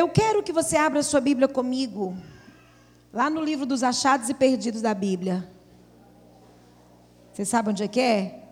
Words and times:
Eu 0.00 0.08
quero 0.08 0.42
que 0.42 0.50
você 0.50 0.78
abra 0.78 1.02
sua 1.02 1.20
Bíblia 1.20 1.46
comigo, 1.46 2.16
lá 3.12 3.28
no 3.28 3.44
livro 3.44 3.66
dos 3.66 3.82
achados 3.82 4.30
e 4.30 4.34
perdidos 4.34 4.80
da 4.80 4.94
Bíblia. 4.94 5.46
Você 7.30 7.44
sabe 7.44 7.68
onde 7.68 7.82
é 7.82 7.88
que 7.88 8.00
é? 8.00 8.44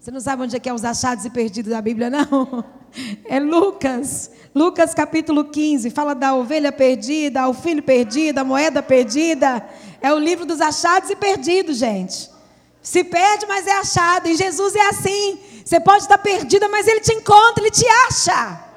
Você 0.00 0.10
não 0.10 0.18
sabe 0.18 0.42
onde 0.42 0.56
é 0.56 0.58
que 0.58 0.68
é 0.68 0.74
os 0.74 0.84
achados 0.84 1.24
e 1.24 1.30
perdidos 1.30 1.70
da 1.70 1.80
Bíblia, 1.80 2.10
não? 2.10 2.64
É 3.24 3.38
Lucas. 3.38 4.32
Lucas 4.52 4.92
capítulo 4.92 5.44
15. 5.44 5.90
Fala 5.90 6.12
da 6.12 6.34
ovelha 6.34 6.72
perdida, 6.72 7.48
o 7.48 7.54
filho 7.54 7.84
perdido, 7.84 8.38
a 8.38 8.44
moeda 8.44 8.82
perdida. 8.82 9.64
É 10.00 10.12
o 10.12 10.18
livro 10.18 10.44
dos 10.44 10.60
achados 10.60 11.08
e 11.08 11.14
perdidos, 11.14 11.76
gente. 11.76 12.28
Se 12.82 13.04
perde, 13.04 13.46
mas 13.46 13.68
é 13.68 13.78
achado. 13.78 14.26
E 14.26 14.34
Jesus 14.34 14.74
é 14.74 14.88
assim. 14.88 15.38
Você 15.64 15.78
pode 15.78 16.02
estar 16.02 16.18
perdida, 16.18 16.68
mas 16.68 16.88
Ele 16.88 16.98
te 16.98 17.12
encontra, 17.12 17.62
Ele 17.62 17.70
te 17.70 17.86
acha. 18.08 18.69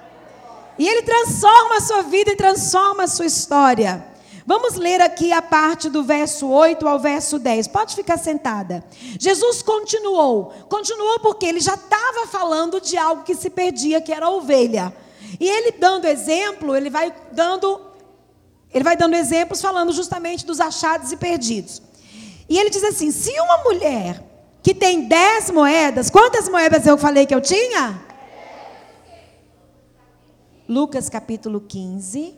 E 0.77 0.87
Ele 0.87 1.01
transforma 1.03 1.77
a 1.77 1.81
sua 1.81 2.01
vida 2.03 2.31
e 2.31 2.35
transforma 2.35 3.03
a 3.03 3.07
sua 3.07 3.25
história. 3.25 4.13
Vamos 4.45 4.75
ler 4.75 4.99
aqui 4.99 5.31
a 5.31 5.41
parte 5.41 5.89
do 5.89 6.03
verso 6.03 6.49
8 6.49 6.85
ao 6.85 6.99
verso 6.99 7.39
10. 7.39 7.67
Pode 7.69 7.95
ficar 7.95 8.17
sentada. 8.17 8.83
Jesus 9.17 9.61
continuou. 9.61 10.53
Continuou 10.67 11.19
porque 11.19 11.45
ele 11.45 11.61
já 11.61 11.75
estava 11.75 12.27
falando 12.27 12.81
de 12.81 12.97
algo 12.97 13.23
que 13.23 13.35
se 13.35 13.49
perdia, 13.49 14.01
que 14.01 14.11
era 14.11 14.25
a 14.25 14.29
ovelha. 14.29 14.93
E 15.39 15.49
ele 15.49 15.71
dando 15.71 16.05
exemplo, 16.05 16.75
ele 16.75 16.89
vai 16.89 17.13
dando 17.31 17.93
ele 18.73 18.83
vai 18.83 18.97
dando 18.97 19.13
exemplos 19.15 19.61
falando 19.61 19.93
justamente 19.93 20.45
dos 20.45 20.59
achados 20.59 21.11
e 21.11 21.17
perdidos. 21.17 21.81
E 22.49 22.57
ele 22.57 22.69
diz 22.69 22.83
assim: 22.83 23.11
se 23.11 23.31
uma 23.39 23.59
mulher 23.63 24.21
que 24.61 24.73
tem 24.73 25.07
dez 25.07 25.49
moedas, 25.51 26.09
quantas 26.09 26.49
moedas 26.49 26.85
eu 26.85 26.97
falei 26.97 27.25
que 27.25 27.35
eu 27.35 27.41
tinha? 27.41 28.01
Lucas 30.67 31.09
capítulo 31.09 31.59
15. 31.59 32.35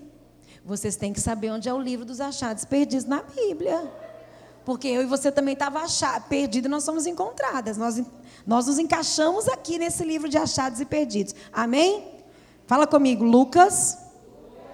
Vocês 0.63 0.95
têm 0.95 1.13
que 1.13 1.21
saber 1.21 1.51
onde 1.51 1.69
é 1.69 1.73
o 1.73 1.79
livro 1.79 2.03
dos 2.03 2.19
achados 2.19 2.65
perdidos 2.65 3.05
na 3.05 3.21
Bíblia. 3.21 3.91
Porque 4.65 4.87
eu 4.87 5.03
e 5.03 5.05
você 5.05 5.31
também 5.31 5.53
estava 5.53 5.85
perdido 6.27 6.65
e 6.65 6.69
nós 6.69 6.83
somos 6.83 7.05
encontradas. 7.05 7.77
Nós, 7.77 8.01
nós 8.47 8.65
nos 8.65 8.79
encaixamos 8.79 9.47
aqui 9.47 9.77
nesse 9.77 10.03
livro 10.03 10.27
de 10.27 10.39
achados 10.39 10.79
e 10.79 10.85
perdidos. 10.85 11.35
Amém? 11.53 12.03
Fala 12.65 12.87
comigo, 12.87 13.23
Lucas, 13.23 13.95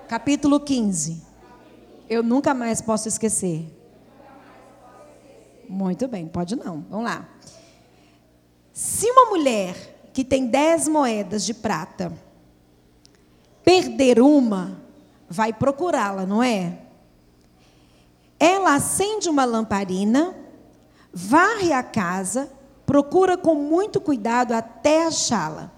capítulo 0.08 0.62
15. 0.62 1.22
Eu 2.10 2.24
nunca 2.24 2.54
mais 2.54 2.82
posso 2.82 3.10
esquecer. 3.10 3.70
Muito 5.68 6.08
bem, 6.08 6.26
pode 6.26 6.56
não. 6.56 6.86
Vamos 6.90 7.06
lá. 7.06 7.28
Se 8.72 9.12
uma 9.12 9.26
mulher 9.26 10.10
que 10.14 10.24
tem 10.24 10.48
dez 10.48 10.88
moedas 10.88 11.44
de 11.44 11.54
prata 11.54 12.14
perder 13.64 14.20
uma, 14.20 14.80
vai 15.30 15.54
procurá-la, 15.54 16.26
não 16.26 16.42
é? 16.42 16.80
Ela 18.40 18.76
acende 18.76 19.30
uma 19.30 19.46
lamparina, 19.46 20.36
varre 21.14 21.72
a 21.72 21.84
casa, 21.84 22.52
procura 22.86 23.38
com 23.38 23.56
muito 23.56 24.02
cuidado 24.02 24.54
até 24.54 25.06
achá-la. 25.06 25.72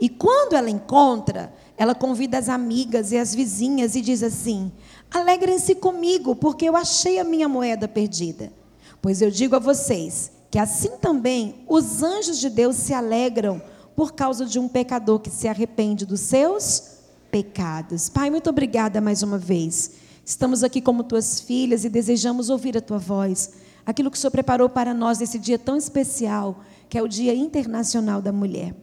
E 0.00 0.08
quando 0.08 0.54
ela 0.54 0.70
encontra, 0.70 1.52
ela 1.76 1.94
convida 1.94 2.38
as 2.38 2.48
amigas 2.48 3.12
e 3.12 3.18
as 3.18 3.34
vizinhas 3.34 3.94
e 3.94 4.00
diz 4.00 4.22
assim: 4.22 4.72
Alegrem-se 5.10 5.74
comigo, 5.74 6.34
porque 6.34 6.68
eu 6.68 6.76
achei 6.76 7.18
a 7.18 7.24
minha 7.24 7.48
moeda 7.48 7.86
perdida. 7.86 8.52
Pois 9.00 9.22
eu 9.22 9.30
digo 9.30 9.54
a 9.54 9.60
vocês 9.60 10.32
que 10.50 10.58
assim 10.58 10.96
também 11.00 11.64
os 11.68 12.02
anjos 12.02 12.38
de 12.38 12.48
Deus 12.48 12.76
se 12.76 12.94
alegram 12.94 13.60
por 13.94 14.12
causa 14.12 14.44
de 14.44 14.58
um 14.58 14.68
pecador 14.68 15.20
que 15.20 15.30
se 15.30 15.48
arrepende 15.48 16.06
dos 16.06 16.20
seus 16.20 16.95
pecados. 17.30 18.08
Pai, 18.08 18.30
muito 18.30 18.50
obrigada 18.50 19.00
mais 19.00 19.22
uma 19.22 19.38
vez. 19.38 19.92
Estamos 20.24 20.64
aqui 20.64 20.80
como 20.80 21.04
tuas 21.04 21.40
filhas 21.40 21.84
e 21.84 21.88
desejamos 21.88 22.50
ouvir 22.50 22.76
a 22.76 22.80
tua 22.80 22.98
voz. 22.98 23.52
Aquilo 23.84 24.10
que 24.10 24.16
o 24.16 24.20
Senhor 24.20 24.32
preparou 24.32 24.68
para 24.68 24.92
nós 24.92 25.18
nesse 25.18 25.38
dia 25.38 25.58
tão 25.58 25.76
especial, 25.76 26.60
que 26.88 26.98
é 26.98 27.02
o 27.02 27.08
Dia 27.08 27.34
Internacional 27.34 28.20
da 28.20 28.32
Mulher. 28.32 28.74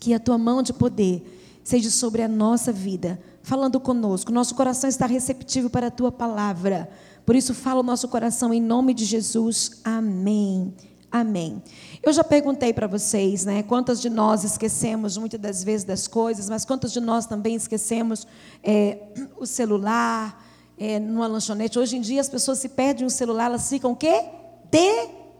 Que 0.00 0.12
a 0.12 0.18
tua 0.18 0.36
mão 0.36 0.62
de 0.62 0.72
poder 0.72 1.60
seja 1.62 1.90
sobre 1.90 2.22
a 2.22 2.28
nossa 2.28 2.72
vida, 2.72 3.20
falando 3.42 3.78
conosco. 3.78 4.32
Nosso 4.32 4.54
coração 4.54 4.88
está 4.88 5.06
receptivo 5.06 5.70
para 5.70 5.88
a 5.88 5.90
tua 5.90 6.10
palavra. 6.10 6.90
Por 7.24 7.36
isso, 7.36 7.54
fala 7.54 7.80
o 7.80 7.84
nosso 7.84 8.08
coração 8.08 8.52
em 8.52 8.60
nome 8.60 8.94
de 8.94 9.04
Jesus. 9.04 9.80
Amém. 9.84 10.74
Amém. 11.10 11.62
Eu 12.02 12.12
já 12.12 12.22
perguntei 12.22 12.72
para 12.72 12.86
vocês, 12.86 13.46
né? 13.46 13.62
Quantas 13.62 13.98
de 14.00 14.10
nós 14.10 14.44
esquecemos 14.44 15.16
muitas 15.16 15.40
das 15.40 15.64
vezes 15.64 15.84
das 15.84 16.06
coisas, 16.06 16.50
mas 16.50 16.66
quantas 16.66 16.92
de 16.92 17.00
nós 17.00 17.24
também 17.24 17.54
esquecemos 17.54 18.26
é, 18.62 18.98
o 19.38 19.46
celular, 19.46 20.46
é, 20.76 20.98
numa 20.98 21.26
lanchonete? 21.26 21.78
Hoje 21.78 21.96
em 21.96 22.02
dia 22.02 22.20
as 22.20 22.28
pessoas 22.28 22.58
se 22.58 22.68
perdem 22.68 23.06
o 23.06 23.10
celular, 23.10 23.46
elas 23.46 23.68
ficam 23.68 23.92
o 23.92 23.96
quê? 23.96 24.26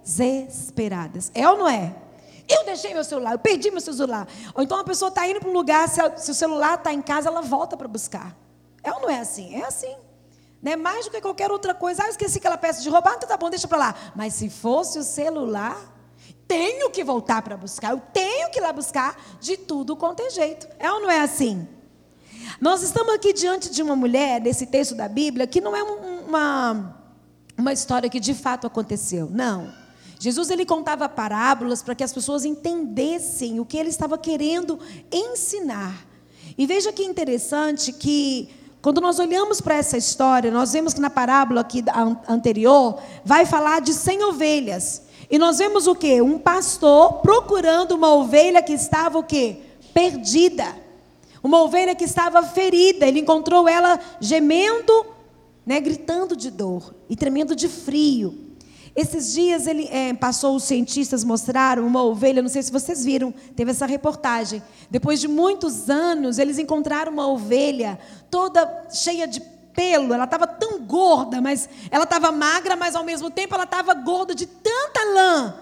Desesperadas. 0.02 1.30
É 1.34 1.46
ou 1.46 1.58
não 1.58 1.68
é? 1.68 1.94
Eu 2.48 2.64
deixei 2.64 2.94
meu 2.94 3.04
celular, 3.04 3.32
eu 3.32 3.38
perdi 3.38 3.70
meu 3.70 3.82
celular. 3.82 4.26
Ou 4.54 4.62
então 4.62 4.78
a 4.78 4.84
pessoa 4.84 5.10
está 5.10 5.28
indo 5.28 5.38
para 5.38 5.50
um 5.50 5.52
lugar, 5.52 5.86
se, 5.86 6.00
se 6.16 6.30
o 6.30 6.34
celular 6.34 6.76
está 6.78 6.94
em 6.94 7.02
casa, 7.02 7.28
ela 7.28 7.42
volta 7.42 7.76
para 7.76 7.86
buscar. 7.86 8.34
É 8.82 8.90
ou 8.90 9.02
não 9.02 9.10
é 9.10 9.20
assim? 9.20 9.54
É 9.54 9.66
assim. 9.66 9.94
Né? 10.62 10.76
Mais 10.76 11.04
do 11.04 11.10
que 11.10 11.20
qualquer 11.20 11.50
outra 11.50 11.74
coisa. 11.74 12.02
Ah, 12.02 12.06
eu 12.06 12.10
esqueci 12.10 12.38
aquela 12.38 12.56
peça 12.56 12.82
de 12.82 12.88
roupa. 12.88 13.10
Ah, 13.10 13.14
então 13.16 13.28
tá 13.28 13.36
bom, 13.36 13.48
deixa 13.48 13.69
para 13.69 13.78
lá. 13.78 13.94
Mas 14.14 14.34
se 14.34 14.50
fosse 14.50 14.98
o 14.98 15.04
celular, 15.04 15.78
tenho 16.46 16.91
que 16.91 17.04
voltar 17.04 17.42
para 17.42 17.56
buscar. 17.56 17.92
Eu 17.92 18.00
tenho 18.12 18.50
que 18.50 18.58
ir 18.58 18.62
lá 18.62 18.72
buscar 18.72 19.16
de 19.41 19.56
tudo 19.56 19.94
quanto 19.94 20.20
é 20.20 20.30
jeito. 20.30 20.66
É 20.78 20.91
ou 20.91 21.00
não 21.00 21.10
é 21.10 21.20
assim? 21.20 21.68
Nós 22.60 22.82
estamos 22.82 23.14
aqui 23.14 23.32
diante 23.32 23.70
de 23.70 23.82
uma 23.82 23.94
mulher, 23.94 24.41
nesse 24.41 24.66
texto 24.66 24.94
da 24.94 25.08
Bíblia, 25.08 25.47
que 25.47 25.60
não 25.60 25.76
é 25.76 25.82
uma, 25.82 27.04
uma 27.56 27.72
história 27.72 28.08
que 28.08 28.18
de 28.18 28.34
fato 28.34 28.66
aconteceu. 28.66 29.28
Não. 29.30 29.72
Jesus 30.18 30.50
ele 30.50 30.66
contava 30.66 31.08
parábolas 31.08 31.82
para 31.82 31.94
que 31.94 32.02
as 32.02 32.12
pessoas 32.12 32.44
entendessem 32.44 33.60
o 33.60 33.64
que 33.64 33.76
ele 33.76 33.91
estava 33.91 34.18
querendo 34.18 34.78
ensinar. 35.12 36.06
E 36.56 36.66
veja 36.66 36.92
que 36.92 37.04
interessante 37.04 37.92
que 37.92 38.48
quando 38.88 39.03
nós 39.03 39.19
olhamos 39.19 39.60
para 39.60 39.75
essa 39.75 39.99
história, 39.99 40.50
nós 40.50 40.72
vemos 40.72 40.94
que 40.94 41.00
na 41.00 41.10
parábola 41.10 41.60
aqui 41.60 41.84
anterior 42.26 42.99
vai 43.22 43.44
falar 43.44 43.82
de 43.82 43.93
100 43.93 44.25
ovelhas. 44.25 45.03
E 45.31 45.38
nós 45.38 45.59
vemos 45.59 45.87
o 45.87 45.94
que? 45.94 46.22
Um 46.22 46.38
pastor 46.38 47.21
procurando 47.21 47.93
uma 47.93 48.15
ovelha 48.15 48.62
que 48.62 48.72
estava 48.72 49.19
o 49.19 49.22
quê? 49.22 49.59
Perdida. 49.93 50.75
Uma 51.43 51.60
ovelha 51.60 51.94
que 51.94 52.04
estava 52.04 52.43
ferida. 52.43 53.06
Ele 53.06 53.21
encontrou 53.21 53.69
ela 53.69 54.00
gemendo, 54.22 55.04
né, 55.66 55.78
gritando 55.81 56.34
de 56.34 56.50
dor 56.50 56.94
e 57.10 57.15
tremendo 57.15 57.54
de 57.54 57.69
frio. 57.69 58.47
Esses 58.97 59.32
dias 59.32 59.66
ele 59.66 59.88
é, 59.91 60.12
passou, 60.15 60.56
os 60.56 60.65
cientistas 60.65 61.25
mostraram 61.25 61.87
uma 61.87 62.03
ovelha, 62.03 62.43
não 62.43 62.49
sei 62.49 62.62
se 62.62 62.72
vocês 62.72 63.04
viram, 63.04 63.32
teve 63.54 63.71
essa 63.71 63.87
reportagem. 63.87 64.62
Depois 64.91 65.21
de 65.21 65.28
muitos 65.28 65.88
anos, 65.88 66.38
eles 66.38 66.59
encontraram 66.59 67.12
uma 67.12 67.28
ovelha 67.28 67.98
toda 68.31 68.87
cheia 68.91 69.27
de 69.27 69.41
pelo, 69.78 70.12
ela 70.12 70.25
estava 70.25 70.44
tão 70.44 70.81
gorda, 70.81 71.41
mas 71.41 71.69
ela 71.88 72.03
estava 72.03 72.32
magra, 72.32 72.75
mas 72.75 72.97
ao 72.97 73.04
mesmo 73.04 73.31
tempo 73.31 73.54
ela 73.54 73.62
estava 73.62 73.94
gorda 73.94 74.34
de 74.34 74.44
tanta 74.44 75.04
lã. 75.15 75.54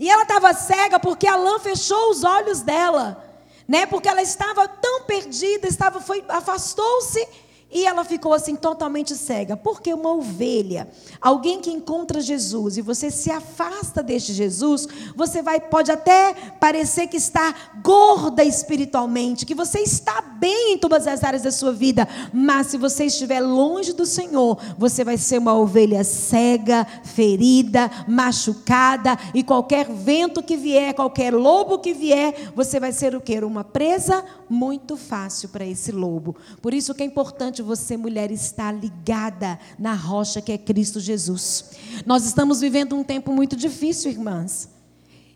E 0.00 0.08
ela 0.08 0.22
estava 0.22 0.54
cega 0.54 0.98
porque 0.98 1.26
a 1.26 1.36
lã 1.36 1.58
fechou 1.58 2.10
os 2.10 2.24
olhos 2.24 2.62
dela, 2.62 3.22
né? 3.68 3.84
Porque 3.84 4.08
ela 4.08 4.22
estava 4.22 4.66
tão 4.66 5.02
perdida, 5.02 5.68
estava 5.68 6.00
foi 6.00 6.24
afastou-se 6.28 7.28
e 7.70 7.84
ela 7.84 8.04
ficou 8.04 8.32
assim 8.32 8.56
totalmente 8.56 9.14
cega. 9.14 9.56
Porque 9.56 9.92
uma 9.92 10.12
ovelha, 10.12 10.88
alguém 11.20 11.60
que 11.60 11.70
encontra 11.70 12.20
Jesus 12.20 12.78
e 12.78 12.82
você 12.82 13.10
se 13.10 13.30
afasta 13.30 14.02
deste 14.02 14.32
Jesus, 14.32 14.88
você 15.14 15.42
vai 15.42 15.60
pode 15.60 15.90
até 15.90 16.34
parecer 16.58 17.08
que 17.08 17.16
está 17.16 17.54
gorda 17.82 18.42
espiritualmente, 18.42 19.44
que 19.44 19.54
você 19.54 19.80
está 19.80 20.20
bem 20.22 20.74
em 20.74 20.78
todas 20.78 21.06
as 21.06 21.22
áreas 21.22 21.42
da 21.42 21.50
sua 21.50 21.72
vida, 21.72 22.08
mas 22.32 22.68
se 22.68 22.78
você 22.78 23.04
estiver 23.04 23.40
longe 23.40 23.92
do 23.92 24.06
Senhor, 24.06 24.58
você 24.78 25.04
vai 25.04 25.18
ser 25.18 25.38
uma 25.38 25.54
ovelha 25.54 26.02
cega, 26.04 26.86
ferida, 27.04 27.90
machucada 28.06 29.18
e 29.34 29.42
qualquer 29.42 29.88
vento 29.90 30.42
que 30.42 30.56
vier, 30.56 30.94
qualquer 30.94 31.34
lobo 31.34 31.78
que 31.78 31.92
vier, 31.92 32.52
você 32.54 32.80
vai 32.80 32.92
ser 32.92 33.14
o 33.14 33.20
quê? 33.20 33.38
Uma 33.38 33.64
presa 33.64 34.24
muito 34.48 34.96
fácil 34.96 35.48
para 35.50 35.64
esse 35.64 35.92
lobo. 35.92 36.34
Por 36.62 36.72
isso 36.72 36.94
que 36.94 37.02
é 37.02 37.06
importante 37.06 37.57
você, 37.62 37.96
mulher, 37.96 38.30
estar 38.30 38.72
ligada 38.72 39.58
na 39.78 39.94
rocha 39.94 40.40
que 40.40 40.52
é 40.52 40.58
Cristo 40.58 41.00
Jesus. 41.00 41.70
Nós 42.06 42.24
estamos 42.24 42.60
vivendo 42.60 42.96
um 42.96 43.04
tempo 43.04 43.32
muito 43.32 43.56
difícil, 43.56 44.10
irmãs. 44.10 44.68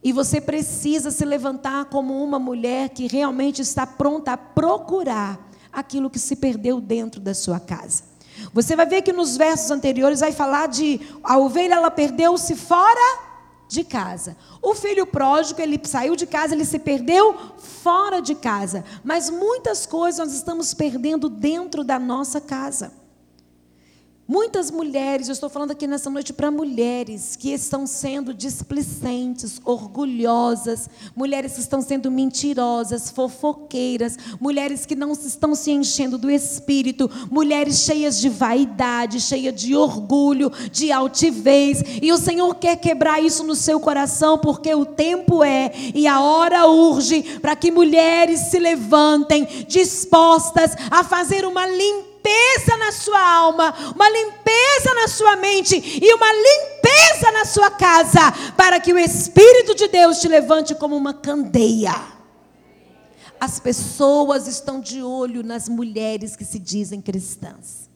E 0.03 0.13
você 0.13 0.41
precisa 0.41 1.11
se 1.11 1.25
levantar 1.25 1.85
como 1.87 2.23
uma 2.23 2.39
mulher 2.39 2.89
que 2.89 3.07
realmente 3.07 3.63
está 3.63 3.87
pronta 3.87 4.33
a 4.33 4.37
procurar 4.37 5.49
aquilo 5.73 6.11
que 6.11 6.19
se 6.19 6.37
perdeu 6.37 6.81
dentro 6.81 7.21
da 7.21 7.35
sua 7.35 7.61
casa. 7.61 8.03
Você 8.53 8.75
vai 8.75 8.87
ver 8.87 9.03
que 9.03 9.13
nos 9.13 9.37
versos 9.37 9.71
anteriores 9.71 10.21
vai 10.21 10.33
falar 10.33 10.67
de 10.67 11.01
a 11.23 11.39
ovelha 11.39 11.75
ela 11.75 11.91
perdeu-se 11.91 12.57
fora 12.57 13.32
de 13.73 13.83
casa. 13.83 14.37
O 14.61 14.75
filho 14.75 15.07
pródigo, 15.07 15.61
ele 15.61 15.81
saiu 15.83 16.15
de 16.15 16.27
casa, 16.27 16.55
ele 16.55 16.65
se 16.65 16.79
perdeu 16.79 17.37
fora 17.59 18.21
de 18.21 18.35
casa. 18.35 18.85
Mas 19.03 19.31
muitas 19.31 19.87
coisas 19.87 20.19
nós 20.19 20.37
estamos 20.37 20.75
perdendo 20.75 21.29
dentro 21.29 21.83
da 21.83 21.99
nossa 21.99 22.41
casa. 22.41 23.02
Muitas 24.33 24.71
mulheres, 24.71 25.29
eu 25.29 25.35
estou 25.35 25.51
falando 25.51 25.73
aqui 25.73 25.87
nessa 25.87 26.09
noite 26.09 26.33
para 26.33 26.51
mulheres 26.51 27.37
que 27.37 27.51
estão 27.51 27.87
sendo 27.87 28.33
displicentes, 28.33 29.61
orgulhosas, 29.63 30.89
mulheres 31.15 31.53
que 31.53 31.61
estão 31.61 31.83
sendo 31.83 32.11
mentirosas, 32.11 33.11
fofoqueiras, 33.11 34.17
mulheres 34.41 34.87
que 34.87 34.95
não 34.97 35.13
estão 35.13 35.55
se 35.55 35.71
enchendo 35.71 36.17
do 36.17 36.31
espírito, 36.31 37.11
mulheres 37.31 37.81
cheias 37.81 38.19
de 38.19 38.31
vaidade, 38.31 39.21
cheias 39.21 39.55
de 39.55 39.77
orgulho, 39.77 40.51
de 40.71 40.91
altivez. 40.91 41.83
E 42.01 42.11
o 42.11 42.17
Senhor 42.17 42.55
quer 42.55 42.77
quebrar 42.77 43.23
isso 43.23 43.45
no 43.45 43.55
seu 43.55 43.79
coração, 43.81 44.39
porque 44.39 44.75
o 44.75 44.87
tempo 44.87 45.45
é 45.45 45.71
e 45.95 46.07
a 46.07 46.23
hora 46.23 46.67
urge 46.67 47.39
para 47.39 47.55
que 47.55 47.71
mulheres 47.71 48.41
se 48.41 48.59
levantem 48.59 49.47
dispostas 49.69 50.75
a 50.91 51.05
fazer 51.05 51.45
uma 51.45 51.67
limpeza 51.67 52.12
limpeza 52.23 52.77
na 52.77 52.93
sua 52.93 53.21
alma, 53.21 53.75
uma 53.95 54.09
limpeza 54.09 54.95
na 54.95 55.09
sua 55.09 55.37
mente 55.37 55.77
e 55.77 56.15
uma 56.15 56.33
limpeza 56.33 57.33
na 57.33 57.45
sua 57.45 57.71
casa, 57.71 58.21
para 58.57 58.81
que 58.81 58.93
o 58.93 58.99
Espírito 58.99 59.75
de 59.75 59.89
Deus 59.89 60.21
te 60.21 60.29
levante 60.29 60.75
como 60.75 60.97
uma 60.97 61.13
candeia. 61.13 61.95
As 63.41 63.59
pessoas 63.59 64.47
estão 64.47 64.81
de 64.81 65.03
olho 65.03 65.43
nas 65.43 65.69
mulheres 65.69 66.37
que 66.37 66.45
se 66.45 66.61
dizem 66.61 67.01
cristãs. 67.01 67.91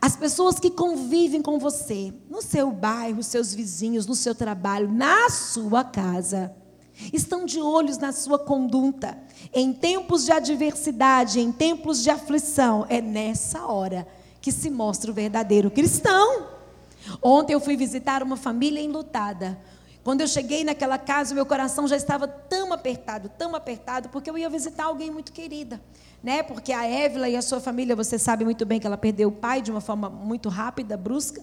As 0.00 0.14
pessoas 0.16 0.58
que 0.58 0.70
convivem 0.70 1.40
com 1.40 1.58
você, 1.58 2.12
no 2.28 2.42
seu 2.42 2.70
bairro, 2.70 3.22
seus 3.22 3.54
vizinhos, 3.54 4.06
no 4.06 4.14
seu 4.14 4.34
trabalho, 4.34 4.92
na 4.92 5.30
sua 5.30 5.82
casa 5.82 6.54
estão 7.12 7.44
de 7.44 7.60
olhos 7.60 7.98
na 7.98 8.12
sua 8.12 8.38
conduta. 8.38 9.18
Em 9.52 9.72
tempos 9.72 10.24
de 10.24 10.32
adversidade, 10.32 11.40
em 11.40 11.52
tempos 11.52 12.02
de 12.02 12.10
aflição, 12.10 12.86
é 12.88 13.00
nessa 13.00 13.66
hora 13.66 14.06
que 14.40 14.52
se 14.52 14.70
mostra 14.70 15.10
o 15.10 15.14
verdadeiro 15.14 15.70
cristão. 15.70 16.46
Ontem 17.22 17.54
eu 17.54 17.60
fui 17.60 17.76
visitar 17.76 18.22
uma 18.22 18.36
família 18.36 18.80
enlutada. 18.80 19.58
Quando 20.04 20.20
eu 20.22 20.28
cheguei 20.28 20.64
naquela 20.64 20.96
casa, 20.96 21.34
meu 21.34 21.44
coração 21.44 21.86
já 21.86 21.96
estava 21.96 22.26
tão 22.26 22.72
apertado, 22.72 23.28
tão 23.28 23.54
apertado, 23.54 24.08
porque 24.08 24.30
eu 24.30 24.38
ia 24.38 24.48
visitar 24.48 24.84
alguém 24.84 25.10
muito 25.10 25.32
querida, 25.32 25.80
né? 26.22 26.42
Porque 26.42 26.72
a 26.72 26.86
Évila 26.86 27.28
e 27.28 27.36
a 27.36 27.42
sua 27.42 27.60
família, 27.60 27.94
você 27.94 28.18
sabe 28.18 28.44
muito 28.44 28.64
bem 28.64 28.80
que 28.80 28.86
ela 28.86 28.96
perdeu 28.96 29.28
o 29.28 29.32
pai 29.32 29.60
de 29.60 29.70
uma 29.70 29.80
forma 29.80 30.08
muito 30.08 30.48
rápida, 30.48 30.96
brusca. 30.96 31.42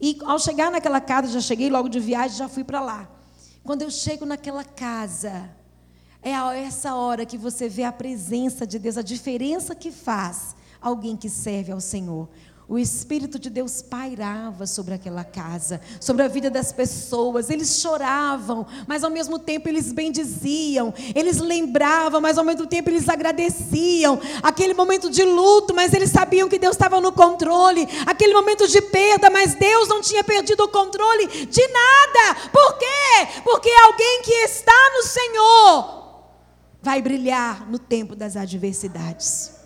E 0.00 0.18
ao 0.24 0.38
chegar 0.38 0.70
naquela 0.70 1.00
casa, 1.00 1.28
já 1.28 1.40
cheguei 1.40 1.70
logo 1.70 1.88
de 1.88 2.00
viagem, 2.00 2.36
já 2.36 2.48
fui 2.48 2.64
para 2.64 2.80
lá. 2.80 3.08
Quando 3.62 3.82
eu 3.82 3.90
chego 3.90 4.24
naquela 4.24 4.64
casa, 4.64 5.50
é 6.22 6.30
essa 6.30 6.94
hora 6.94 7.24
que 7.26 7.38
você 7.38 7.68
vê 7.68 7.84
a 7.84 7.92
presença 7.92 8.66
de 8.66 8.78
Deus, 8.78 8.96
a 8.96 9.02
diferença 9.02 9.74
que 9.74 9.90
faz 9.90 10.54
alguém 10.80 11.16
que 11.16 11.28
serve 11.28 11.72
ao 11.72 11.80
Senhor 11.80 12.28
o 12.70 12.78
Espírito 12.78 13.36
de 13.36 13.50
Deus 13.50 13.82
pairava 13.82 14.64
sobre 14.64 14.94
aquela 14.94 15.24
casa, 15.24 15.80
sobre 16.00 16.22
a 16.22 16.28
vida 16.28 16.48
das 16.48 16.70
pessoas. 16.70 17.50
Eles 17.50 17.80
choravam, 17.80 18.64
mas 18.86 19.02
ao 19.02 19.10
mesmo 19.10 19.40
tempo 19.40 19.68
eles 19.68 19.90
bendiziam. 19.90 20.94
Eles 21.12 21.38
lembravam, 21.38 22.20
mas 22.20 22.38
ao 22.38 22.44
mesmo 22.44 22.68
tempo 22.68 22.88
eles 22.88 23.08
agradeciam. 23.08 24.20
Aquele 24.40 24.72
momento 24.72 25.10
de 25.10 25.24
luto, 25.24 25.74
mas 25.74 25.92
eles 25.92 26.12
sabiam 26.12 26.48
que 26.48 26.60
Deus 26.60 26.76
estava 26.76 27.00
no 27.00 27.10
controle. 27.10 27.88
Aquele 28.06 28.34
momento 28.34 28.68
de 28.68 28.80
perda, 28.80 29.28
mas 29.30 29.56
Deus 29.56 29.88
não 29.88 30.00
tinha 30.00 30.22
perdido 30.22 30.62
o 30.62 30.68
controle 30.68 31.26
de 31.46 31.66
nada. 31.66 32.50
Por 32.52 32.78
quê? 32.78 33.40
Porque 33.42 33.68
alguém 33.68 34.22
que 34.22 34.32
está 34.44 34.92
no 34.94 35.02
Senhor 35.02 36.00
vai 36.80 37.02
brilhar 37.02 37.68
no 37.68 37.80
tempo 37.80 38.14
das 38.14 38.36
adversidades. 38.36 39.58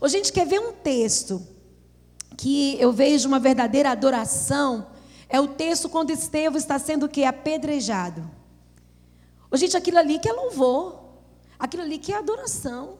Hoje 0.00 0.16
a 0.16 0.18
gente 0.18 0.32
quer 0.32 0.44
ver 0.44 0.58
um 0.58 0.72
texto 0.72 1.51
que 2.36 2.76
eu 2.80 2.92
vejo 2.92 3.28
uma 3.28 3.38
verdadeira 3.38 3.90
adoração 3.90 4.86
é 5.28 5.40
o 5.40 5.48
texto 5.48 5.88
quando 5.88 6.10
Estevão 6.10 6.58
está 6.58 6.78
sendo 6.78 7.06
o 7.06 7.08
que? 7.08 7.24
Apedrejado. 7.24 8.22
Ô, 9.50 9.56
gente, 9.56 9.76
aquilo 9.76 9.98
ali 9.98 10.18
que 10.18 10.28
é 10.28 10.32
louvor. 10.32 11.02
Aquilo 11.58 11.82
ali 11.82 11.96
que 11.96 12.12
é 12.12 12.16
adoração. 12.16 12.98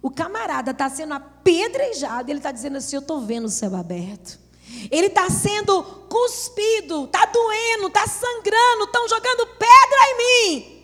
O 0.00 0.10
camarada 0.10 0.70
está 0.70 0.88
sendo 0.88 1.14
apedrejado, 1.14 2.30
ele 2.30 2.38
está 2.38 2.52
dizendo 2.52 2.76
assim: 2.76 2.96
Eu 2.96 3.00
estou 3.00 3.20
vendo 3.20 3.46
o 3.46 3.50
céu 3.50 3.74
aberto. 3.74 4.38
Ele 4.90 5.06
está 5.06 5.28
sendo 5.30 5.82
cuspido, 6.08 7.04
está 7.04 7.26
doendo, 7.26 7.88
está 7.88 8.06
sangrando, 8.06 8.84
estão 8.84 9.08
jogando 9.08 9.46
pedra 9.46 9.98
em 10.08 10.16
mim. 10.18 10.75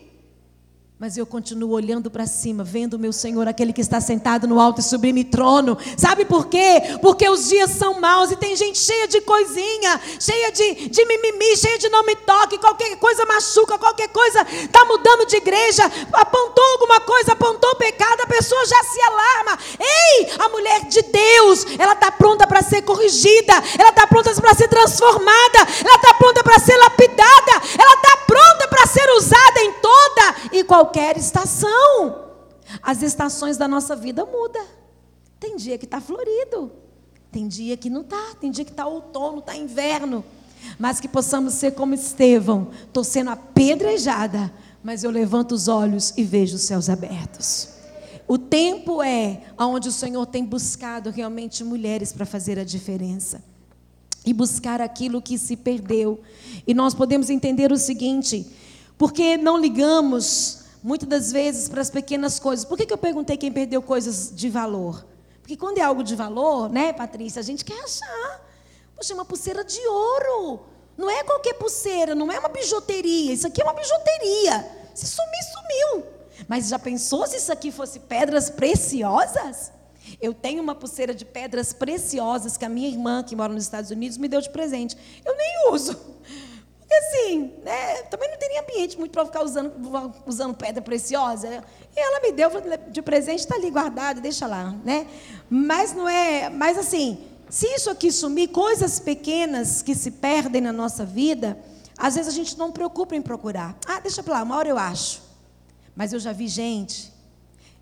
Mas 1.03 1.17
eu 1.17 1.25
continuo 1.25 1.71
olhando 1.71 2.09
para 2.09 2.25
cima, 2.25 2.63
vendo 2.63 2.93
o 2.93 2.97
meu 2.97 3.11
Senhor, 3.11 3.45
aquele 3.45 3.73
que 3.73 3.81
está 3.81 3.99
sentado 3.99 4.47
no 4.47 4.57
alto 4.57 4.79
e 4.79 4.81
sublime 4.81 5.25
trono. 5.25 5.77
Sabe 5.97 6.23
por 6.23 6.47
quê? 6.47 6.81
Porque 7.01 7.27
os 7.27 7.49
dias 7.49 7.71
são 7.71 7.99
maus 7.99 8.31
e 8.31 8.37
tem 8.37 8.55
gente 8.55 8.79
cheia 8.79 9.05
de 9.05 9.19
coisinha, 9.19 9.99
cheia 10.17 10.49
de, 10.53 10.87
de 10.87 11.05
mimimi, 11.05 11.57
cheia 11.57 11.77
de 11.77 11.89
não 11.89 12.05
me 12.05 12.15
toque, 12.15 12.57
qualquer 12.57 12.95
coisa 12.95 13.25
machuca, 13.25 13.77
qualquer 13.77 14.07
coisa 14.07 14.47
está 14.49 14.85
mudando 14.85 15.25
de 15.25 15.35
igreja, 15.35 15.83
apontou 16.13 16.63
alguma 16.71 17.01
coisa, 17.01 17.33
apontou 17.33 17.75
pecado, 17.75 18.21
a 18.21 18.27
pessoa 18.27 18.65
já 18.65 18.81
se 18.85 19.01
alarma. 19.01 19.59
Ei, 19.81 20.29
a 20.39 20.47
mulher 20.47 20.85
de 20.85 21.01
Deus, 21.01 21.65
ela 21.77 21.95
está 21.95 22.13
pronta 22.13 22.47
para 22.47 22.61
ser 22.61 22.81
corrigida, 22.83 23.55
ela 23.77 23.89
está 23.89 24.07
pronta 24.07 24.33
para 24.39 24.53
ser 24.53 24.69
transformada, 24.69 25.67
ela 25.83 25.95
está 25.97 26.13
pronta 26.13 26.41
para 26.41 26.59
ser 26.59 26.77
lapidada, 26.77 27.61
ela 27.77 27.93
está 27.93 28.17
pronta 28.25 28.67
para 28.69 28.87
ser 28.87 29.09
usada 29.17 29.59
em 29.59 29.73
toda 29.73 30.35
e 30.53 30.63
qualquer 30.63 30.92
qualquer 30.93 31.17
estação. 31.17 32.29
As 32.81 33.01
estações 33.01 33.57
da 33.57 33.67
nossa 33.67 33.95
vida 33.95 34.23
mudam. 34.25 34.65
Tem 35.39 35.57
dia 35.57 35.77
que 35.77 35.85
está 35.85 35.99
florido, 35.99 36.71
tem 37.31 37.47
dia 37.47 37.75
que 37.75 37.89
não 37.89 38.01
está, 38.01 38.35
tem 38.39 38.49
dia 38.49 38.63
que 38.63 38.71
está 38.71 38.85
outono, 38.85 39.39
está 39.39 39.55
inverno. 39.55 40.23
Mas 40.79 41.01
que 41.01 41.07
possamos 41.07 41.55
ser 41.55 41.71
como 41.71 41.93
Estevão, 41.93 42.69
estou 42.85 43.03
sendo 43.03 43.31
apedrejada, 43.31 44.53
mas 44.81 45.03
eu 45.03 45.11
levanto 45.11 45.51
os 45.53 45.67
olhos 45.67 46.13
e 46.15 46.23
vejo 46.23 46.55
os 46.55 46.61
céus 46.61 46.89
abertos. 46.89 47.69
O 48.25 48.37
tempo 48.37 49.03
é 49.03 49.41
onde 49.57 49.89
o 49.89 49.91
Senhor 49.91 50.25
tem 50.25 50.45
buscado 50.45 51.09
realmente 51.09 51.63
mulheres 51.63 52.13
para 52.13 52.25
fazer 52.25 52.57
a 52.57 52.63
diferença 52.63 53.43
e 54.25 54.31
buscar 54.31 54.79
aquilo 54.79 55.21
que 55.21 55.37
se 55.37 55.57
perdeu. 55.57 56.21
E 56.65 56.73
nós 56.73 56.93
podemos 56.93 57.29
entender 57.29 57.73
o 57.73 57.77
seguinte: 57.77 58.47
porque 58.97 59.35
não 59.35 59.57
ligamos 59.57 60.62
muitas 60.83 61.07
das 61.07 61.31
vezes 61.31 61.69
para 61.69 61.81
as 61.81 61.89
pequenas 61.89 62.39
coisas. 62.39 62.65
Por 62.65 62.77
que, 62.77 62.85
que 62.85 62.93
eu 62.93 62.97
perguntei 62.97 63.37
quem 63.37 63.51
perdeu 63.51 63.81
coisas 63.81 64.31
de 64.35 64.49
valor? 64.49 65.05
Porque 65.41 65.55
quando 65.55 65.77
é 65.77 65.81
algo 65.81 66.03
de 66.03 66.15
valor, 66.15 66.69
né, 66.69 66.93
Patrícia, 66.93 67.39
a 67.39 67.43
gente 67.43 67.63
quer 67.63 67.81
achar. 67.83 68.41
Poxa, 68.95 69.13
é 69.13 69.15
uma 69.15 69.25
pulseira 69.25 69.63
de 69.63 69.79
ouro. 69.87 70.61
Não 70.97 71.09
é 71.09 71.23
qualquer 71.23 71.53
pulseira, 71.53 72.13
não 72.13 72.31
é 72.31 72.37
uma 72.37 72.49
bijuteria. 72.49 73.33
Isso 73.33 73.47
aqui 73.47 73.61
é 73.61 73.63
uma 73.63 73.73
bijuteria. 73.73 74.83
Se 74.93 75.07
sumir, 75.07 75.43
sumiu. 75.51 76.05
Mas 76.47 76.67
já 76.67 76.77
pensou 76.77 77.25
se 77.25 77.37
isso 77.37 77.51
aqui 77.51 77.71
fosse 77.71 77.99
pedras 77.99 78.49
preciosas? 78.49 79.71
Eu 80.21 80.33
tenho 80.33 80.61
uma 80.61 80.75
pulseira 80.75 81.15
de 81.15 81.25
pedras 81.25 81.73
preciosas 81.73 82.57
que 82.57 82.65
a 82.65 82.69
minha 82.69 82.89
irmã, 82.89 83.23
que 83.23 83.35
mora 83.35 83.53
nos 83.53 83.63
Estados 83.63 83.89
Unidos, 83.89 84.17
me 84.17 84.27
deu 84.27 84.41
de 84.41 84.49
presente. 84.49 84.97
Eu 85.25 85.35
nem 85.35 85.71
uso. 85.71 85.97
Porque 86.93 87.05
assim, 87.05 87.53
né, 87.63 88.03
também 88.03 88.29
não 88.29 88.37
teria 88.37 88.61
ambiente 88.61 88.99
muito 88.99 89.11
para 89.11 89.25
ficar 89.25 89.43
usando, 89.43 89.73
usando 90.27 90.55
pedra 90.55 90.81
preciosa. 90.81 91.63
E 91.95 91.99
ela 91.99 92.19
me 92.19 92.31
deu 92.31 92.49
de 92.91 93.01
presente, 93.01 93.39
está 93.39 93.55
ali 93.55 93.71
guardado, 93.71 94.21
deixa 94.21 94.45
lá, 94.45 94.75
né? 94.83 95.07
Mas 95.49 95.93
não 95.93 96.07
é, 96.07 96.49
mas 96.49 96.77
assim, 96.77 97.25
se 97.49 97.65
isso 97.67 97.89
aqui 97.89 98.11
sumir, 98.11 98.49
coisas 98.49 98.99
pequenas 98.99 99.81
que 99.81 99.95
se 99.95 100.11
perdem 100.11 100.61
na 100.61 100.71
nossa 100.71 101.03
vida, 101.03 101.57
às 101.97 102.15
vezes 102.15 102.31
a 102.31 102.35
gente 102.35 102.57
não 102.57 102.71
preocupa 102.71 103.15
em 103.15 103.21
procurar. 103.21 103.75
Ah, 103.87 103.99
deixa 103.99 104.21
para 104.21 104.35
lá, 104.35 104.43
uma 104.43 104.55
hora 104.55 104.69
eu 104.69 104.77
acho. 104.77 105.21
Mas 105.95 106.13
eu 106.13 106.19
já 106.19 106.31
vi 106.31 106.47
gente 106.47 107.11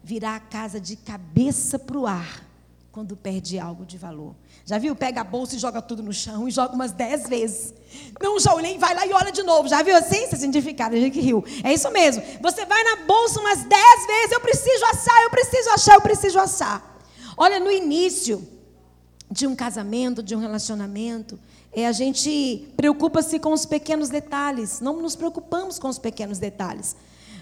virar 0.02 0.36
a 0.36 0.40
casa 0.40 0.80
de 0.80 0.96
cabeça 0.96 1.78
para 1.78 1.98
o 1.98 2.08
ar 2.08 2.46
quando 2.92 3.18
perde 3.18 3.60
algo 3.60 3.86
de 3.86 3.98
valor. 3.98 4.36
Já 4.66 4.78
viu? 4.78 4.96
Pega 4.96 5.22
a 5.22 5.24
bolsa 5.24 5.56
e 5.56 5.60
joga 5.60 5.82
tudo 5.82 6.04
no 6.04 6.14
chão 6.14 6.48
e 6.48 6.52
joga 6.52 6.74
umas 6.74 6.92
dez 6.92 7.28
vezes. 7.28 7.74
Não, 8.22 8.40
já 8.40 8.54
olhei, 8.54 8.78
vai 8.78 8.94
lá 8.94 9.06
e 9.06 9.12
olha 9.12 9.32
de 9.32 9.44
novo. 9.44 9.68
Já 9.68 9.82
viu 9.82 9.96
assim? 9.96 10.28
Você 10.28 10.38
significado, 10.38 10.96
a 10.96 11.00
gente 11.00 11.20
riu. 11.20 11.44
É 11.64 11.74
isso 11.74 11.90
mesmo. 11.92 12.24
Você 12.42 12.66
vai 12.66 12.84
na 12.84 12.98
bolsa 13.06 13.40
umas 13.40 13.64
dez 13.64 14.08
vezes, 14.08 14.32
eu 14.32 14.40
preciso 14.40 14.86
assar, 14.86 15.24
eu 15.24 15.30
preciso 15.30 15.70
achar, 15.72 15.94
eu 15.96 16.02
preciso 16.02 16.40
assar. 16.40 17.00
Olha, 17.36 17.60
no 17.60 17.72
início 17.72 18.48
de 19.30 19.48
um 19.48 19.56
casamento, 19.56 20.22
de 20.22 20.36
um 20.36 20.40
relacionamento, 20.40 21.40
é, 21.74 21.88
a 21.88 21.92
gente 21.92 22.68
preocupa-se 22.76 23.40
com 23.40 23.54
os 23.54 23.66
pequenos 23.66 24.10
detalhes. 24.10 24.82
Não 24.82 25.02
nos 25.02 25.16
preocupamos 25.16 25.80
com 25.80 25.88
os 25.88 25.98
pequenos 25.98 26.38
detalhes. 26.38 26.96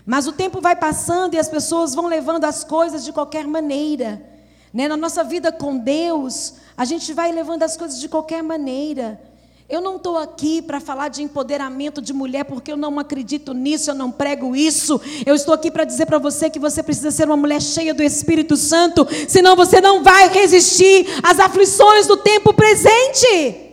Mas 0.06 0.28
o 0.28 0.32
tempo 0.32 0.62
vai 0.62 0.76
passando 0.76 1.34
e 1.34 1.38
as 1.38 1.50
pessoas 1.50 1.94
vão 1.94 2.08
levando 2.08 2.46
as 2.46 2.64
coisas 2.64 3.04
de 3.04 3.12
qualquer 3.12 3.46
maneira. 3.46 4.39
Né? 4.74 4.88
Na 4.88 4.98
nossa 4.98 5.24
vida 5.24 5.52
com 5.52 5.78
Deus, 5.78 6.56
a 6.78 6.86
gente 6.86 7.14
vai 7.14 7.32
levando 7.32 7.64
as 7.64 7.76
coisas 7.76 8.00
de 8.00 8.08
qualquer 8.08 8.44
maneira. 8.44 9.20
Eu 9.70 9.82
não 9.82 9.98
estou 9.98 10.18
aqui 10.18 10.64
para 10.64 10.80
falar 10.80 11.10
de 11.10 11.22
empoderamento 11.22 12.02
de 12.02 12.12
mulher, 12.12 12.44
porque 12.44 12.72
eu 12.72 12.78
não 12.78 12.98
acredito 12.98 13.54
nisso, 13.54 13.92
eu 13.92 13.96
não 13.96 14.10
prego 14.10 14.56
isso. 14.56 15.00
Eu 15.24 15.36
estou 15.36 15.54
aqui 15.54 15.70
para 15.70 15.84
dizer 15.84 16.08
para 16.08 16.18
você 16.18 16.50
que 16.50 16.58
você 16.58 16.82
precisa 16.82 17.12
ser 17.12 17.28
uma 17.28 17.38
mulher 17.38 17.62
cheia 17.62 17.94
do 17.94 18.02
Espírito 18.02 18.58
Santo, 18.58 19.08
senão 19.28 19.56
você 19.56 19.80
não 19.80 20.02
vai 20.02 20.28
resistir 20.30 21.06
às 21.22 21.40
aflições 21.40 22.08
do 22.08 22.18
tempo 22.18 22.52
presente. 22.52 23.69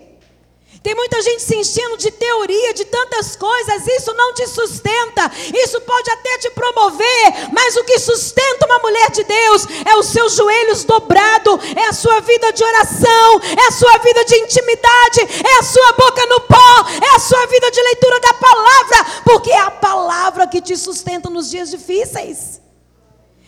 Tem 0.87 0.95
muita 0.95 1.21
gente 1.21 1.43
se 1.43 1.57
enchendo 1.57 1.97
de 1.97 2.12
teoria, 2.12 2.73
de 2.73 2.85
tantas 2.85 3.35
coisas, 3.35 3.88
isso 3.88 4.14
não 4.14 4.33
te 4.35 4.47
sustenta, 4.47 5.33
isso 5.52 5.81
pode 5.81 6.09
até 6.12 6.38
te 6.38 6.50
promover, 6.50 7.50
mas 7.52 7.76
o 7.76 7.83
que 7.83 7.99
sustenta 7.99 8.66
uma 8.66 8.78
mulher 8.78 9.11
de 9.11 9.25
Deus 9.25 9.66
é 9.85 9.97
os 9.97 10.07
seus 10.07 10.35
joelhos 10.35 10.85
dobrados, 10.85 11.59
é 11.75 11.88
a 11.88 11.93
sua 11.93 12.21
vida 12.21 12.52
de 12.52 12.62
oração, 12.62 13.40
é 13.59 13.66
a 13.66 13.73
sua 13.73 13.99
vida 13.99 14.25
de 14.26 14.37
intimidade, 14.37 15.23
é 15.45 15.59
a 15.59 15.62
sua 15.64 15.93
boca 15.95 16.25
no 16.26 16.40
pó, 16.43 16.88
é 17.02 17.16
a 17.16 17.19
sua 17.19 17.45
vida 17.47 17.69
de 17.69 17.83
leitura 17.83 18.21
da 18.21 18.35
palavra, 18.35 19.23
porque 19.25 19.50
é 19.50 19.59
a 19.59 19.73
palavra 19.73 20.47
que 20.47 20.61
te 20.61 20.76
sustenta 20.76 21.28
nos 21.28 21.50
dias 21.50 21.69
difíceis. 21.69 22.61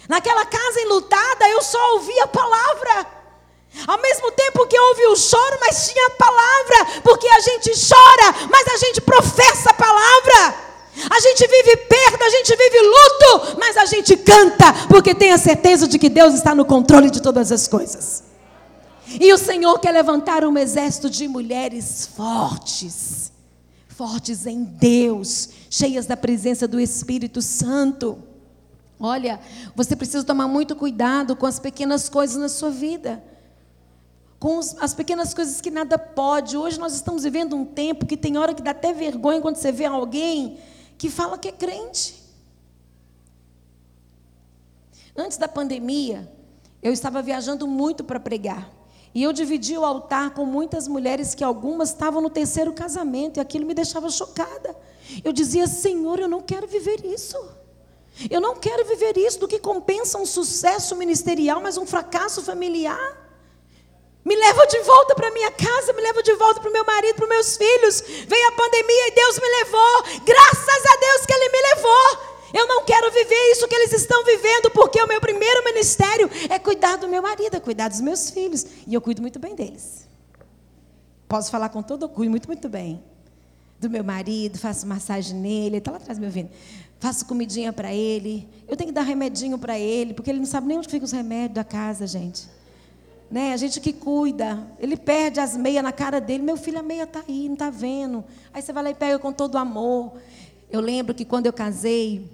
Naquela 0.09 0.45
casa 0.45 0.81
enlutada, 0.81 1.49
eu 1.51 1.63
só 1.63 1.93
ouvi 1.93 2.19
a 2.19 2.27
palavra. 2.27 3.18
Ao 3.87 4.01
mesmo 4.01 4.31
tempo 4.33 4.67
que 4.67 4.79
houve 4.79 5.07
o 5.07 5.17
choro, 5.17 5.59
mas 5.61 5.89
tinha 5.89 6.07
a 6.07 6.11
palavra, 6.11 7.01
porque 7.03 7.29
a 7.29 7.41
gente 7.41 7.71
chora, 7.71 8.49
mas 8.51 8.67
a 8.67 8.77
gente 8.77 9.01
professa 9.01 9.71
a 9.71 9.75
palavra. 9.75 10.69
A 11.11 11.21
gente 11.21 11.47
vive 11.47 11.77
perda, 11.77 12.25
a 12.25 12.31
gente 12.31 12.57
vive 12.57 12.81
luto, 12.81 13.57
mas 13.59 13.77
a 13.77 13.85
gente 13.85 14.17
canta, 14.17 14.73
porque 14.89 15.15
tem 15.15 15.31
a 15.31 15.39
certeza 15.39 15.87
de 15.87 15.99
que 15.99 16.09
Deus 16.09 16.35
está 16.35 16.55
no 16.55 16.65
controle 16.65 17.09
de 17.11 17.23
todas 17.23 17.53
as 17.53 17.69
coisas. 17.69 18.25
E 19.21 19.33
o 19.33 19.39
Senhor 19.39 19.79
quer 19.79 19.93
levantar 19.93 20.45
um 20.45 20.59
exército 20.59 21.09
de 21.09 21.29
mulheres 21.29 22.11
fortes, 22.17 23.31
fortes 23.89 24.45
em 24.45 24.65
Deus, 24.65 25.51
cheias 25.71 26.05
da 26.05 26.17
presença 26.17 26.67
do 26.67 26.81
Espírito 26.81 27.41
Santo. 27.41 28.19
Olha, 28.99 29.41
você 29.77 29.95
precisa 29.95 30.25
tomar 30.25 30.49
muito 30.49 30.75
cuidado 30.75 31.37
com 31.37 31.47
as 31.47 31.61
pequenas 31.61 32.09
coisas 32.09 32.37
na 32.37 32.49
sua 32.49 32.71
vida 32.71 33.23
com 34.39 34.59
as 34.59 34.95
pequenas 34.95 35.35
coisas 35.35 35.61
que 35.61 35.71
nada 35.71 35.99
pode. 35.99 36.57
Hoje 36.57 36.79
nós 36.79 36.95
estamos 36.95 37.25
vivendo 37.25 37.57
um 37.57 37.65
tempo 37.65 38.07
que 38.07 38.17
tem 38.17 38.39
hora 38.39 38.55
que 38.55 38.63
dá 38.63 38.71
até 38.71 38.93
vergonha 38.93 39.41
quando 39.41 39.57
você 39.57 39.73
vê 39.73 39.85
alguém 39.85 40.59
que 40.97 41.11
fala 41.11 41.39
que 41.39 41.49
é 41.49 41.53
crente. 41.53 42.23
Antes 45.17 45.37
da 45.37 45.49
pandemia, 45.49 46.33
eu 46.81 46.93
estava 46.93 47.21
viajando 47.21 47.67
muito 47.67 48.05
para 48.05 48.21
pregar. 48.21 48.71
E 49.13 49.23
eu 49.23 49.33
dividi 49.33 49.77
o 49.77 49.85
altar 49.85 50.31
com 50.31 50.45
muitas 50.45 50.87
mulheres 50.87 51.35
que 51.35 51.43
algumas 51.43 51.89
estavam 51.89 52.21
no 52.21 52.31
terceiro 52.31 52.73
casamento, 52.73 53.39
e 53.39 53.41
aquilo 53.41 53.67
me 53.67 53.75
deixava 53.75 54.09
chocada. 54.11 54.77
Eu 55.25 55.33
dizia, 55.33 55.67
Senhor, 55.67 56.21
eu 56.21 56.29
não 56.29 56.41
quero 56.41 56.69
viver 56.69 57.05
isso. 57.05 57.37
Eu 58.31 58.41
não 58.41 58.57
quero 58.57 58.85
viver 58.85 59.17
isso 59.17 59.41
do 59.41 59.49
que 59.49 59.59
compensa 59.59 60.19
um 60.19 60.27
sucesso 60.27 60.95
ministerial, 60.95 61.61
mas 61.61 61.77
um 61.77 61.87
fracasso 61.87 62.43
familiar. 62.43 63.28
Me 64.29 64.37
leva 64.37 64.67
de 64.67 64.79
volta 64.81 65.15
para 65.15 65.31
minha 65.31 65.51
casa, 65.51 65.95
me 65.95 66.03
leva 66.03 66.23
de 66.23 66.35
volta 66.35 66.61
para 66.61 66.69
o 66.69 66.73
meu 66.73 66.85
marido, 66.85 67.15
para 67.15 67.25
os 67.25 67.31
meus 67.31 67.57
filhos. 67.57 68.03
Veio 68.27 68.49
a 68.49 68.53
pandemia 68.53 69.09
e 69.09 69.13
Deus 69.13 69.39
me 69.39 69.49
levou. 69.49 70.03
Graças 70.23 70.85
a 70.85 70.97
Deus 71.01 71.25
que 71.25 71.33
Ele 71.33 71.49
me 71.49 71.63
levou. 71.75 72.29
Eu 72.53 72.67
não 72.67 72.85
quero 72.85 73.11
viver 73.11 73.53
isso 73.53 73.67
que 73.67 73.75
eles 73.75 73.93
estão 73.95 74.23
vivendo, 74.25 74.71
porque 74.71 75.01
o 75.03 75.07
meu 75.07 75.19
primeiro 75.19 75.65
ministério 75.65 76.31
é 76.51 76.59
cuidar 76.59 76.97
do 76.97 77.09
meu 77.09 77.23
marido, 77.23 77.57
é 77.57 77.61
cuidar 77.61 77.89
dos 77.89 78.03
meus 78.03 78.29
filhos. 78.29 78.67
E 78.87 78.93
eu 78.93 79.01
cuido 79.01 79.23
muito 79.23 79.39
bem 79.39 79.55
deles. 79.55 80.07
Posso 81.27 81.51
falar 81.51 81.71
com 81.71 81.83
todo 81.83 82.03
orgulho, 82.03 82.31
muito, 82.31 82.49
muito 82.49 82.69
bem. 82.69 83.03
Do 83.81 83.89
meu 83.89 84.05
marido, 84.05 84.59
faço 84.59 84.87
massagem 84.87 85.39
nele, 85.39 85.67
ele 85.67 85.77
está 85.79 85.91
lá 85.91 85.97
atrás 85.97 86.19
me 86.19 86.27
ouvindo. 86.27 86.51
Faço 87.01 87.25
comidinha 87.25 87.73
para 87.73 87.95
ele. 87.95 88.47
Eu 88.69 88.77
tenho 88.77 88.89
que 88.89 88.95
dar 88.95 89.03
remedinho 89.03 89.59
para 89.59 89.79
ele, 89.79 90.13
porque 90.13 90.31
ele 90.31 90.39
não 90.39 90.47
sabe 90.47 90.67
nem 90.67 90.77
onde 90.77 90.89
ficam 90.89 91.07
os 91.07 91.13
remédios 91.13 91.55
da 91.55 91.65
casa, 91.65 92.07
gente. 92.07 92.58
Né? 93.31 93.53
A 93.53 93.57
gente 93.57 93.81
que 93.81 93.93
cuida, 93.93 94.67
ele 94.79 94.97
perde 94.97 95.39
as 95.39 95.57
meias 95.57 95.83
na 95.83 95.93
cara 95.93 96.21
dele. 96.21 96.43
Meu 96.43 96.57
filho, 96.57 96.79
a 96.79 96.83
meia 96.83 97.03
está 97.03 97.23
aí, 97.29 97.47
não 97.47 97.55
está 97.55 97.69
vendo. 97.69 98.25
Aí 98.53 98.63
você 98.63 98.73
vai 98.73 98.83
lá 98.83 98.91
e 98.91 98.95
pega 98.95 99.19
com 99.19 99.33
todo 99.33 99.59
amor. 99.59 100.15
Eu 100.71 100.81
lembro 100.81 101.15
que 101.15 101.25
quando 101.25 101.47
eu 101.47 101.53
casei, 101.53 102.31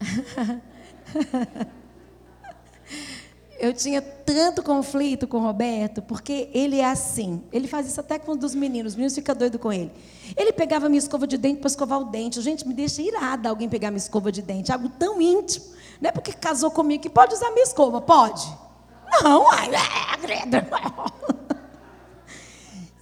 eu 3.60 3.74
tinha 3.74 4.00
tanto 4.00 4.62
conflito 4.62 5.26
com 5.26 5.38
o 5.38 5.40
Roberto, 5.40 6.00
porque 6.00 6.48
ele 6.54 6.78
é 6.78 6.86
assim. 6.86 7.42
Ele 7.52 7.68
faz 7.68 7.86
isso 7.86 8.00
até 8.00 8.18
com 8.18 8.32
um 8.32 8.36
dos 8.36 8.54
meninos. 8.54 8.92
Os 8.92 8.96
meninos 8.96 9.14
ficam 9.14 9.34
doidos 9.34 9.60
com 9.60 9.70
ele. 9.70 9.92
Ele 10.36 10.52
pegava 10.52 10.88
minha 10.88 10.98
escova 10.98 11.26
de 11.26 11.36
dente 11.36 11.60
para 11.60 11.68
escovar 11.68 12.00
o 12.00 12.04
dente. 12.04 12.40
Gente, 12.40 12.66
me 12.66 12.72
deixa 12.72 13.02
irada 13.02 13.50
alguém 13.50 13.68
pegar 13.68 13.90
minha 13.90 13.98
escova 13.98 14.32
de 14.32 14.40
dente. 14.40 14.72
Algo 14.72 14.88
tão 14.88 15.20
íntimo. 15.20 15.66
Não 16.00 16.08
é 16.08 16.12
porque 16.12 16.32
casou 16.32 16.70
comigo 16.70 17.02
que 17.02 17.10
pode 17.10 17.34
usar 17.34 17.50
minha 17.50 17.64
escova. 17.64 18.00
Pode. 18.00 18.65
Não, 19.22 19.50
ai, 19.50 19.70
é, 19.74 19.80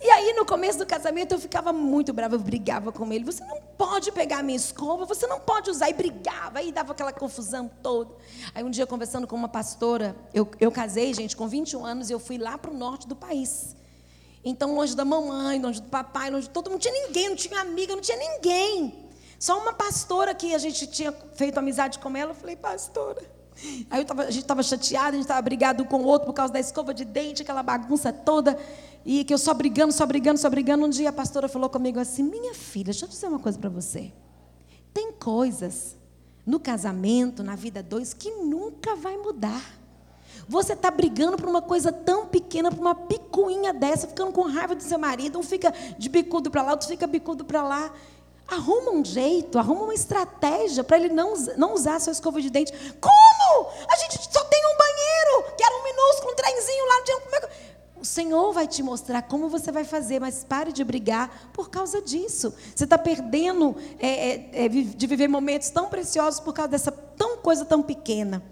E 0.05 0.11
aí, 0.11 0.35
no 0.35 0.45
começo 0.45 0.79
do 0.79 0.85
casamento, 0.85 1.33
eu 1.33 1.39
ficava 1.39 1.73
muito 1.73 2.13
brava, 2.13 2.35
eu 2.35 2.39
brigava 2.39 2.93
com 2.93 3.11
ele. 3.11 3.25
Você 3.25 3.43
não 3.45 3.59
pode 3.79 4.13
pegar 4.13 4.41
a 4.41 4.43
minha 4.43 4.57
escova, 4.57 5.07
você 5.07 5.27
não 5.27 5.41
pode 5.41 5.71
usar. 5.71 5.89
E 5.89 5.95
brigava, 5.95 6.59
aí 6.59 6.71
dava 6.71 6.93
aquela 6.93 7.11
confusão 7.11 7.71
toda. 7.83 8.15
Aí, 8.55 8.63
um 8.63 8.69
dia, 8.69 8.87
conversando 8.87 9.27
com 9.27 9.35
uma 9.35 9.49
pastora, 9.49 10.15
eu, 10.35 10.47
eu 10.61 10.71
casei, 10.71 11.15
gente, 11.15 11.35
com 11.35 11.49
21 11.49 11.87
anos, 11.87 12.11
e 12.11 12.13
eu 12.13 12.19
fui 12.19 12.37
lá 12.37 12.59
para 12.59 12.71
o 12.71 12.75
norte 12.75 13.09
do 13.09 13.17
país. 13.17 13.75
Então, 14.45 14.75
longe 14.75 14.95
da 14.95 15.07
mamãe, 15.07 15.59
longe 15.59 15.81
do 15.81 15.89
papai, 15.89 16.31
longe 16.31 16.49
de 16.49 16.53
todo 16.53 16.67
mundo, 16.67 16.75
não 16.75 16.79
tinha 16.81 17.07
ninguém, 17.07 17.31
não 17.31 17.37
tinha 17.37 17.61
amiga, 17.61 17.95
não 17.95 18.03
tinha 18.03 18.19
ninguém. 18.19 19.09
Só 19.39 19.59
uma 19.59 19.73
pastora 19.73 20.35
que 20.35 20.55
a 20.55 20.59
gente 20.59 20.87
tinha 20.87 21.13
feito 21.35 21.57
amizade 21.57 21.99
com 21.99 22.15
ela. 22.15 22.33
Eu 22.33 22.35
falei, 22.35 22.57
pastora, 22.57 23.23
Aí 23.91 24.05
tava, 24.05 24.23
a 24.23 24.31
gente 24.31 24.43
estava 24.43 24.63
chateado, 24.63 25.09
a 25.09 25.13
gente 25.13 25.23
estava 25.23 25.41
brigado 25.43 25.85
com 25.85 25.99
o 25.99 26.05
outro 26.05 26.27
por 26.27 26.33
causa 26.33 26.53
da 26.53 26.61
escova 26.61 26.93
de 26.93 27.05
dente, 27.05 27.43
aquela 27.43 27.63
bagunça 27.63 28.13
toda. 28.13 28.59
E 29.05 29.23
que 29.25 29.33
eu 29.33 29.39
só 29.39 29.53
brigando, 29.55 29.93
só 29.93 30.05
brigando, 30.07 30.39
só 30.39 30.51
brigando. 30.51 30.87
Um 30.87 30.89
dia 30.89 31.11
a 31.11 31.13
pastora 31.13 31.49
falou 31.49 31.69
comigo 31.69 31.99
assim: 31.99 32.23
Minha 32.23 32.55
filha, 32.55 32.87
deixa 32.87 33.05
eu 33.05 33.09
dizer 33.09 33.27
uma 33.29 33.39
coisa 33.39 33.59
para 33.59 33.71
você. 33.71 34.13
Tem 34.93 35.13
coisas 35.13 35.97
no 36.47 36.61
casamento, 36.61 37.43
na 37.43 37.57
vida 37.57 37.83
dois, 37.83 38.13
que 38.13 38.31
nunca 38.31 38.95
vai 38.97 39.17
mudar. 39.17 39.63
Você 40.49 40.75
está 40.75 40.91
brigando 40.91 41.37
por 41.37 41.49
uma 41.49 41.63
coisa 41.63 41.91
tão 41.93 42.27
pequena, 42.27 42.71
por 42.71 42.81
uma 42.81 42.95
picuinha 42.95 43.73
dessa, 43.73 44.07
ficando 44.07 44.33
com 44.33 44.43
raiva 44.43 44.75
do 44.75 44.83
seu 44.83 44.99
marido, 44.99 45.39
um 45.39 45.43
fica 45.43 45.73
de 45.99 46.09
bicudo 46.09 46.51
para 46.51 46.63
lá, 46.63 46.73
outro 46.73 46.89
fica 46.89 47.07
bicudo 47.07 47.45
para 47.45 47.63
lá. 47.63 47.93
Arruma 48.47 48.91
um 48.91 49.05
jeito, 49.05 49.59
arruma 49.59 49.85
uma 49.85 49.95
estratégia 49.95 50.85
para 50.85 50.99
ele 50.99 51.09
não, 51.09 51.35
não 51.57 51.75
usar 51.75 51.97
a 51.97 52.01
sua 52.01 52.13
escova 52.13 52.41
de 52.43 52.51
dente. 52.51 52.73
Como? 53.01 53.69
A 53.89 53.97
gente 53.97 54.19
só 54.31 54.45
tem 54.45 54.61
um 54.67 54.77
banheiro, 54.77 55.57
que 55.57 55.65
era 55.65 55.75
um 55.77 55.85
minúsculo, 55.85 56.33
um 56.33 56.37
trenzinho 56.37 56.87
lá. 56.87 56.95
Como 57.23 57.37
é 57.37 57.41
que... 57.41 57.75
O 57.97 58.05
Senhor 58.05 58.53
vai 58.53 58.69
te 58.69 58.83
mostrar 58.83 59.23
como 59.23 59.49
você 59.49 59.73
vai 59.73 59.83
fazer, 59.83 60.21
mas 60.21 60.45
pare 60.45 60.73
de 60.73 60.85
brigar 60.85 61.51
por 61.55 61.71
causa 61.71 62.03
disso. 62.03 62.53
Você 62.77 62.85
está 62.85 62.99
perdendo 62.99 63.75
é, 63.99 64.09
é, 64.09 64.65
é, 64.65 64.69
de 64.69 65.07
viver 65.07 65.27
momentos 65.27 65.71
tão 65.71 65.89
preciosos 65.89 66.39
por 66.39 66.53
causa 66.53 66.69
dessa 66.69 66.93
tão 66.93 67.39
coisa 67.39 67.65
tão 67.65 67.83
pequena. 67.83 68.45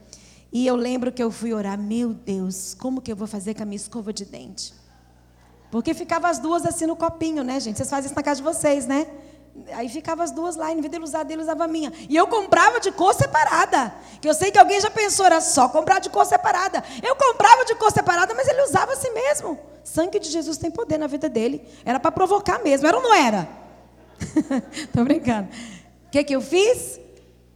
E 0.51 0.67
eu 0.67 0.75
lembro 0.75 1.13
que 1.13 1.23
eu 1.23 1.31
fui 1.31 1.53
orar, 1.53 1.79
meu 1.79 2.15
Deus, 2.15 2.73
como 2.73 3.03
que 3.03 3.13
eu 3.13 3.17
vou 3.17 3.27
fazer 3.27 3.53
com 3.53 3.63
a 3.63 3.67
minha 3.67 3.77
escova 3.77 4.11
de 4.11 4.25
dente? 4.25 4.73
Porque 5.71 5.93
ficava 5.93 6.31
as 6.31 6.39
duas 6.39 6.65
assim 6.65 6.87
no 6.87 6.97
copinho, 6.97 7.45
né, 7.45 7.61
gente? 7.61 7.77
Vocês 7.77 7.91
fazem 7.91 8.07
isso 8.07 8.15
na 8.15 8.23
casa 8.23 8.41
de 8.41 8.45
vocês, 8.45 8.87
né? 8.87 9.07
Aí 9.73 9.89
ficava 9.89 10.23
as 10.23 10.31
duas 10.31 10.57
lá, 10.57 10.73
em 10.73 10.81
vez 10.81 10.91
dele 10.91 11.05
usar 11.05 11.25
dele, 11.25 11.43
usava 11.43 11.65
a 11.65 11.69
minha. 11.69 11.93
E 12.09 12.17
eu 12.17 12.27
comprava 12.27 12.81
de 12.81 12.91
cor 12.91 13.15
separada. 13.15 13.95
Que 14.21 14.29
eu 14.29 14.35
sei 14.35 14.51
que 14.51 14.59
alguém 14.59 14.81
já 14.81 14.91
pensou, 14.91 15.27
era 15.27 15.41
só 15.41 15.69
comprar 15.69 15.99
de 15.99 16.09
cor 16.09 16.25
separada. 16.25 16.83
Eu 17.03 17.15
comprava 17.17 17.65
de 17.65 17.75
cor 17.75 17.93
separada, 17.93 18.35
mas 18.35 18.49
ele 18.49 18.63
usava 18.63 18.93
assim 18.93 19.13
mesmo. 19.13 19.59
Sangue 19.85 20.19
de 20.19 20.31
Jesus 20.31 20.57
tem 20.57 20.71
poder 20.71 20.97
na 20.97 21.07
vida 21.07 21.29
dele. 21.29 21.63
Era 21.85 22.01
para 22.01 22.11
provocar 22.11 22.63
mesmo, 22.63 22.87
era 22.87 22.97
ou 22.97 23.03
não 23.03 23.15
era? 23.15 23.49
Estou 24.73 25.05
brincando. 25.05 25.49
O 26.07 26.11
que, 26.11 26.25
que 26.25 26.35
eu 26.35 26.41
fiz? 26.41 26.99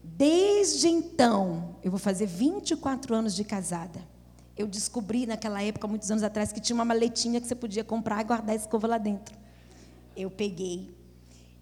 Desde 0.02 0.88
então, 0.88 1.76
eu 1.82 1.90
vou 1.90 2.00
fazer 2.00 2.26
24 2.26 3.14
anos 3.14 3.34
de 3.34 3.44
casada. 3.44 4.00
Eu 4.56 4.66
descobri 4.66 5.26
naquela 5.26 5.62
época, 5.62 5.86
muitos 5.86 6.10
anos 6.10 6.22
atrás, 6.22 6.52
que 6.52 6.60
tinha 6.60 6.74
uma 6.74 6.84
maletinha 6.84 7.40
que 7.40 7.46
você 7.46 7.54
podia 7.54 7.84
comprar 7.84 8.22
e 8.22 8.24
guardar 8.24 8.52
a 8.52 8.56
escova 8.56 8.86
lá 8.86 8.98
dentro. 8.98 9.36
Eu 10.16 10.30
peguei, 10.30 10.95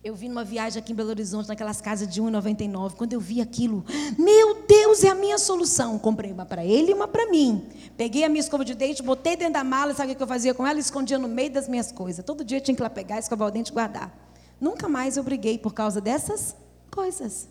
eu 0.05 0.15
vi 0.15 0.29
numa 0.29 0.45
viagem 0.45 0.79
aqui 0.79 0.93
em 0.93 0.95
Belo 0.95 1.09
Horizonte, 1.09 1.49
naquelas 1.49 1.81
casas 1.81 2.07
de 2.07 2.21
1,99. 2.21 2.93
Quando 2.93 3.15
eu 3.15 3.21
vi 3.21 3.41
aquilo, 3.41 3.83
meu 4.19 4.63
Deus, 4.69 5.03
é 5.03 5.09
a 5.09 5.15
minha 5.15 5.39
solução. 5.39 5.99
Comprei 5.99 6.31
uma 6.31 6.45
para 6.45 6.63
ele 6.63 6.91
e 6.91 6.95
uma 6.95 7.09
para 7.09 7.27
mim. 7.31 7.67
Peguei 7.97 8.23
a 8.23 8.29
minha 8.29 8.41
escova 8.41 8.67
de 8.67 8.75
dente, 8.75 9.03
botei 9.03 9.35
dentro 9.35 9.55
da 9.55 9.65
mala, 9.65 9.95
sabe 9.95 10.13
o 10.13 10.17
que 10.17 10.23
eu 10.23 10.27
fazia 10.27 10.53
com 10.53 10.67
ela? 10.67 10.79
Escondia 10.79 11.19
no 11.19 11.27
meio 11.27 11.51
das 11.51 11.67
minhas 11.67 11.91
coisas. 11.91 12.23
Todo 12.23 12.45
dia 12.45 12.59
eu 12.59 12.61
tinha 12.61 12.75
que 12.75 12.83
ir 12.83 12.85
lá 12.85 12.91
pegar, 12.91 13.19
escovar 13.19 13.49
o 13.49 13.51
dente 13.51 13.71
e 13.71 13.73
guardar. 13.73 14.15
Nunca 14.61 14.91
mais 14.91 15.17
eu 15.17 15.23
briguei 15.23 15.57
por 15.57 15.73
causa 15.73 16.03
dessas 16.03 16.55
coisas. 16.91 17.49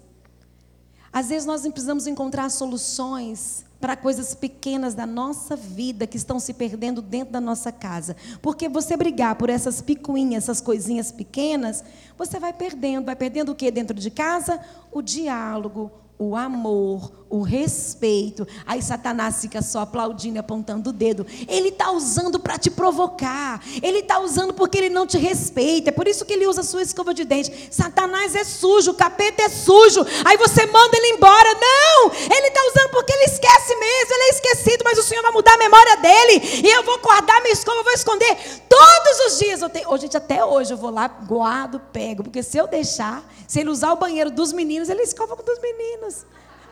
Às 1.14 1.30
vezes 1.30 1.46
nós 1.46 1.62
precisamos 1.62 2.08
encontrar 2.08 2.50
soluções 2.50 3.64
para 3.80 3.96
coisas 3.96 4.34
pequenas 4.34 4.96
da 4.96 5.06
nossa 5.06 5.56
vida 5.56 6.08
que 6.08 6.18
estão 6.18 6.40
se 6.40 6.54
perdendo 6.54 7.02
dentro 7.04 7.32
da 7.32 7.40
nossa 7.40 7.72
casa. 7.72 8.16
Porque 8.42 8.68
você 8.68 8.98
brigar 8.98 9.36
por 9.36 9.50
essas 9.50 9.80
picuinhas, 9.80 10.46
essas 10.46 10.60
coisinhas 10.60 11.12
pequenas, 11.12 11.84
você 12.18 12.40
vai 12.40 12.52
perdendo. 12.52 13.06
Vai 13.06 13.16
perdendo 13.16 13.52
o 13.52 13.56
que 13.56 13.70
dentro 13.70 14.00
de 14.00 14.10
casa? 14.10 14.60
O 14.92 15.02
diálogo, 15.02 15.92
o 16.18 16.36
amor, 16.36 17.12
o 17.30 17.42
respeito. 17.42 18.48
Aí 18.66 18.82
Satanás 18.82 19.42
fica 19.42 19.62
só 19.62 19.80
aplaudindo 19.80 20.38
e 20.38 20.40
apontando 20.40 20.92
o 20.92 20.94
dedo. 20.94 21.26
Ele 21.48 21.70
está 21.70 21.92
usando 21.92 22.40
para 22.40 22.60
te 22.60 22.70
provocar. 22.70 23.60
Ele 23.82 24.00
está 24.00 24.20
usando 24.20 24.54
porque 24.54 24.78
ele 24.78 24.90
não 24.90 25.08
te 25.08 25.18
respeita. 25.18 25.90
É 25.90 25.92
por 25.92 26.08
isso 26.08 26.26
que 26.26 26.34
ele 26.34 26.46
usa 26.46 26.62
a 26.62 26.64
sua 26.64 26.84
escova 26.84 27.14
de 27.14 27.26
dente. 27.26 27.70
Satanás 27.72 28.36
é 28.36 28.44
sujo, 28.44 28.92
o 28.92 28.94
capeta 28.94 29.42
é 29.42 29.50
sujo. 29.50 30.06
Aí 30.24 30.38
você 30.38 30.66
manda 30.68 30.96
ele 30.96 31.16
embora. 31.16 31.50
Não! 31.56 32.12
Ele 32.12 32.48
está 32.48 32.62
usando 32.68 32.92
porque 32.92 33.12
ele 33.12 33.26
esquece 33.26 33.76
mesmo. 33.76 34.14
Ele 34.14 34.24
é 34.24 34.30
esquecido, 34.30 34.84
mas 34.86 35.00
o 35.00 35.04
Senhor 35.04 35.24
vai 35.24 35.32
mudar 35.32 35.56
a 35.56 35.58
memória 35.58 35.98
dele. 35.98 36.62
E 36.64 36.70
eu 36.70 36.84
vou 36.84 37.00
guardar 37.00 37.42
minha 37.42 37.54
escova, 37.54 37.82
vou 37.82 37.94
esconder. 37.94 38.38
Todos 38.70 39.20
os 39.28 39.40
dias. 39.40 39.62
Eu 39.62 39.70
tenho... 39.70 39.90
Hoje, 39.90 40.08
até 40.14 40.46
hoje, 40.46 40.72
eu 40.72 40.78
vou 40.78 40.92
lá, 40.92 41.08
guardo, 41.08 41.80
pego. 41.92 42.24
Porque 42.24 42.44
se 42.44 42.60
eu 42.60 42.68
deixar, 42.68 43.24
se 43.48 43.60
ele 43.60 43.72
usar 43.72 43.92
o 43.92 43.96
banheiro 43.96 44.30
dos 44.30 44.54
meninos, 44.54 44.88
ele 44.88 45.02
escova 45.02 45.36
com 45.36 45.52
os 45.52 45.60
meninos. 45.60 46.03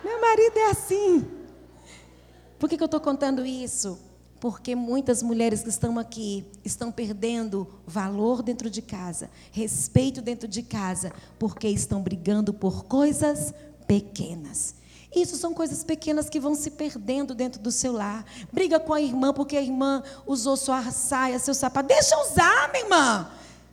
Meu 0.03 0.19
marido 0.19 0.57
é 0.57 0.69
assim. 0.71 1.27
Por 2.59 2.69
que, 2.69 2.77
que 2.77 2.83
eu 2.83 2.85
estou 2.85 2.99
contando 2.99 3.45
isso? 3.45 3.97
Porque 4.39 4.75
muitas 4.75 5.21
mulheres 5.21 5.61
que 5.61 5.69
estão 5.69 5.99
aqui 5.99 6.45
estão 6.65 6.91
perdendo 6.91 7.67
valor 7.85 8.41
dentro 8.41 8.69
de 8.69 8.81
casa, 8.81 9.29
respeito 9.51 10.21
dentro 10.21 10.47
de 10.47 10.63
casa, 10.63 11.13
porque 11.37 11.67
estão 11.67 12.01
brigando 12.01 12.53
por 12.53 12.85
coisas 12.85 13.53
pequenas. 13.87 14.75
Isso 15.15 15.37
são 15.37 15.53
coisas 15.53 15.83
pequenas 15.83 16.29
que 16.29 16.39
vão 16.39 16.55
se 16.55 16.71
perdendo 16.71 17.35
dentro 17.35 17.61
do 17.61 17.71
seu 17.71 17.91
lar. 17.91 18.25
Briga 18.51 18.79
com 18.79 18.93
a 18.93 19.01
irmã 19.01 19.33
porque 19.33 19.57
a 19.57 19.61
irmã 19.61 20.01
usou 20.25 20.55
sua 20.55 20.89
saia, 20.91 21.37
seu 21.37 21.53
sapato. 21.53 21.89
Deixa 21.89 22.17
usar, 22.21 22.71
minha 22.71 22.85
irmã. 22.85 23.31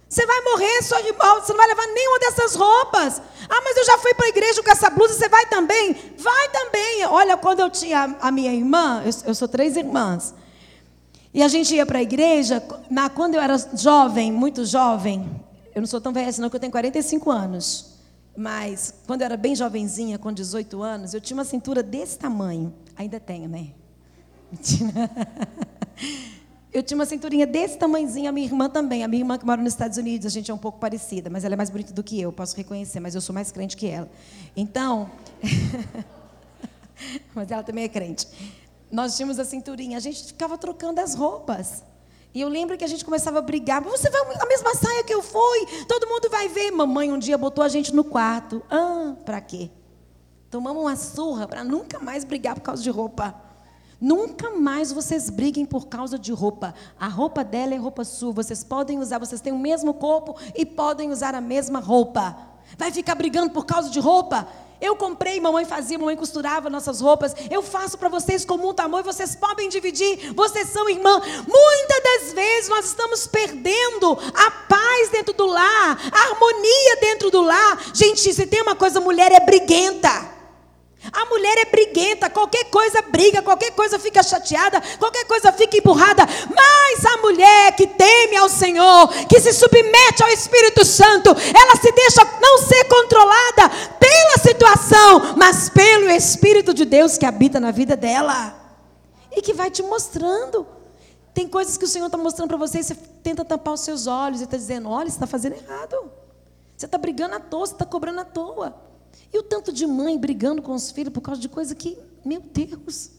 Você 0.09 0.25
vai 0.25 0.41
morrer, 0.41 0.83
sua 0.83 1.01
irmã, 1.01 1.35
você 1.35 1.53
não 1.53 1.59
vai 1.59 1.67
levar 1.67 1.87
nenhuma 1.87 2.19
dessas 2.19 2.55
roupas. 2.55 3.21
Ah, 3.49 3.61
mas 3.63 3.77
eu 3.77 3.85
já 3.85 3.99
fui 3.99 4.15
para 4.15 4.27
a 4.27 4.29
igreja 4.31 4.63
com 4.63 4.71
essa 4.71 4.89
blusa, 4.89 5.15
você 5.15 5.29
vai 5.29 5.45
também? 5.47 5.95
Vai 6.17 6.49
também. 6.49 7.05
Olha, 7.07 7.37
quando 7.37 7.61
eu 7.61 7.69
tinha 7.69 8.17
a 8.21 8.31
minha 8.31 8.53
irmã, 8.53 9.03
eu, 9.05 9.13
eu 9.27 9.35
sou 9.35 9.47
três 9.47 9.77
irmãs, 9.77 10.35
e 11.33 11.43
a 11.43 11.49
gente 11.49 11.75
ia 11.75 11.85
para 11.85 11.99
a 11.99 12.03
igreja, 12.03 12.63
na, 12.91 13.11
quando 13.11 13.35
eu 13.35 13.41
era 13.41 13.57
jovem, 13.75 14.33
muito 14.33 14.65
jovem, 14.65 15.29
eu 15.75 15.81
não 15.83 15.87
sou 15.87 16.01
tão 16.01 16.13
velha, 16.13 16.33
senão 16.33 16.49
que 16.49 16.57
eu 16.57 16.61
tenho 16.61 16.73
45 16.73 17.31
anos. 17.31 17.99
Mas 18.37 18.95
quando 19.07 19.23
eu 19.23 19.27
era 19.27 19.37
bem 19.37 19.55
jovenzinha, 19.55 20.19
com 20.19 20.33
18 20.33 20.83
anos, 20.83 21.13
eu 21.13 21.21
tinha 21.21 21.37
uma 21.37 21.45
cintura 21.45 21.83
desse 21.83 22.19
tamanho. 22.19 22.75
Ainda 22.97 23.21
tenho, 23.21 23.49
né? 23.49 23.69
Mentira. 24.51 25.11
Eu 26.73 26.83
tinha 26.83 26.97
uma 26.97 27.07
cinturinha 27.07 27.47
desse 27.47 27.79
tamanhozinho, 27.79 28.29
a 28.29 28.33
minha 28.33 28.47
irmã 28.47 28.69
também. 28.69 29.03
A 29.03 29.09
minha 29.09 29.23
irmã 29.23 29.39
que 29.39 29.47
mora 29.47 29.61
nos 29.63 29.73
Estados 29.73 29.97
Unidos, 29.97 30.27
a 30.27 30.31
gente 30.31 30.51
é 30.51 30.55
um 30.55 30.59
pouco 30.59 30.79
parecida, 30.79 31.31
mas 31.31 31.45
ela 31.45 31.55
é 31.55 31.57
mais 31.57 31.71
bonita 31.71 31.95
do 31.95 32.03
que 32.03 32.21
eu, 32.21 32.31
posso 32.31 32.55
reconhecer, 32.57 33.01
mas 33.01 33.15
eu 33.15 33.21
sou 33.21 33.35
mais 33.35 33.51
crente 33.51 33.77
que 33.77 33.87
ela. 33.87 34.09
Então, 34.55 35.11
mas 37.35 37.51
ela 37.51 37.63
também 37.63 37.85
é 37.85 37.89
crente. 37.89 38.29
Nós 38.93 39.17
tínhamos 39.17 39.39
a 39.39 39.45
cinturinha, 39.45 39.97
a 39.97 40.01
gente 40.01 40.25
ficava 40.27 40.59
trocando 40.59 41.01
as 41.01 41.15
roupas. 41.15 41.83
E 42.35 42.41
eu 42.41 42.49
lembro 42.49 42.77
que 42.77 42.85
a 42.85 42.89
gente 42.89 43.05
começava 43.05 43.39
a 43.39 43.43
brigar. 43.43 43.83
Você 43.83 44.11
vai 44.11 44.21
a 44.39 44.47
mesma 44.47 44.75
saia 44.75 45.03
que 45.03 45.13
eu 45.13 45.23
fui? 45.23 45.67
Todo 45.89 46.07
mundo 46.07 46.29
vai 46.31 46.49
ver. 46.49 46.71
Mamãe 46.71 47.11
um 47.11 47.19
dia 47.19 47.39
botou 47.39 47.65
a 47.65 47.69
gente 47.69 47.95
no 47.95 48.05
quarto. 48.05 48.63
Ah, 48.71 49.15
para 49.25 49.41
quê? 49.41 49.71
Tomamos 50.51 50.83
uma 50.83 50.97
surra 50.97 51.49
para 51.49 51.65
nunca 51.65 51.99
mais 51.99 52.25
brigar 52.25 52.55
por 52.55 52.61
causa 52.61 52.83
de 52.83 52.91
roupa. 52.91 53.48
Nunca 54.01 54.51
mais 54.51 54.93
vocês 54.93 55.29
briguem 55.29 55.67
por 55.67 55.89
causa 55.89 56.19
de 56.19 56.33
roupa. 56.33 56.73
A 56.99 57.09
roupa 57.09 57.43
dela 57.43 57.75
é 57.75 57.77
roupa 57.77 58.05
sua. 58.05 58.33
Vocês 58.33 58.63
podem 58.63 58.99
usar, 58.99 59.19
vocês 59.19 59.41
têm 59.41 59.53
o 59.53 59.59
mesmo 59.59 59.93
corpo 59.93 60.37
e 60.55 60.65
podem 60.65 61.11
usar 61.11 61.35
a 61.35 61.41
mesma 61.41 61.81
roupa. 61.81 62.37
Vai 62.77 62.93
ficar 62.93 63.17
brigando 63.17 63.51
por 63.51 63.67
causa 63.67 63.91
de 63.91 63.99
roupa? 63.99 64.47
Eu 64.81 64.95
comprei, 64.95 65.41
mamãe 65.41 65.65
fazia, 65.65 65.99
mamãe 65.99 66.17
costurava 66.17 66.71
nossas 66.71 67.01
roupas. 67.01 67.35
Eu 67.51 67.61
faço 67.61 67.99
para 67.99 68.09
vocês 68.09 68.45
com 68.45 68.57
muito 68.57 68.79
amor 68.79 69.03
vocês 69.03 69.35
podem 69.35 69.69
dividir. 69.69 70.33
Vocês 70.33 70.69
são 70.69 70.89
irmã. 70.89 71.21
Muitas 71.21 72.03
das 72.05 72.33
vezes 72.33 72.69
nós 72.69 72.85
estamos 72.85 73.27
perdendo 73.27 74.13
a 74.13 74.51
paz 74.69 75.09
dentro 75.11 75.35
do 75.35 75.47
lar, 75.47 75.99
a 76.13 76.21
harmonia 76.29 76.97
dentro 77.01 77.31
do 77.33 77.41
lar. 77.43 77.91
Gente, 77.93 78.33
se 78.33 78.47
tem 78.47 78.63
uma 78.63 78.77
coisa, 78.77 79.01
mulher 79.01 79.33
é 79.33 79.41
briguenta. 79.41 80.38
A 81.13 81.25
mulher 81.27 81.59
é 81.59 81.65
briguenta, 81.65 82.29
qualquer 82.29 82.65
coisa 82.65 83.01
briga, 83.03 83.41
qualquer 83.41 83.71
coisa 83.71 83.99
fica 83.99 84.23
chateada, 84.23 84.83
qualquer 84.99 85.25
coisa 85.27 85.53
fica 85.53 85.77
empurrada. 85.77 86.27
Mas 86.55 87.05
a 87.07 87.17
mulher 87.19 87.77
que 87.77 87.87
teme 87.87 88.37
ao 88.37 88.49
Senhor, 88.49 89.09
que 89.29 89.41
se 89.41 89.53
submete 89.53 90.23
ao 90.23 90.29
Espírito 90.29 90.85
Santo, 90.85 91.31
ela 91.31 91.77
se 91.77 91.93
deixa 91.93 92.25
não 92.41 92.59
ser 92.59 92.85
controlada 92.85 93.71
pela 93.99 94.39
situação, 94.43 95.37
mas 95.37 95.69
pelo 95.69 96.11
Espírito 96.11 96.75
de 96.75 96.85
Deus 96.85 97.17
que 97.17 97.25
habita 97.25 97.61
na 97.61 97.71
vida 97.71 97.97
dela 97.97 98.55
e 99.31 99.41
que 99.41 99.55
vai 99.55 99.71
te 99.71 99.83
mostrando. 99.83 100.67
Tem 101.33 101.47
coisas 101.47 101.77
que 101.77 101.85
o 101.85 101.89
Senhor 101.89 102.07
está 102.07 102.19
mostrando 102.19 102.49
para 102.49 102.59
você 102.59 102.81
e 102.81 102.83
você 102.83 102.97
tenta 103.23 103.45
tampar 103.45 103.75
os 103.75 103.83
seus 103.83 104.09
olhos 104.09 104.41
e 104.41 104.45
está 104.45 104.57
dizendo: 104.57 104.91
olha, 104.91 105.09
você 105.09 105.15
está 105.17 105.27
fazendo 105.27 105.55
errado. 105.55 106.11
Você 106.77 106.87
está 106.87 106.99
brigando 106.99 107.37
à 107.37 107.41
toa, 107.41 107.67
você 107.67 107.73
está 107.73 107.85
cobrando 107.85 108.21
à 108.21 108.25
toa. 108.25 108.88
E 109.33 109.39
o 109.39 109.43
tanto 109.43 109.73
de 109.73 109.87
mãe 109.87 110.19
brigando 110.19 110.63
com 110.63 110.75
os 110.75 110.91
filhos 110.91 111.13
por 111.13 111.21
causa 111.21 111.41
de 111.41 111.49
coisa 111.49 111.75
que, 111.75 111.99
meu 112.25 112.41
Deus. 112.41 113.11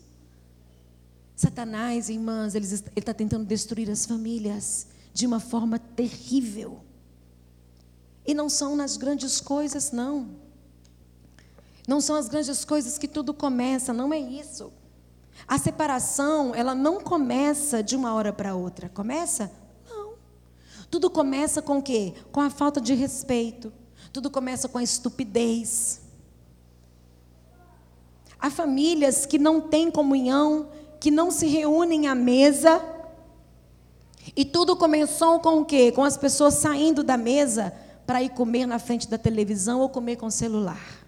Satanás, 1.36 2.10
irmãs, 2.10 2.56
ele 2.56 2.66
está 2.96 3.14
tentando 3.14 3.46
destruir 3.46 3.90
as 3.90 4.06
famílias 4.06 4.88
de 5.14 5.26
uma 5.26 5.40
forma 5.40 5.80
terrível. 5.80 6.82
E 8.26 8.34
não 8.34 8.50
são 8.50 8.76
nas 8.76 8.98
grandes 8.98 9.40
coisas, 9.40 9.92
não. 9.92 10.30
Não 11.88 12.02
são 12.02 12.16
as 12.16 12.28
grandes 12.28 12.64
coisas 12.66 12.98
que 12.98 13.08
tudo 13.08 13.34
começa, 13.34 13.94
não 13.94 14.14
é 14.14 14.20
isso. 14.20 14.72
A 15.48 15.58
separação, 15.58 16.54
ela 16.54 16.76
não 16.76 17.02
começa 17.02 17.82
de 17.82 17.96
uma 17.96 18.14
hora 18.14 18.32
para 18.32 18.54
outra. 18.54 18.90
Começa? 18.90 19.52
Não. 19.90 20.14
Tudo 20.92 21.10
começa 21.10 21.62
com 21.62 21.80
o 21.80 21.82
quê? 21.82 22.14
Com 22.32 22.42
a 22.42 22.50
falta 22.50 22.80
de 22.80 22.94
respeito, 22.94 23.74
tudo 24.12 24.30
começa 24.30 24.68
com 24.68 24.78
a 24.78 24.84
estupidez. 24.84 26.02
Há 28.40 28.50
famílias 28.50 29.26
que 29.26 29.38
não 29.38 29.60
têm 29.60 29.92
comunhão, 29.92 30.70
que 31.00 31.12
não 31.12 31.30
se 31.30 31.46
reúnem 31.48 32.08
à 32.08 32.16
mesa. 32.16 32.84
E 34.36 34.46
tudo 34.46 34.76
começou 34.76 35.40
com 35.40 35.60
o 35.60 35.66
quê? 35.66 35.92
Com 35.92 36.04
as 36.04 36.18
pessoas 36.18 36.56
saindo 36.56 37.04
da 37.04 37.18
mesa 37.18 37.74
para 38.06 38.24
ir 38.24 38.30
comer 38.30 38.66
na 38.66 38.80
frente 38.80 39.08
da 39.08 39.18
televisão 39.18 39.82
ou 39.82 39.90
comer 39.90 40.16
com 40.16 40.28
o 40.28 40.32
celular. 40.32 41.00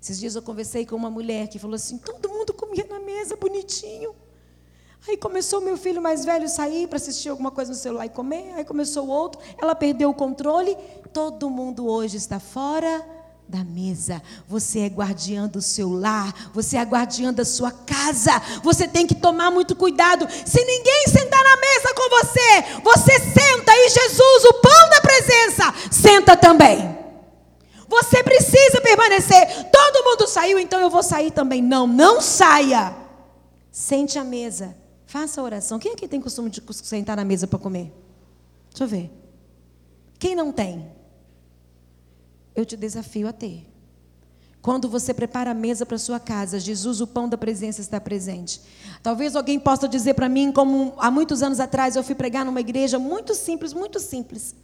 Esses 0.00 0.18
dias 0.18 0.34
eu 0.34 0.42
conversei 0.42 0.84
com 0.86 0.96
uma 0.96 1.10
mulher 1.10 1.48
que 1.48 1.58
falou 1.58 1.74
assim: 1.74 1.98
todo 1.98 2.28
mundo 2.28 2.52
comia 2.52 2.86
na 2.88 3.00
mesa 3.00 3.36
bonitinho. 3.36 4.14
Aí 5.06 5.16
começou 5.16 5.60
meu 5.60 5.76
filho 5.76 6.02
mais 6.02 6.24
velho 6.24 6.48
sair 6.48 6.86
para 6.86 6.96
assistir 6.96 7.28
alguma 7.28 7.50
coisa 7.50 7.70
no 7.70 7.76
celular 7.76 8.06
e 8.06 8.10
comer. 8.10 8.52
Aí 8.56 8.64
começou 8.64 9.06
o 9.06 9.10
outro, 9.10 9.40
ela 9.60 9.74
perdeu 9.74 10.10
o 10.10 10.14
controle. 10.14 10.76
Todo 11.12 11.48
mundo 11.48 11.86
hoje 11.86 12.16
está 12.16 12.40
fora 12.40 13.04
da 13.48 13.64
mesa. 13.64 14.20
Você 14.46 14.80
é 14.80 14.86
guardiã 14.86 15.46
do 15.46 15.62
seu 15.62 15.90
lar, 15.90 16.50
você 16.52 16.76
é 16.76 16.82
guardiã 16.82 17.32
da 17.32 17.44
sua 17.44 17.70
casa. 17.70 18.32
Você 18.62 18.86
tem 18.86 19.06
que 19.06 19.14
tomar 19.14 19.50
muito 19.50 19.74
cuidado. 19.74 20.28
Se 20.44 20.62
ninguém 20.62 21.04
sentar 21.08 21.42
na 21.42 21.56
mesa 21.56 21.94
com 21.94 22.10
você, 22.10 22.80
você 22.82 23.18
senta 23.18 23.72
e 23.74 23.88
Jesus, 23.88 24.44
o 24.44 24.54
pão 24.54 24.90
da 24.90 25.00
presença, 25.00 25.74
senta 25.90 26.36
também. 26.36 26.98
Você 27.88 28.22
precisa 28.22 28.82
permanecer. 28.82 29.70
Todo 29.72 30.04
mundo 30.04 30.26
saiu, 30.26 30.58
então 30.58 30.78
eu 30.78 30.90
vou 30.90 31.02
sair 31.02 31.30
também. 31.30 31.62
Não, 31.62 31.86
não 31.86 32.20
saia. 32.20 32.94
Sente 33.72 34.18
à 34.18 34.24
mesa 34.24 34.76
Faça 35.08 35.40
a 35.40 35.44
oração. 35.44 35.78
Quem 35.78 35.94
aqui 35.94 36.06
tem 36.06 36.20
costume 36.20 36.50
de 36.50 36.62
sentar 36.74 37.16
na 37.16 37.24
mesa 37.24 37.46
para 37.46 37.58
comer? 37.58 37.90
Deixa 38.68 38.84
eu 38.84 38.88
ver. 38.88 39.10
Quem 40.18 40.36
não 40.36 40.52
tem? 40.52 40.86
Eu 42.54 42.66
te 42.66 42.76
desafio 42.76 43.26
a 43.26 43.32
ter. 43.32 43.66
Quando 44.60 44.86
você 44.86 45.14
prepara 45.14 45.52
a 45.52 45.54
mesa 45.54 45.86
para 45.86 45.96
sua 45.96 46.20
casa, 46.20 46.60
Jesus, 46.60 47.00
o 47.00 47.06
pão 47.06 47.26
da 47.26 47.38
presença, 47.38 47.80
está 47.80 47.98
presente. 47.98 48.60
Talvez 49.02 49.34
alguém 49.34 49.58
possa 49.58 49.88
dizer 49.88 50.12
para 50.12 50.28
mim, 50.28 50.52
como 50.52 50.92
há 50.98 51.10
muitos 51.10 51.42
anos 51.42 51.58
atrás 51.58 51.96
eu 51.96 52.04
fui 52.04 52.14
pregar 52.14 52.44
numa 52.44 52.60
igreja 52.60 52.98
muito 52.98 53.34
simples, 53.34 53.72
muito 53.72 53.98
simples. 53.98 54.54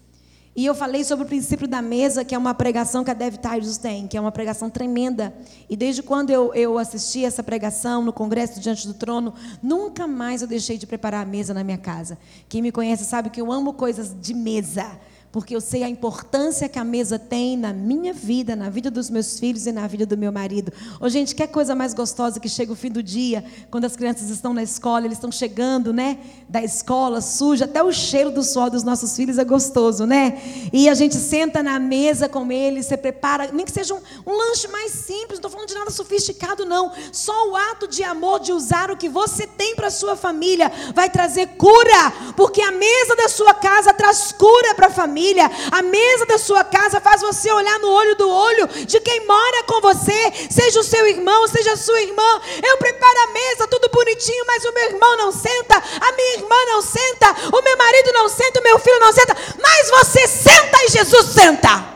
E 0.56 0.64
eu 0.64 0.74
falei 0.74 1.02
sobre 1.02 1.24
o 1.24 1.28
princípio 1.28 1.66
da 1.66 1.82
mesa, 1.82 2.24
que 2.24 2.32
é 2.32 2.38
uma 2.38 2.54
pregação 2.54 3.02
que 3.02 3.10
a 3.10 3.14
Dev 3.14 3.34
Tyrus 3.36 3.76
tem, 3.76 4.06
que 4.06 4.16
é 4.16 4.20
uma 4.20 4.30
pregação 4.30 4.70
tremenda. 4.70 5.34
E 5.68 5.76
desde 5.76 6.00
quando 6.00 6.30
eu, 6.30 6.54
eu 6.54 6.78
assisti 6.78 7.24
essa 7.24 7.42
pregação 7.42 8.04
no 8.04 8.12
Congresso 8.12 8.60
Diante 8.60 8.86
do 8.86 8.94
Trono, 8.94 9.34
nunca 9.60 10.06
mais 10.06 10.42
eu 10.42 10.48
deixei 10.48 10.78
de 10.78 10.86
preparar 10.86 11.22
a 11.22 11.28
mesa 11.28 11.52
na 11.52 11.64
minha 11.64 11.78
casa. 11.78 12.16
Quem 12.48 12.62
me 12.62 12.70
conhece 12.70 13.04
sabe 13.04 13.30
que 13.30 13.40
eu 13.40 13.50
amo 13.50 13.72
coisas 13.72 14.14
de 14.20 14.32
mesa. 14.32 14.86
Porque 15.34 15.56
eu 15.56 15.60
sei 15.60 15.82
a 15.82 15.88
importância 15.88 16.68
que 16.68 16.78
a 16.78 16.84
mesa 16.84 17.18
tem 17.18 17.56
na 17.56 17.72
minha 17.72 18.12
vida, 18.12 18.54
na 18.54 18.70
vida 18.70 18.88
dos 18.88 19.10
meus 19.10 19.40
filhos 19.40 19.66
e 19.66 19.72
na 19.72 19.84
vida 19.84 20.06
do 20.06 20.16
meu 20.16 20.30
marido. 20.30 20.72
Ô, 21.00 21.08
gente, 21.08 21.34
que 21.34 21.44
coisa 21.48 21.74
mais 21.74 21.92
gostosa 21.92 22.38
que 22.38 22.48
chega 22.48 22.72
o 22.72 22.76
fim 22.76 22.88
do 22.88 23.02
dia, 23.02 23.44
quando 23.68 23.84
as 23.84 23.96
crianças 23.96 24.30
estão 24.30 24.54
na 24.54 24.62
escola, 24.62 25.06
eles 25.06 25.18
estão 25.18 25.32
chegando, 25.32 25.92
né, 25.92 26.18
da 26.48 26.62
escola, 26.62 27.20
suja, 27.20 27.64
até 27.64 27.82
o 27.82 27.90
cheiro 27.90 28.30
do 28.30 28.44
suor 28.44 28.70
dos 28.70 28.84
nossos 28.84 29.16
filhos 29.16 29.36
é 29.36 29.44
gostoso, 29.44 30.06
né? 30.06 30.40
E 30.72 30.88
a 30.88 30.94
gente 30.94 31.16
senta 31.16 31.64
na 31.64 31.80
mesa 31.80 32.28
com 32.28 32.52
eles, 32.52 32.86
você 32.86 32.96
prepara, 32.96 33.50
nem 33.52 33.66
que 33.66 33.72
seja 33.72 33.92
um, 33.92 34.00
um 34.24 34.36
lanche 34.36 34.68
mais 34.68 34.92
simples, 34.92 35.30
não 35.30 35.48
estou 35.48 35.50
falando 35.50 35.66
de 35.66 35.74
nada 35.74 35.90
sofisticado, 35.90 36.64
não. 36.64 36.92
Só 37.10 37.50
o 37.50 37.56
ato 37.56 37.88
de 37.88 38.04
amor, 38.04 38.38
de 38.38 38.52
usar 38.52 38.88
o 38.88 38.96
que 38.96 39.08
você 39.08 39.48
tem 39.48 39.74
para 39.74 39.88
a 39.88 39.90
sua 39.90 40.14
família, 40.14 40.70
vai 40.94 41.10
trazer 41.10 41.56
cura, 41.56 42.12
porque 42.36 42.62
a 42.62 42.70
mesa 42.70 43.16
da 43.16 43.28
sua 43.28 43.52
casa 43.52 43.92
traz 43.92 44.30
cura 44.30 44.76
para 44.76 44.86
a 44.86 44.90
família, 45.24 45.50
a 45.70 45.82
mesa 45.82 46.26
da 46.26 46.38
sua 46.38 46.62
casa 46.62 47.00
faz 47.00 47.22
você 47.22 47.50
olhar 47.50 47.78
no 47.78 47.88
olho 47.88 48.14
do 48.16 48.28
olho 48.28 48.68
de 48.86 49.00
quem 49.00 49.26
mora 49.26 49.64
com 49.64 49.80
você, 49.80 50.32
seja 50.50 50.80
o 50.80 50.84
seu 50.84 51.06
irmão, 51.06 51.48
seja 51.48 51.72
a 51.72 51.76
sua 51.76 52.00
irmã. 52.02 52.40
Eu 52.62 52.76
preparo 52.76 53.18
a 53.20 53.32
mesa, 53.32 53.68
tudo 53.68 53.88
bonitinho, 53.88 54.44
mas 54.46 54.64
o 54.64 54.72
meu 54.72 54.84
irmão 54.90 55.16
não 55.16 55.32
senta, 55.32 55.76
a 55.76 56.12
minha 56.12 56.34
irmã 56.34 56.56
não 56.66 56.82
senta, 56.82 57.56
o 57.56 57.62
meu 57.62 57.78
marido 57.78 58.12
não 58.12 58.28
senta, 58.28 58.60
o 58.60 58.62
meu 58.62 58.78
filho 58.78 59.00
não 59.00 59.12
senta, 59.12 59.34
mas 59.60 59.90
você 59.90 60.28
senta 60.28 60.84
e 60.84 60.88
Jesus 60.88 61.26
senta. 61.26 61.94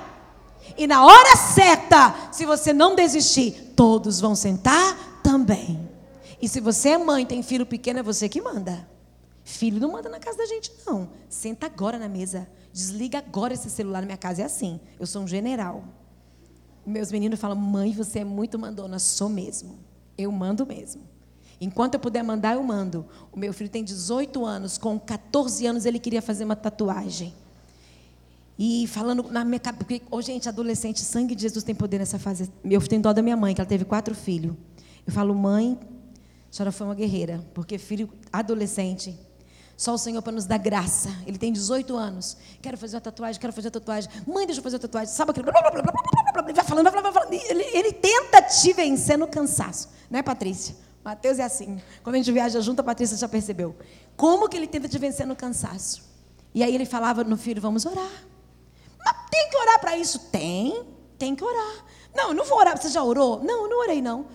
E 0.77 0.87
na 0.87 1.05
hora 1.05 1.37
certa, 1.37 2.15
se 2.31 2.47
você 2.47 2.73
não 2.73 2.95
desistir, 2.95 3.73
todos 3.77 4.21
vão 4.21 4.35
sentar 4.35 5.21
também. 5.23 5.89
E 6.41 6.49
se 6.49 6.61
você 6.61 6.91
é 6.91 6.99
mãe, 6.99 7.27
tem 7.27 7.43
filho 7.43 7.67
pequeno, 7.67 7.99
é 7.99 8.03
você 8.03 8.29
que 8.29 8.41
manda. 8.41 8.89
Filho 9.43 9.81
não 9.81 9.91
manda 9.91 10.09
na 10.09 10.21
casa 10.21 10.39
da 10.39 10.47
gente, 10.47 10.71
não. 10.87 11.11
Senta 11.29 11.67
agora 11.67 11.99
na 11.99 12.09
mesa. 12.09 12.47
Desliga 12.73 13.19
agora 13.19 13.55
esse 13.55 13.71
celular 13.71 14.01
na 14.01 14.07
minha 14.07 14.19
casa. 14.19 14.43
É 14.43 14.45
assim. 14.45 14.81
Eu 14.99 15.07
sou 15.07 15.23
um 15.23 15.29
general. 15.29 15.85
Meus 16.87 17.13
meninos 17.13 17.39
falam, 17.39 17.57
mãe, 17.57 17.93
você 17.93 18.21
é 18.21 18.25
muito 18.25 18.59
mandona. 18.59 18.99
Sou 18.99 19.29
mesmo. 19.29 19.79
Eu 20.17 20.33
mando 20.33 20.67
mesmo. 20.67 21.03
Enquanto 21.61 21.95
eu 21.95 22.01
puder 22.01 22.23
mandar, 22.23 22.55
eu 22.55 22.63
mando. 22.63 23.07
O 23.33 23.39
meu 23.39 23.53
filho 23.53 23.69
tem 23.69 23.83
18 23.83 24.45
anos. 24.45 24.79
Com 24.79 24.99
14 24.99 25.67
anos, 25.67 25.85
ele 25.85 25.99
queria 25.99 26.23
fazer 26.23 26.45
uma 26.45 26.57
tatuagem. 26.57 27.35
E 28.59 28.87
falando 28.89 29.31
na 29.31 29.45
minha 29.45 29.61
cabeça, 29.61 29.85
porque, 29.85 30.03
oh, 30.11 30.21
gente, 30.21 30.49
adolescente, 30.49 31.01
sangue 31.01 31.35
de 31.35 31.43
Jesus 31.43 31.65
tem 31.65 31.75
poder 31.75 31.99
nessa 31.99 32.19
fase. 32.19 32.51
Eu 32.65 32.81
tenho 32.81 33.01
dó 33.01 33.13
da 33.13 33.23
minha 33.23 33.37
mãe, 33.37 33.55
que 33.55 33.61
ela 33.61 33.69
teve 33.69 33.85
quatro 33.85 34.15
filhos. 34.15 34.55
Eu 35.07 35.13
falo, 35.13 35.33
mãe, 35.35 35.79
a 36.51 36.53
senhora 36.53 36.73
foi 36.73 36.87
uma 36.87 36.95
guerreira, 36.95 37.45
porque 37.55 37.79
filho 37.79 38.09
adolescente, 38.33 39.17
só 39.79 39.95
o 39.95 39.99
Senhor 39.99 40.21
para 40.21 40.33
nos 40.33 40.45
dar 40.45 40.59
graça. 40.59 41.09
Ele 41.25 41.39
tem 41.39 41.53
18 41.53 41.97
anos. 41.97 42.37
Quero 42.61 42.77
fazer 42.77 42.97
uma 42.97 43.01
tatuagem, 43.01 43.41
quero 43.41 43.53
fazer 43.53 43.69
uma 43.69 43.73
tatuagem. 43.73 44.11
Mãe, 44.27 44.45
deixa 44.45 44.59
eu 44.59 44.63
fazer 44.65 44.75
uma 44.75 44.81
tatuagem. 44.81 45.15
Sabe 45.15 45.31
aquele. 45.31 45.49
Ele 45.49 46.53
vai 46.53 46.65
falando, 46.65 46.91
vai 46.91 47.13
falando. 47.13 47.33
Ele, 47.33 47.63
ele 47.63 47.93
tenta 47.93 48.43
te 48.43 48.73
vencer 48.73 49.17
no 49.17 49.29
cansaço. 49.29 49.89
Não 50.11 50.19
é, 50.19 50.23
Patrícia? 50.23 50.75
Mateus 51.05 51.39
é 51.39 51.45
assim. 51.45 51.81
Quando 52.03 52.17
a 52.17 52.19
gente 52.19 52.33
viaja 52.33 52.61
junto, 52.61 52.81
a 52.81 52.83
Patrícia 52.83 53.17
já 53.17 53.29
percebeu. 53.29 53.77
Como 54.17 54.49
que 54.49 54.57
ele 54.57 54.67
tenta 54.67 54.89
te 54.89 54.99
vencer 54.99 55.25
no 55.25 55.37
cansaço? 55.37 56.03
E 56.53 56.65
aí 56.65 56.75
ele 56.75 56.85
falava 56.85 57.23
no 57.23 57.37
filho, 57.37 57.63
vamos 57.63 57.87
orar. 57.87 58.11
Mas 58.99 59.17
tem 59.31 59.49
que 59.49 59.57
orar 59.59 59.79
para 59.79 59.97
isso? 59.97 60.19
Tem, 60.33 60.85
tem 61.17 61.37
que 61.37 61.45
orar. 61.45 61.85
Não, 62.13 62.31
eu 62.31 62.35
não 62.35 62.45
vou 62.45 62.59
orar. 62.59 62.77
Você 62.77 62.89
já 62.89 63.05
orou? 63.05 63.45
Não, 63.45 63.63
eu 63.63 63.71
não 63.71 63.79
orei, 63.79 64.03
não. 64.03 64.27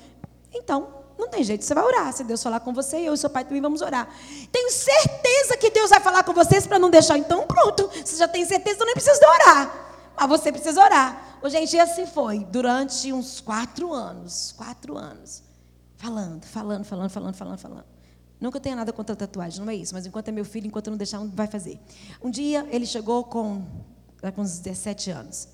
Então, 0.54 1.03
não 1.18 1.28
tem 1.30 1.44
jeito, 1.44 1.64
você 1.64 1.74
vai 1.74 1.84
orar. 1.84 2.12
Se 2.14 2.24
Deus 2.24 2.42
falar 2.42 2.60
com 2.60 2.74
você, 2.74 2.98
eu 2.98 3.14
e 3.14 3.18
seu 3.18 3.30
pai 3.30 3.44
também 3.44 3.62
vamos 3.62 3.82
orar. 3.82 4.08
Tenho 4.52 4.72
certeza 4.72 5.58
que 5.58 5.70
Deus 5.70 5.90
vai 5.90 6.00
falar 6.00 6.24
com 6.24 6.34
vocês 6.34 6.66
para 6.66 6.80
não 6.80 6.90
deixar. 6.90 7.18
Então, 7.18 7.46
pronto. 7.46 7.90
Você 8.04 8.16
já 8.16 8.28
tem 8.28 8.46
certeza, 8.46 8.76
então 8.76 8.86
nem 8.86 8.96
precisa 8.96 9.20
orar. 9.28 10.12
Mas 10.16 10.30
você 10.30 10.52
precisa 10.52 10.84
orar. 10.84 11.40
Ô, 11.42 11.50
gente, 11.50 11.76
e 11.76 11.80
assim 11.80 12.06
foi. 12.06 12.40
Durante 12.40 13.12
uns 13.12 13.40
quatro 13.42 13.92
anos. 13.94 14.54
Quatro 14.58 14.98
anos. 14.98 15.44
Falando, 15.98 16.46
falando, 16.46 16.84
falando, 16.84 17.10
falando, 17.10 17.36
falando, 17.36 17.58
falando. 17.58 17.86
Nunca 18.40 18.60
tenho 18.60 18.76
nada 18.76 18.92
contra 18.92 19.16
tatuagem, 19.16 19.64
não 19.64 19.72
é 19.72 19.76
isso. 19.76 19.94
Mas 19.94 20.06
enquanto 20.06 20.28
é 20.28 20.32
meu 20.32 20.44
filho, 20.44 20.68
enquanto 20.68 20.90
não 20.90 20.98
deixar, 20.98 21.20
não 21.20 21.30
vai 21.30 21.48
fazer. 21.48 21.80
Um 22.22 22.30
dia 22.30 22.68
ele 22.72 22.86
chegou 22.86 23.24
com 23.24 23.66
com 24.32 24.42
uns 24.42 24.60
17 24.60 25.12
anos. 25.12 25.48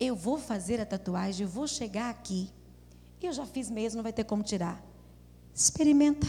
Eu 0.00 0.14
vou 0.14 0.38
fazer 0.38 0.80
a 0.80 0.86
tatuagem, 0.86 1.44
eu 1.44 1.50
vou 1.50 1.66
chegar 1.66 2.08
aqui. 2.08 2.50
Eu 3.20 3.32
já 3.32 3.44
fiz 3.44 3.70
mesmo, 3.70 3.96
não 3.98 4.02
vai 4.02 4.12
ter 4.12 4.24
como 4.24 4.42
tirar. 4.42 4.82
Experimenta. 5.58 6.28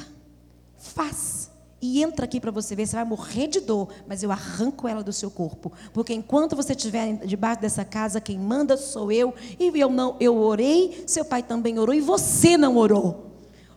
Faz. 0.75 1.51
E 1.79 2.01
entra 2.01 2.25
aqui 2.25 2.41
para 2.41 2.49
você 2.49 2.75
ver, 2.75 2.87
você 2.87 2.95
vai 2.95 3.05
morrer 3.05 3.47
de 3.47 3.59
dor, 3.61 3.89
mas 4.07 4.23
eu 4.23 4.31
arranco 4.31 4.87
ela 4.87 5.03
do 5.03 5.13
seu 5.13 5.29
corpo. 5.29 5.71
Porque 5.93 6.13
enquanto 6.13 6.55
você 6.55 6.73
estiver 6.73 7.17
debaixo 7.25 7.61
dessa 7.61 7.85
casa, 7.85 8.19
quem 8.19 8.39
manda 8.39 8.75
sou 8.75 9.11
eu. 9.11 9.33
E 9.59 9.67
eu 9.79 9.89
não, 9.89 10.17
eu 10.19 10.35
orei, 10.35 11.03
seu 11.05 11.23
pai 11.23 11.43
também 11.43 11.77
orou 11.77 11.93
e 11.93 12.01
você 12.01 12.57
não 12.57 12.75
orou. 12.75 13.27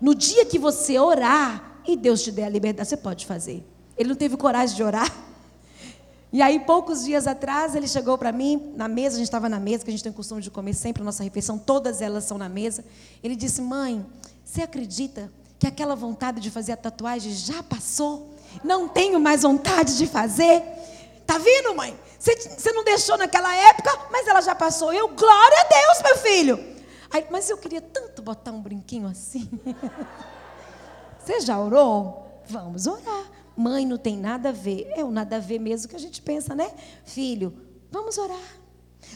No 0.00 0.14
dia 0.14 0.46
que 0.46 0.58
você 0.58 0.98
orar 0.98 1.82
e 1.86 1.98
Deus 1.98 2.22
te 2.22 2.32
der 2.32 2.44
a 2.44 2.48
liberdade, 2.48 2.88
você 2.88 2.96
pode 2.96 3.26
fazer. 3.26 3.62
Ele 3.96 4.08
não 4.08 4.16
teve 4.16 4.38
coragem 4.38 4.74
de 4.74 4.82
orar. 4.82 5.14
E 6.32 6.40
aí, 6.40 6.60
poucos 6.60 7.04
dias 7.04 7.26
atrás, 7.26 7.74
ele 7.74 7.86
chegou 7.86 8.16
para 8.16 8.32
mim, 8.32 8.72
na 8.74 8.88
mesa, 8.88 9.16
a 9.16 9.18
gente 9.18 9.28
estava 9.28 9.50
na 9.50 9.60
mesa, 9.60 9.84
que 9.84 9.90
a 9.90 9.92
gente 9.92 10.02
tem 10.02 10.10
o 10.10 10.14
costume 10.14 10.40
de 10.40 10.50
comer 10.50 10.72
sempre 10.72 11.02
a 11.02 11.04
nossa 11.04 11.22
refeição, 11.22 11.58
todas 11.58 12.00
elas 12.00 12.24
são 12.24 12.38
na 12.38 12.48
mesa. 12.48 12.82
Ele 13.22 13.36
disse: 13.36 13.60
Mãe, 13.60 14.04
você 14.42 14.62
acredita 14.62 15.30
que 15.62 15.66
aquela 15.68 15.94
vontade 15.94 16.40
de 16.40 16.50
fazer 16.50 16.72
a 16.72 16.76
tatuagem 16.76 17.32
já 17.32 17.62
passou? 17.62 18.34
Não 18.64 18.88
tenho 18.88 19.20
mais 19.20 19.42
vontade 19.42 19.96
de 19.96 20.08
fazer? 20.08 20.60
Tá 21.24 21.38
vendo, 21.38 21.72
mãe? 21.76 21.96
Você, 22.18 22.72
não 22.72 22.82
deixou 22.82 23.16
naquela 23.16 23.54
época, 23.54 23.96
mas 24.10 24.26
ela 24.26 24.40
já 24.40 24.56
passou. 24.56 24.92
Eu, 24.92 25.10
glória 25.10 25.60
a 25.60 25.68
Deus, 25.68 26.02
meu 26.02 26.18
filho. 26.18 26.76
Mas 27.30 27.48
eu 27.48 27.56
queria 27.58 27.80
tanto 27.80 28.20
botar 28.22 28.50
um 28.50 28.60
brinquinho 28.60 29.06
assim. 29.06 29.48
Você 31.24 31.42
já 31.42 31.56
orou? 31.60 32.42
Vamos 32.48 32.88
orar. 32.88 33.30
Mãe 33.56 33.86
não 33.86 33.98
tem 33.98 34.16
nada 34.16 34.48
a 34.48 34.52
ver. 34.52 34.90
É 34.96 35.04
o 35.04 35.12
nada 35.12 35.36
a 35.36 35.38
ver 35.38 35.60
mesmo 35.60 35.88
que 35.88 35.94
a 35.94 36.00
gente 36.00 36.20
pensa, 36.20 36.56
né? 36.56 36.72
Filho, 37.04 37.56
vamos 37.88 38.18
orar. 38.18 38.56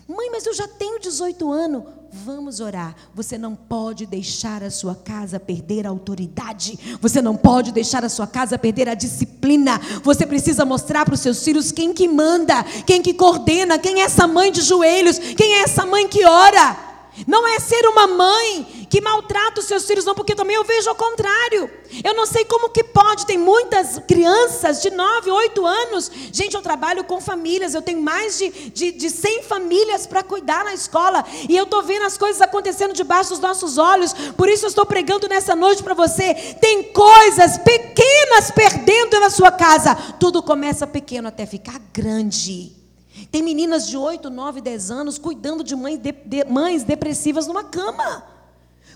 Mãe, 0.09 0.31
mas 0.31 0.47
eu 0.47 0.55
já 0.55 0.69
tenho 0.69 1.01
18 1.01 1.51
anos. 1.51 1.83
Vamos 2.25 2.61
orar. 2.61 2.95
Você 3.15 3.37
não 3.37 3.55
pode 3.55 4.07
deixar 4.07 4.63
a 4.63 4.71
sua 4.71 4.95
casa 4.95 5.41
perder 5.41 5.87
a 5.87 5.91
autoridade. 5.91 6.99
Você 7.01 7.21
não 7.21 7.37
pode 7.37 7.73
deixar 7.73 8.05
a 8.05 8.09
sua 8.09 8.27
casa 8.27 8.57
perder 8.57 8.89
a 8.89 8.95
disciplina. 8.95 9.81
Você 10.03 10.25
precisa 10.25 10.65
mostrar 10.65 11.05
para 11.05 11.15
os 11.15 11.21
seus 11.21 11.43
filhos 11.43 11.73
quem 11.73 11.93
que 11.93 12.07
manda, 12.07 12.63
quem 12.87 13.03
que 13.03 13.15
coordena, 13.15 13.79
quem 13.79 14.01
é 14.01 14.05
essa 14.05 14.27
mãe 14.27 14.53
de 14.53 14.63
joelhos, 14.63 15.19
quem 15.19 15.55
é 15.55 15.63
essa 15.63 15.85
mãe 15.85 16.09
que 16.09 16.25
ora. 16.25 16.86
Não 17.27 17.47
é 17.47 17.59
ser 17.61 17.87
uma 17.87 18.07
mãe 18.07 18.87
que 18.91 19.01
maltrata 19.01 19.61
os 19.61 19.67
seus 19.67 19.85
filhos, 19.87 20.05
não, 20.05 20.15
porque 20.15 20.35
também 20.35 20.57
eu 20.57 20.65
vejo 20.65 20.89
ao 20.89 20.95
contrário. 20.95 21.71
Eu 22.05 22.15
não 22.15 22.27
sei 22.27 22.45
como 22.45 22.71
que 22.71 22.83
pode, 22.85 23.27
tem 23.27 23.39
muitas 23.39 23.99
crianças 24.07 24.83
de 24.83 24.91
9, 24.91 25.31
8 25.31 25.67
anos. 25.67 26.11
Gente, 26.33 26.55
eu 26.55 26.63
trabalho 26.63 27.05
com 27.05 27.21
famílias, 27.21 27.75
eu 27.75 27.83
tenho 27.83 28.03
mais 28.03 28.39
de, 28.39 28.51
de, 28.71 28.93
de 28.93 29.11
100 29.11 29.43
famílias 29.45 30.07
para 30.07 30.23
cuidar 30.23 30.65
na 30.65 30.75
escola. 30.75 31.25
E 31.49 31.57
eu 31.57 31.65
estou 31.65 31.83
vendo 31.83 32.05
as 32.05 32.19
coisas 32.19 32.43
acontecendo 32.43 32.93
debaixo 32.93 33.31
dos 33.31 33.41
nossos 33.41 33.79
olhos. 33.79 34.13
Por 34.37 34.49
isso 34.49 34.65
eu 34.65 34.69
estou 34.69 34.85
pregando 34.85 35.29
nessa 35.29 35.55
noite 35.57 35.83
para 35.83 35.95
você. 35.95 36.35
Tem 36.61 36.83
coisas 36.85 37.59
pequenas 37.59 38.51
perdendo 38.51 39.19
na 39.21 39.31
sua 39.31 39.51
casa. 39.51 39.95
Tudo 40.19 40.43
começa 40.43 40.87
pequeno 40.87 41.29
até 41.29 41.47
ficar 41.47 41.81
grande. 41.93 42.86
Tem 43.31 43.43
meninas 43.43 43.87
de 43.87 43.97
8, 43.97 44.29
9, 44.29 44.61
10 44.61 44.91
anos 44.91 45.19
cuidando 45.19 45.65
de 45.65 45.75
mães, 45.75 45.99
de, 45.99 46.13
de, 46.13 46.45
mães 46.45 46.85
depressivas 46.85 47.47
numa 47.47 47.65
cama. 47.65 48.25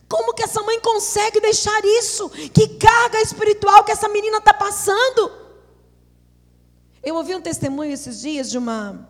Como 0.08 0.34
que 0.34 0.42
essa 0.42 0.62
mãe 0.62 0.80
consegue 0.80 1.40
deixar 1.40 1.80
isso? 1.84 2.28
Que 2.28 2.68
carga 2.68 3.20
espiritual 3.20 3.84
que 3.84 3.92
essa 3.92 4.08
menina 4.08 4.38
está 4.38 4.52
passando? 4.52 5.32
Eu 7.02 7.14
ouvi 7.14 7.34
um 7.34 7.40
testemunho 7.40 7.92
esses 7.92 8.20
dias 8.20 8.50
de 8.50 8.58
uma, 8.58 9.08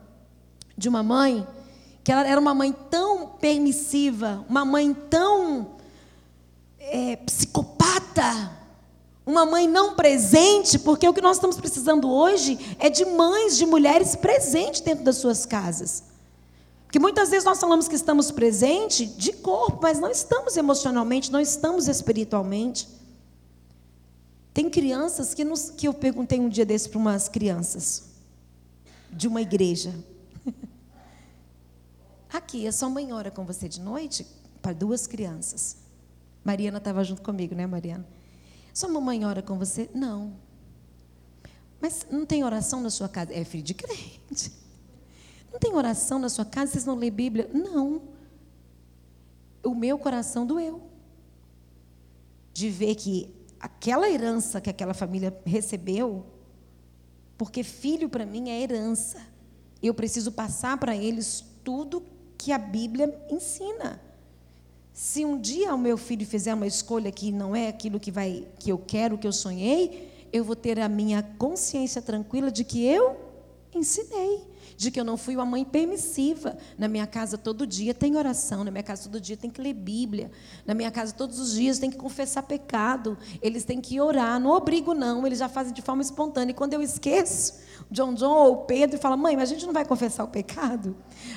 de 0.77 0.88
uma 0.88 1.03
mãe, 1.03 1.46
que 2.05 2.12
ela 2.12 2.27
era 2.27 2.40
uma 2.40 2.55
mãe 2.55 2.73
tão 2.73 3.27
permissiva, 3.27 4.44
uma 4.49 4.64
mãe 4.64 4.94
tão 4.94 5.77
é, 6.79 7.16
psicopata, 7.16 8.60
uma 9.31 9.47
mãe 9.47 9.66
não 9.69 9.95
presente, 9.95 10.79
porque 10.79 11.09
o 11.09 11.14
que 11.14 11.21
nós 11.21 11.37
estamos 11.37 11.57
precisando 11.57 12.11
hoje 12.11 12.59
é 12.79 12.90
de 12.90 13.05
mães, 13.05 13.57
de 13.57 13.64
mulheres 13.64 14.16
presentes 14.16 14.81
dentro 14.81 15.05
das 15.05 15.16
suas 15.16 15.47
casas. 15.47 16.03
Porque 16.85 16.99
muitas 16.99 17.31
vezes 17.31 17.45
nós 17.45 17.61
falamos 17.61 17.87
que 17.87 17.95
estamos 17.95 18.33
presentes 18.33 19.16
de 19.16 19.33
corpo, 19.33 19.79
mas 19.81 20.01
não 20.01 20.11
estamos 20.11 20.57
emocionalmente, 20.57 21.31
não 21.31 21.40
estamos 21.40 21.87
espiritualmente. 21.87 22.88
Tem 24.53 24.69
crianças 24.69 25.33
que, 25.33 25.45
nos, 25.45 25.71
que 25.71 25.87
eu 25.87 25.95
perguntei 25.95 26.40
um 26.40 26.49
dia 26.49 26.66
desse 26.66 26.88
para 26.88 26.99
umas 26.99 27.29
crianças 27.29 28.11
de 29.12 29.29
uma 29.29 29.40
igreja. 29.40 29.95
Aqui, 32.33 32.66
a 32.66 32.73
sua 32.73 32.90
mãe 32.90 33.12
ora 33.12 33.31
com 33.31 33.45
você 33.45 33.69
de 33.69 33.81
noite 33.81 34.27
para 34.61 34.73
duas 34.73 35.07
crianças. 35.07 35.77
Mariana 36.45 36.79
estava 36.79 37.05
junto 37.05 37.23
comigo, 37.23 37.55
né, 37.55 37.66
Mariana? 37.66 38.20
Sua 38.73 38.89
mamãe 38.89 39.25
ora 39.25 39.43
com 39.43 39.59
você? 39.59 39.91
Não. 39.95 40.37
Mas 41.81 42.07
não 42.11 42.27
tem 42.27 42.45
oração 42.45 42.81
na 42.81 42.91
sua 42.91 43.09
casa? 43.09 43.33
É 43.33 43.45
filho 43.45 43.65
de 43.65 43.75
crente. 43.75 44.53
Não 45.53 45.59
tem 45.59 45.75
oração 45.75 46.19
na 46.19 46.29
sua 46.29 46.45
casa, 46.45 46.73
vocês 46.73 46.85
não 46.85 46.95
lêem 46.95 47.11
Bíblia? 47.11 47.51
Não. 47.53 48.03
O 49.65 49.75
meu 49.75 49.99
coração 49.99 50.47
doeu. 50.47 50.83
De 52.53 52.69
ver 52.69 52.95
que 52.95 53.35
aquela 53.59 54.09
herança 54.09 54.61
que 54.61 54.71
aquela 54.71 54.95
família 54.95 55.39
recebeu, 55.45 56.25
porque 57.37 57.63
filho 57.63 58.09
para 58.09 58.25
mim 58.25 58.49
é 58.51 58.61
herança. 58.61 59.21
Eu 59.83 59.95
preciso 59.95 60.33
passar 60.33 60.79
para 60.79 60.97
eles 60.97 61.45
tudo 61.65 62.03
que 62.39 62.53
a 62.53 62.59
Bíblia 62.59 63.27
ensina. 63.31 64.01
Se 65.11 65.25
um 65.25 65.40
dia 65.40 65.75
o 65.75 65.77
meu 65.77 65.99
filho 65.99 66.25
fizer 66.25 66.55
uma 66.55 66.68
escolha 66.68 67.11
que 67.11 67.33
não 67.33 67.57
é 67.57 67.66
aquilo 67.66 67.99
que 67.99 68.12
vai 68.12 68.46
que 68.61 68.70
eu 68.70 68.79
quero, 68.79 69.18
que 69.18 69.27
eu 69.27 69.33
sonhei, 69.33 70.09
eu 70.33 70.44
vou 70.44 70.55
ter 70.55 70.79
a 70.79 70.88
minha 70.88 71.20
consciência 71.37 72.01
tranquila 72.01 72.49
de 72.49 72.62
que 72.62 72.87
eu 72.87 73.16
ensinei 73.75 74.40
de 74.81 74.90
que 74.90 74.99
eu 74.99 75.05
não 75.05 75.19
fui 75.19 75.37
uma 75.37 75.45
mãe 75.45 75.62
permissiva. 75.62 76.57
Na 76.79 76.88
minha 76.88 77.07
casa 77.07 77.37
todo 77.37 77.66
dia 77.66 77.93
tem 77.93 78.16
oração, 78.16 78.64
na 78.64 78.71
minha 78.71 78.83
casa 78.83 79.03
todo 79.03 79.21
dia 79.21 79.37
tem 79.37 79.51
que 79.51 79.61
ler 79.61 79.75
Bíblia, 79.75 80.31
na 80.64 80.73
minha 80.73 80.90
casa 80.90 81.12
todos 81.12 81.38
os 81.38 81.53
dias 81.53 81.79
tem 81.79 81.90
que 81.90 81.99
confessar 81.99 82.45
pecado, 82.45 83.19
eles 83.43 83.62
têm 83.62 83.79
que 83.79 84.01
orar, 84.01 84.40
não 84.40 84.53
obrigo 84.53 84.95
não, 84.95 85.27
eles 85.27 85.38
já 85.38 85.51
fazem 85.51 85.75
de 85.75 85.83
forma 85.83 86.01
espontânea. 86.01 86.53
E 86.53 86.55
quando 86.55 86.73
eu 86.73 86.81
esqueço, 86.81 87.61
John 87.90 88.14
John 88.14 88.33
ou 88.33 88.57
Pedro 88.64 88.99
fala: 88.99 89.19
"Mãe, 89.19 89.37
mas 89.37 89.51
a 89.51 89.53
gente 89.53 89.66
não 89.66 89.75
vai 89.75 89.85
confessar 89.85 90.25
o 90.25 90.29
pecado? 90.29 90.97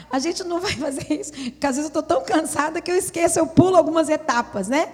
A 0.09 0.19
gente 0.19 0.41
não 0.45 0.61
vai 0.61 0.71
fazer 0.71 1.13
isso?" 1.13 1.33
Porque 1.33 1.67
às 1.67 1.75
vezes 1.75 1.91
eu 1.91 1.99
estou 1.99 2.01
tão 2.01 2.23
cansada 2.23 2.79
que 2.79 2.89
eu 2.89 2.95
esqueço, 2.95 3.37
eu 3.39 3.45
pulo 3.45 3.75
algumas 3.75 4.07
etapas, 4.07 4.69
né? 4.69 4.87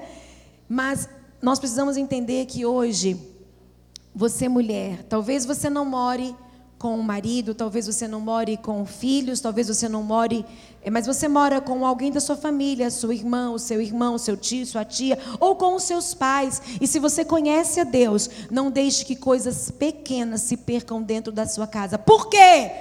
Mas 0.68 1.08
nós 1.40 1.60
precisamos 1.60 1.98
entender 1.98 2.48
que 2.48 2.66
hoje 2.66 3.16
você 4.16 4.50
mulher, 4.50 5.04
talvez 5.04 5.46
você 5.46 5.70
não 5.70 5.86
more 5.86 6.36
com 6.80 6.98
o 6.98 7.04
marido, 7.04 7.54
talvez 7.54 7.88
você 7.88 8.08
não 8.08 8.22
more 8.22 8.56
com 8.56 8.86
filhos, 8.86 9.42
talvez 9.42 9.68
você 9.68 9.90
não 9.90 10.02
more, 10.02 10.46
eh, 10.82 10.90
mas 10.90 11.06
você 11.06 11.28
mora 11.28 11.60
com 11.60 11.86
alguém 11.86 12.10
da 12.10 12.22
sua 12.22 12.38
família, 12.38 12.90
sua 12.90 13.14
irmã, 13.14 13.52
o 13.52 13.60
seu 13.60 13.82
irmão, 13.82 14.18
seu 14.18 14.38
tio, 14.38 14.66
sua 14.66 14.86
tia, 14.86 15.20
ou 15.42 15.58
com 15.58 15.76
os 15.76 15.84
seus 15.84 16.14
pais. 16.14 16.62
E 16.80 16.88
se 16.88 16.98
você 16.98 17.26
conhece 17.26 17.82
a 17.82 17.84
Deus, 17.84 18.30
não 18.50 18.72
deixe 18.72 19.04
que 19.04 19.18
coisas 19.18 19.70
pequenas 19.70 20.40
se 20.40 20.56
percam 20.56 21.04
dentro 21.04 21.34
da 21.34 21.46
sua 21.46 21.68
casa. 21.68 21.98
Por 21.98 22.30
quê? 22.30 22.72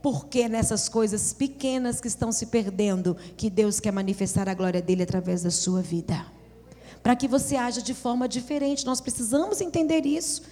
Porque 0.00 0.48
nessas 0.48 0.88
coisas 0.88 1.34
pequenas 1.34 2.00
que 2.00 2.08
estão 2.08 2.32
se 2.32 2.46
perdendo, 2.46 3.14
que 3.36 3.50
Deus 3.50 3.78
quer 3.78 3.92
manifestar 3.92 4.48
a 4.48 4.54
glória 4.54 4.80
dele 4.80 5.02
através 5.02 5.42
da 5.42 5.50
sua 5.50 5.82
vida. 5.82 6.24
Para 7.02 7.14
que 7.14 7.28
você 7.28 7.56
haja 7.56 7.82
de 7.82 7.92
forma 7.92 8.26
diferente, 8.26 8.86
nós 8.86 9.00
precisamos 9.00 9.60
entender 9.60 10.06
isso. 10.06 10.42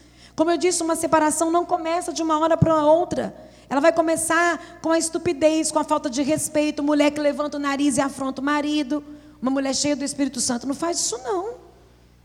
Como 0.41 0.51
eu 0.51 0.57
disse, 0.57 0.83
uma 0.83 0.97
separação 0.97 1.51
não 1.51 1.67
começa 1.67 2.15
de 2.15 2.23
uma 2.23 2.39
hora 2.39 2.57
para 2.57 2.83
outra. 2.83 3.35
Ela 3.69 3.79
vai 3.79 3.93
começar 3.93 4.79
com 4.81 4.91
a 4.91 4.97
estupidez, 4.97 5.71
com 5.71 5.79
a 5.79 5.85
falta 5.85 6.09
de 6.09 6.23
respeito, 6.23 6.83
mulher 6.83 7.11
que 7.11 7.21
levanta 7.21 7.59
o 7.59 7.61
nariz 7.61 7.99
e 7.99 8.01
afronta 8.01 8.41
o 8.41 8.45
marido, 8.45 9.05
uma 9.43 9.51
mulher 9.51 9.75
cheia 9.75 9.95
do 9.95 10.03
Espírito 10.03 10.41
Santo. 10.41 10.67
Não 10.67 10.75
faz 10.75 10.99
isso, 10.99 11.19
não. 11.19 11.57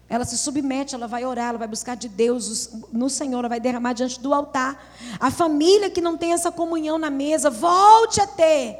Ela 0.07 0.23
se 0.23 0.37
submete, 0.37 0.95
ela 0.95 1.09
vai 1.09 1.25
orar, 1.25 1.49
ela 1.49 1.57
vai 1.57 1.67
buscar 1.67 1.95
de 1.95 2.07
Deus 2.07 2.69
no 2.89 3.09
Senhor, 3.09 3.39
ela 3.39 3.49
vai 3.49 3.59
derramar 3.59 3.91
diante 3.91 4.17
do 4.17 4.33
altar. 4.33 4.81
A 5.19 5.29
família 5.29 5.89
que 5.89 5.99
não 5.99 6.15
tem 6.15 6.31
essa 6.31 6.49
comunhão 6.49 6.97
na 6.97 7.09
mesa, 7.09 7.49
volte 7.49 8.21
a 8.21 8.27
ter. 8.27 8.79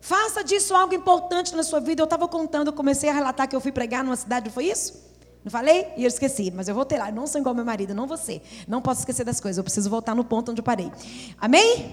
Faça 0.00 0.42
disso 0.42 0.74
algo 0.74 0.92
importante 0.92 1.54
na 1.54 1.62
sua 1.62 1.78
vida. 1.78 2.02
Eu 2.02 2.06
estava 2.06 2.26
contando, 2.26 2.66
eu 2.66 2.72
comecei 2.72 3.08
a 3.08 3.12
relatar 3.12 3.46
que 3.46 3.54
eu 3.54 3.60
fui 3.60 3.70
pregar 3.70 4.02
numa 4.02 4.16
cidade, 4.16 4.50
foi 4.50 4.64
isso? 4.64 5.11
Não 5.44 5.50
falei? 5.50 5.88
E 5.96 6.04
eu 6.04 6.08
esqueci, 6.08 6.50
mas 6.50 6.68
eu 6.68 6.74
voltei 6.74 6.98
lá. 6.98 7.08
Eu 7.08 7.14
não 7.14 7.26
sou 7.26 7.40
igual 7.40 7.54
meu 7.54 7.64
marido, 7.64 7.94
não 7.94 8.06
você. 8.06 8.40
Não 8.68 8.80
posso 8.80 9.00
esquecer 9.00 9.24
das 9.24 9.40
coisas. 9.40 9.58
Eu 9.58 9.64
preciso 9.64 9.90
voltar 9.90 10.14
no 10.14 10.24
ponto 10.24 10.50
onde 10.50 10.60
eu 10.60 10.64
parei. 10.64 10.90
Amém? 11.38 11.92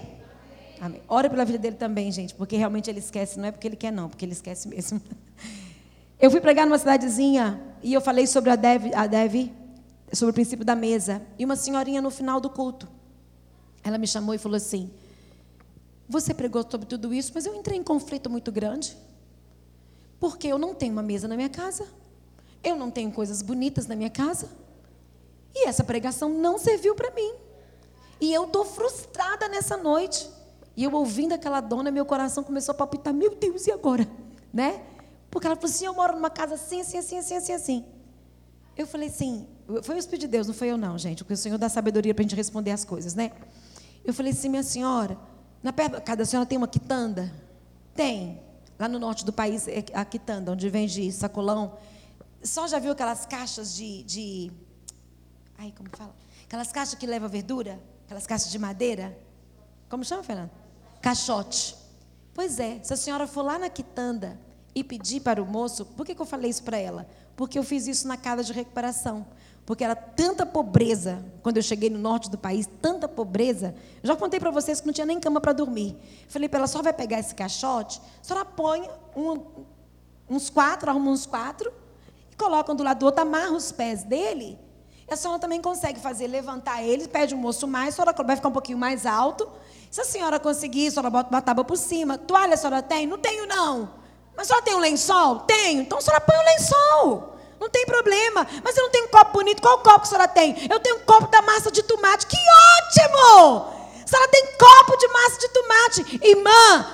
Amém. 0.80 1.02
Ora 1.08 1.28
pela 1.28 1.44
vida 1.44 1.58
dele 1.58 1.76
também, 1.76 2.10
gente, 2.10 2.34
porque 2.34 2.56
realmente 2.56 2.88
ele 2.88 3.00
esquece. 3.00 3.38
Não 3.38 3.48
é 3.48 3.50
porque 3.50 3.66
ele 3.66 3.76
quer, 3.76 3.92
não, 3.92 4.08
porque 4.08 4.24
ele 4.24 4.32
esquece 4.32 4.68
mesmo. 4.68 5.00
Eu 6.18 6.30
fui 6.30 6.38
pregar 6.38 6.66
numa 6.66 6.76
cidadezinha 6.76 7.58
e 7.82 7.94
eu 7.94 8.00
falei 8.02 8.26
sobre 8.26 8.50
a 8.50 8.56
Dev, 8.56 8.92
a 8.94 9.06
Dev, 9.06 9.50
sobre 10.12 10.32
o 10.32 10.34
princípio 10.34 10.66
da 10.66 10.76
mesa. 10.76 11.22
E 11.38 11.46
uma 11.46 11.56
senhorinha 11.56 12.02
no 12.02 12.10
final 12.10 12.38
do 12.38 12.50
culto, 12.50 12.86
ela 13.82 13.96
me 13.96 14.06
chamou 14.06 14.34
e 14.34 14.38
falou 14.38 14.56
assim: 14.56 14.90
Você 16.06 16.34
pregou 16.34 16.62
sobre 16.70 16.86
tudo 16.86 17.14
isso, 17.14 17.32
mas 17.34 17.46
eu 17.46 17.54
entrei 17.54 17.78
em 17.78 17.82
conflito 17.82 18.28
muito 18.28 18.52
grande. 18.52 18.98
Porque 20.18 20.46
eu 20.46 20.58
não 20.58 20.74
tenho 20.74 20.92
uma 20.92 21.02
mesa 21.02 21.26
na 21.26 21.36
minha 21.36 21.48
casa. 21.48 21.86
Eu 22.62 22.76
não 22.76 22.90
tenho 22.90 23.10
coisas 23.10 23.42
bonitas 23.42 23.86
na 23.86 23.96
minha 23.96 24.10
casa. 24.10 24.48
E 25.54 25.66
essa 25.66 25.82
pregação 25.82 26.28
não 26.28 26.58
serviu 26.58 26.94
para 26.94 27.10
mim. 27.10 27.32
E 28.20 28.32
eu 28.32 28.44
estou 28.44 28.64
frustrada 28.64 29.48
nessa 29.48 29.76
noite. 29.76 30.28
E 30.76 30.84
eu 30.84 30.92
ouvindo 30.92 31.32
aquela 31.32 31.60
dona, 31.60 31.90
meu 31.90 32.04
coração 32.04 32.44
começou 32.44 32.72
a 32.72 32.76
palpitar. 32.76 33.12
Meu 33.12 33.34
Deus, 33.34 33.66
e 33.66 33.72
agora? 33.72 34.06
Né? 34.52 34.82
Porque 35.30 35.46
ela 35.46 35.56
falou 35.56 35.70
assim: 35.70 35.86
eu 35.86 35.94
moro 35.94 36.14
numa 36.14 36.30
casa 36.30 36.54
assim, 36.54 36.80
assim, 36.80 36.98
assim, 36.98 37.18
assim, 37.18 37.34
assim, 37.34 37.52
assim. 37.52 37.84
Eu 38.76 38.86
falei 38.86 39.08
assim: 39.08 39.46
foi 39.82 39.96
o 39.96 39.98
Espírito 39.98 40.22
de 40.22 40.28
Deus, 40.28 40.46
não 40.46 40.54
foi 40.54 40.68
eu, 40.68 40.76
não, 40.76 40.98
gente. 40.98 41.24
Porque 41.24 41.34
o 41.34 41.36
Senhor 41.36 41.58
dá 41.58 41.68
sabedoria 41.68 42.14
para 42.14 42.22
a 42.22 42.24
gente 42.24 42.36
responder 42.36 42.72
as 42.72 42.84
coisas, 42.84 43.14
né? 43.14 43.32
Eu 44.04 44.12
falei 44.12 44.32
assim: 44.32 44.48
minha 44.48 44.62
senhora, 44.62 45.18
na 45.62 45.72
casa 45.72 46.16
da 46.16 46.24
senhora 46.24 46.46
tem 46.46 46.58
uma 46.58 46.68
quitanda? 46.68 47.32
Tem. 47.94 48.40
Lá 48.78 48.88
no 48.88 48.98
norte 48.98 49.24
do 49.24 49.32
país, 49.32 49.68
é 49.68 49.84
a 49.92 50.04
quitanda, 50.04 50.52
onde 50.52 50.68
vende 50.68 51.12
sacolão. 51.12 51.74
Só 52.42 52.66
já 52.66 52.78
viu 52.78 52.92
aquelas 52.92 53.26
caixas 53.26 53.74
de, 53.74 54.02
de. 54.04 54.52
Ai, 55.58 55.72
como 55.76 55.88
fala? 55.90 56.14
Aquelas 56.44 56.72
caixas 56.72 56.94
que 56.94 57.06
leva 57.06 57.28
verdura? 57.28 57.80
Aquelas 58.06 58.26
caixas 58.26 58.50
de 58.50 58.58
madeira? 58.58 59.16
Como 59.88 60.04
chama, 60.04 60.22
Fernanda? 60.22 60.50
Caixote. 61.02 61.76
Pois 62.34 62.58
é, 62.58 62.80
se 62.82 62.92
a 62.92 62.96
senhora 62.96 63.26
for 63.26 63.42
lá 63.42 63.58
na 63.58 63.68
quitanda 63.68 64.40
e 64.74 64.82
pedir 64.82 65.20
para 65.20 65.42
o 65.42 65.46
moço, 65.46 65.84
por 65.84 66.06
que, 66.06 66.14
que 66.14 66.22
eu 66.22 66.26
falei 66.26 66.50
isso 66.50 66.62
para 66.62 66.78
ela? 66.78 67.06
Porque 67.36 67.58
eu 67.58 67.62
fiz 67.62 67.86
isso 67.86 68.08
na 68.08 68.16
casa 68.16 68.42
de 68.42 68.52
recuperação. 68.52 69.26
Porque 69.66 69.84
era 69.84 69.94
tanta 69.94 70.46
pobreza, 70.46 71.24
quando 71.42 71.58
eu 71.58 71.62
cheguei 71.62 71.90
no 71.90 71.98
norte 71.98 72.30
do 72.30 72.38
país, 72.38 72.68
tanta 72.80 73.06
pobreza. 73.06 73.74
Já 74.02 74.16
contei 74.16 74.40
para 74.40 74.50
vocês 74.50 74.80
que 74.80 74.86
não 74.86 74.92
tinha 74.92 75.06
nem 75.06 75.20
cama 75.20 75.40
para 75.40 75.52
dormir. 75.52 75.96
Falei 76.28 76.48
para 76.48 76.60
ela, 76.60 76.66
só 76.66 76.82
vai 76.82 76.92
pegar 76.92 77.20
esse 77.20 77.34
caixote, 77.34 78.00
a 78.20 78.24
senhora 78.24 78.44
põe 78.44 78.88
um, 79.14 79.40
uns 80.28 80.50
quatro, 80.50 80.90
arruma 80.90 81.10
uns 81.10 81.26
quatro, 81.26 81.72
colocam 82.40 82.74
do 82.74 82.82
lado 82.82 82.98
do 83.00 83.06
outro, 83.06 83.20
amarra 83.20 83.52
os 83.52 83.70
pés 83.70 84.02
dele. 84.02 84.58
E 85.06 85.12
a 85.12 85.16
senhora 85.16 85.38
também 85.38 85.60
consegue 85.60 86.00
fazer, 86.00 86.26
levantar 86.26 86.82
ele, 86.82 87.06
pede 87.06 87.34
um 87.34 87.38
moço 87.38 87.66
mais, 87.68 87.88
a 87.88 87.96
senhora 87.96 88.24
vai 88.24 88.36
ficar 88.36 88.48
um 88.48 88.52
pouquinho 88.52 88.78
mais 88.78 89.04
alto. 89.04 89.46
Se 89.90 90.00
a 90.00 90.04
senhora 90.04 90.40
conseguir, 90.40 90.86
a 90.86 90.90
senhora 90.90 91.10
bota 91.10 91.28
uma 91.28 91.42
tábua 91.42 91.64
por 91.64 91.76
cima. 91.76 92.16
Toalha 92.16 92.54
a 92.54 92.56
senhora 92.56 92.80
tem? 92.80 93.06
Não 93.06 93.18
tenho, 93.18 93.44
não. 93.46 93.90
Mas 94.36 94.46
a 94.46 94.48
senhora 94.48 94.64
tem 94.64 94.74
um 94.74 94.78
lençol? 94.78 95.40
Tenho. 95.40 95.82
Então 95.82 95.98
a 95.98 96.00
senhora 96.00 96.20
põe 96.20 96.36
o 96.36 96.40
um 96.40 96.44
lençol. 96.44 97.36
Não 97.58 97.68
tem 97.68 97.84
problema. 97.84 98.46
Mas 98.64 98.76
eu 98.76 98.84
não 98.84 98.90
tenho 98.90 99.06
um 99.06 99.08
copo 99.08 99.32
bonito. 99.32 99.60
Qual 99.60 99.78
copo 99.80 100.00
que 100.00 100.06
a 100.06 100.10
senhora 100.10 100.28
tem? 100.28 100.56
Eu 100.70 100.78
tenho 100.78 100.96
um 100.96 101.00
copo 101.00 101.26
da 101.26 101.42
massa 101.42 101.70
de 101.70 101.82
tomate. 101.82 102.26
Que 102.26 102.36
ótimo! 102.36 103.80
A 104.04 104.06
senhora 104.06 104.28
tem 104.30 104.46
copo 104.56 104.96
de 104.96 105.08
massa 105.08 105.38
de 105.40 105.48
tomate. 105.48 106.20
Irmã, 106.22 106.86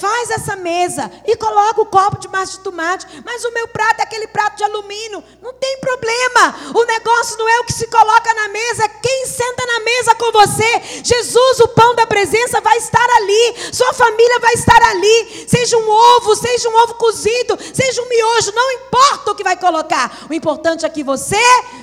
faz 0.00 0.30
essa 0.30 0.56
mesa 0.56 1.10
e 1.26 1.36
coloca 1.36 1.80
o 1.80 1.86
copo 1.86 2.18
de 2.18 2.28
massa 2.28 2.52
de 2.52 2.60
tomate, 2.60 3.06
mas 3.24 3.44
o 3.44 3.52
meu 3.52 3.68
prato 3.68 4.00
é 4.00 4.02
aquele 4.02 4.26
prato 4.28 4.56
de 4.56 4.64
alumínio, 4.64 5.22
não 5.42 5.52
tem 5.54 5.78
problema. 5.78 6.54
O 6.74 6.84
negócio 6.84 7.36
não 7.38 7.48
é 7.48 7.60
o 7.60 7.64
que 7.64 7.72
se 7.72 7.86
coloca 7.88 8.34
na 8.34 8.48
mesa, 8.48 8.84
é 8.84 8.88
quem 8.88 9.26
senta 9.26 9.66
na 9.66 9.80
mesa 9.80 10.14
com 10.14 10.32
você. 10.32 10.82
Jesus, 11.02 11.60
o 11.60 11.68
pão 11.68 11.94
da 11.94 12.06
presença, 12.06 12.60
vai 12.60 12.76
estar 12.78 13.08
ali, 13.16 13.72
sua 13.72 13.92
família 13.92 14.38
vai 14.40 14.54
estar 14.54 14.82
ali. 14.90 15.46
Seja 15.48 15.76
um 15.76 15.88
ovo, 15.88 16.34
seja 16.36 16.68
um 16.68 16.76
ovo 16.82 16.94
cozido, 16.94 17.58
seja 17.74 18.02
um 18.02 18.08
miojo, 18.08 18.52
não 18.52 18.72
importa 18.72 19.30
o 19.30 19.34
que 19.34 19.44
vai 19.44 19.56
colocar. 19.56 20.26
O 20.28 20.34
importante 20.34 20.84
é 20.84 20.88
que 20.88 21.02
você 21.02 21.42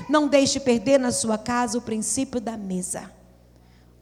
não 0.10 0.28
deixe 0.28 0.60
perder 0.60 1.00
na 1.00 1.12
sua 1.12 1.38
casa 1.38 1.78
o 1.78 1.82
princípio 1.82 2.40
da 2.40 2.58
mesa 2.58 3.23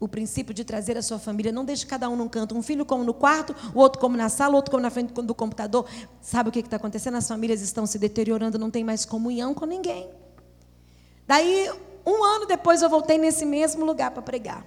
o 0.02 0.08
princípio 0.08 0.52
de 0.52 0.64
trazer 0.64 0.98
a 0.98 1.02
sua 1.02 1.16
família. 1.16 1.52
Não 1.52 1.64
deixe 1.64 1.86
cada 1.86 2.08
um 2.08 2.16
num 2.16 2.28
canto. 2.28 2.56
Um 2.56 2.62
filho 2.62 2.84
como 2.84 3.04
no 3.04 3.14
quarto, 3.14 3.54
o 3.72 3.78
outro 3.78 4.00
como 4.00 4.16
na 4.16 4.28
sala, 4.28 4.54
o 4.54 4.56
outro 4.56 4.72
como 4.72 4.82
na 4.82 4.90
frente 4.90 5.12
do 5.12 5.32
computador. 5.32 5.86
Sabe 6.20 6.48
o 6.48 6.52
que 6.52 6.58
está 6.58 6.76
acontecendo? 6.76 7.16
As 7.16 7.28
famílias 7.28 7.62
estão 7.62 7.86
se 7.86 8.00
deteriorando, 8.00 8.58
não 8.58 8.68
tem 8.68 8.82
mais 8.82 9.04
comunhão 9.04 9.54
com 9.54 9.64
ninguém. 9.64 10.10
Daí, 11.24 11.70
um 12.04 12.24
ano 12.24 12.46
depois, 12.46 12.82
eu 12.82 12.90
voltei 12.90 13.16
nesse 13.16 13.46
mesmo 13.46 13.84
lugar 13.84 14.10
para 14.10 14.22
pregar. 14.22 14.66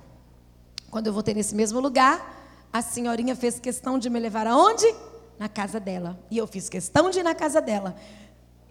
Quando 0.89 1.08
eu 1.08 1.13
voltei 1.13 1.34
nesse 1.34 1.54
mesmo 1.54 1.82
lugar, 1.82 2.69
a 2.71 2.82
senhorinha 2.82 3.36
fez 3.36 3.60
questão 3.60 4.00
de 4.00 4.10
me 4.10 4.21
levar 4.21 4.48
aonde? 4.48 4.86
Na 5.38 5.50
casa 5.50 5.82
dela. 5.82 6.17
E 6.32 6.38
eu 6.38 6.48
fiz 6.48 6.69
questão 6.69 7.10
de 7.10 7.19
ir 7.19 7.24
na 7.24 7.36
casa 7.36 7.60
dela. 7.60 7.93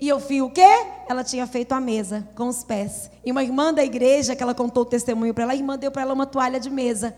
E 0.01 0.09
eu 0.09 0.19
vi 0.19 0.43
o 0.43 0.51
quê? 0.51 0.67
Ela 1.09 1.23
tinha 1.23 1.47
feito 1.47 1.73
a 1.73 1.81
mesa 1.81 2.27
com 2.35 2.49
os 2.49 2.65
pés. 2.65 3.11
E 3.25 3.31
uma 3.31 3.43
irmã 3.43 3.73
da 3.73 3.85
igreja, 3.85 4.35
que 4.35 4.43
ela 4.43 4.55
contou 4.55 4.83
o 4.83 4.87
testemunho 4.87 5.33
para 5.33 5.45
ela, 5.45 5.53
a 5.53 5.57
irmã 5.57 5.79
deu 5.79 5.91
para 5.91 6.03
ela 6.03 6.13
uma 6.13 6.27
toalha 6.27 6.59
de 6.59 6.69
mesa. 6.69 7.15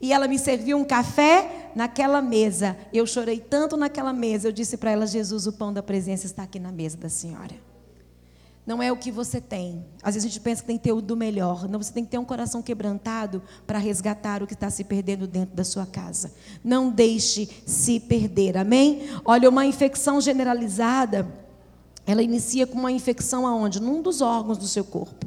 E 0.00 0.12
ela 0.12 0.28
me 0.28 0.38
serviu 0.38 0.76
um 0.78 0.84
café 0.84 1.70
naquela 1.74 2.22
mesa. 2.22 2.76
Eu 2.92 3.06
chorei 3.06 3.40
tanto 3.40 3.76
naquela 3.76 4.12
mesa. 4.12 4.48
Eu 4.48 4.52
disse 4.52 4.76
para 4.76 4.90
ela: 4.92 5.06
Jesus, 5.06 5.46
o 5.46 5.52
pão 5.52 5.72
da 5.72 5.82
presença 5.82 6.26
está 6.26 6.44
aqui 6.44 6.60
na 6.60 6.70
mesa 6.70 6.96
da 6.96 7.08
senhora. 7.08 7.54
não 8.64 8.82
é 8.82 8.92
o 8.92 8.96
que 8.96 9.10
você 9.10 9.40
tem. 9.40 9.84
Às 10.02 10.14
vezes 10.14 10.26
a 10.26 10.28
gente 10.28 10.40
pensa 10.40 10.60
que 10.60 10.66
tem 10.68 10.76
que 10.76 10.84
ter 10.84 10.92
o 10.92 11.00
do 11.00 11.16
melhor. 11.16 11.66
Não, 11.68 11.82
você 11.82 11.92
tem 11.92 12.04
que 12.04 12.10
ter 12.10 12.18
um 12.18 12.24
coração 12.24 12.62
quebrantado 12.62 13.42
para 13.66 13.78
resgatar 13.78 14.42
o 14.42 14.46
que 14.46 14.54
está 14.54 14.70
se 14.70 14.84
perdendo 14.84 15.26
dentro 15.26 15.56
da 15.56 15.64
sua 15.64 15.86
casa. 15.86 16.32
Não 16.62 16.90
deixe 16.90 17.48
se 17.66 17.98
perder, 17.98 18.56
amém? 18.56 19.08
Olha, 19.24 19.48
uma 19.48 19.66
infecção 19.66 20.20
generalizada, 20.20 21.26
ela 22.08 22.22
inicia 22.22 22.66
com 22.66 22.78
uma 22.78 22.90
infecção 22.90 23.46
aonde? 23.46 23.78
Num 23.78 24.00
dos 24.00 24.22
órgãos 24.22 24.56
do 24.56 24.66
seu 24.66 24.82
corpo. 24.82 25.26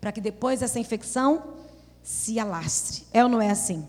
Para 0.00 0.12
que 0.12 0.20
depois 0.20 0.62
essa 0.62 0.80
infecção 0.80 1.42
se 2.02 2.38
alastre. 2.38 3.04
É 3.12 3.22
ou 3.22 3.28
não 3.28 3.38
é 3.38 3.50
assim? 3.50 3.86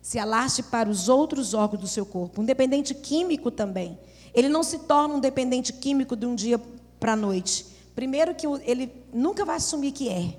Se 0.00 0.18
alastre 0.18 0.62
para 0.62 0.88
os 0.88 1.06
outros 1.06 1.52
órgãos 1.52 1.82
do 1.82 1.86
seu 1.86 2.06
corpo. 2.06 2.40
Um 2.40 2.46
dependente 2.46 2.94
químico 2.94 3.50
também. 3.50 3.98
Ele 4.32 4.48
não 4.48 4.62
se 4.62 4.78
torna 4.78 5.16
um 5.16 5.20
dependente 5.20 5.70
químico 5.70 6.16
de 6.16 6.24
um 6.24 6.34
dia 6.34 6.58
para 6.98 7.12
a 7.12 7.16
noite. 7.16 7.66
Primeiro 7.94 8.34
que 8.34 8.46
ele 8.64 8.90
nunca 9.12 9.44
vai 9.44 9.56
assumir 9.56 9.92
que 9.92 10.08
é. 10.08 10.38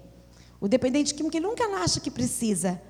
O 0.60 0.68
dependente 0.68 1.13
químico 1.13 1.38
ele 1.38 1.46
nunca 1.46 1.65
acha 1.84 2.00
que 2.00 2.10
precisa. 2.10 2.82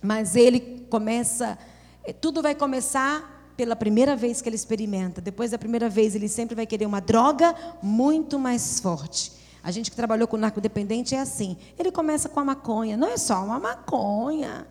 Mas 0.00 0.36
ele 0.36 0.86
começa, 0.88 1.58
eh, 2.02 2.14
tudo 2.14 2.40
vai 2.40 2.54
começar 2.54 3.33
pela 3.56 3.76
primeira 3.76 4.16
vez 4.16 4.40
que 4.40 4.48
ele 4.48 4.56
experimenta. 4.56 5.20
Depois 5.20 5.50
da 5.50 5.58
primeira 5.58 5.88
vez, 5.88 6.14
ele 6.14 6.28
sempre 6.28 6.54
vai 6.54 6.66
querer 6.66 6.86
uma 6.86 7.00
droga 7.00 7.54
muito 7.82 8.38
mais 8.38 8.80
forte. 8.80 9.32
A 9.62 9.70
gente 9.70 9.90
que 9.90 9.96
trabalhou 9.96 10.28
com 10.28 10.36
narcodependente 10.36 11.14
é 11.14 11.20
assim. 11.20 11.56
Ele 11.78 11.90
começa 11.90 12.28
com 12.28 12.38
a 12.40 12.44
maconha. 12.44 12.96
Não 12.96 13.08
é 13.08 13.16
só 13.16 13.42
uma 13.42 13.58
maconha. 13.58 14.66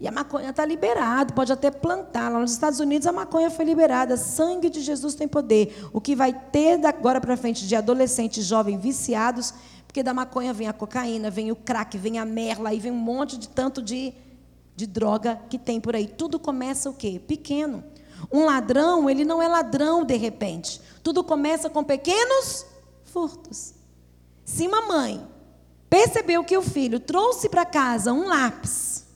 E 0.00 0.08
a 0.08 0.10
maconha 0.10 0.48
está 0.48 0.64
liberada, 0.64 1.34
pode 1.34 1.52
até 1.52 1.70
plantar. 1.70 2.30
Lá 2.30 2.40
nos 2.40 2.52
Estados 2.52 2.80
Unidos 2.80 3.06
a 3.06 3.12
maconha 3.12 3.50
foi 3.50 3.66
liberada. 3.66 4.16
Sangue 4.16 4.70
de 4.70 4.80
Jesus 4.80 5.14
tem 5.14 5.28
poder. 5.28 5.88
O 5.92 6.00
que 6.00 6.16
vai 6.16 6.32
ter 6.32 6.78
da 6.78 6.88
agora 6.88 7.20
para 7.20 7.36
frente 7.36 7.68
de 7.68 7.76
adolescentes 7.76 8.46
jovens 8.46 8.80
viciados, 8.80 9.52
porque 9.86 10.02
da 10.02 10.14
maconha 10.14 10.54
vem 10.54 10.66
a 10.68 10.72
cocaína, 10.72 11.30
vem 11.30 11.52
o 11.52 11.56
crack, 11.56 11.98
vem 11.98 12.18
a 12.18 12.24
merla, 12.24 12.70
aí 12.70 12.80
vem 12.80 12.90
um 12.90 12.96
monte 12.96 13.36
de 13.36 13.46
tanto 13.46 13.82
de, 13.82 14.14
de 14.80 14.86
droga 14.86 15.38
que 15.50 15.58
tem 15.58 15.78
por 15.78 15.94
aí. 15.94 16.06
Tudo 16.06 16.38
começa 16.38 16.88
o 16.88 16.94
quê? 16.94 17.20
Pequeno. 17.26 17.84
Um 18.32 18.46
ladrão, 18.46 19.10
ele 19.10 19.24
não 19.26 19.42
é 19.42 19.46
ladrão 19.46 20.04
de 20.04 20.16
repente. 20.16 20.80
Tudo 21.02 21.22
começa 21.22 21.68
com 21.68 21.84
pequenos 21.84 22.64
furtos. 23.04 23.74
Se 24.42 24.66
uma 24.66 24.82
mãe 24.82 25.26
percebeu 25.90 26.42
que 26.42 26.56
o 26.56 26.62
filho 26.62 26.98
trouxe 26.98 27.48
para 27.48 27.66
casa 27.66 28.12
um 28.12 28.26
lápis, 28.26 29.06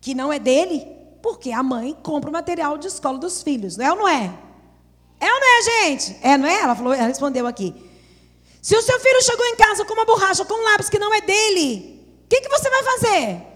que 0.00 0.14
não 0.14 0.32
é 0.32 0.38
dele, 0.38 0.86
porque 1.20 1.50
a 1.50 1.62
mãe 1.62 1.96
compra 2.00 2.30
o 2.30 2.32
material 2.32 2.78
de 2.78 2.86
escola 2.86 3.18
dos 3.18 3.42
filhos, 3.42 3.76
não 3.76 3.84
é 3.84 3.90
ou 3.90 3.98
não 3.98 4.08
é? 4.08 4.38
É 5.18 5.32
ou 5.32 5.40
não 5.40 5.58
é, 5.58 5.62
gente? 5.62 6.16
É, 6.22 6.38
não 6.38 6.46
é? 6.46 6.60
Ela, 6.60 6.76
falou, 6.76 6.92
ela 6.92 7.08
respondeu 7.08 7.46
aqui. 7.46 7.74
Se 8.62 8.76
o 8.76 8.82
seu 8.82 9.00
filho 9.00 9.22
chegou 9.22 9.46
em 9.46 9.56
casa 9.56 9.84
com 9.84 9.94
uma 9.94 10.04
borracha, 10.04 10.44
com 10.44 10.54
um 10.54 10.64
lápis 10.64 10.88
que 10.88 10.98
não 10.98 11.12
é 11.12 11.20
dele, 11.20 12.00
o 12.24 12.28
que, 12.28 12.40
que 12.40 12.48
você 12.48 12.70
vai 12.70 12.82
fazer? 12.82 13.53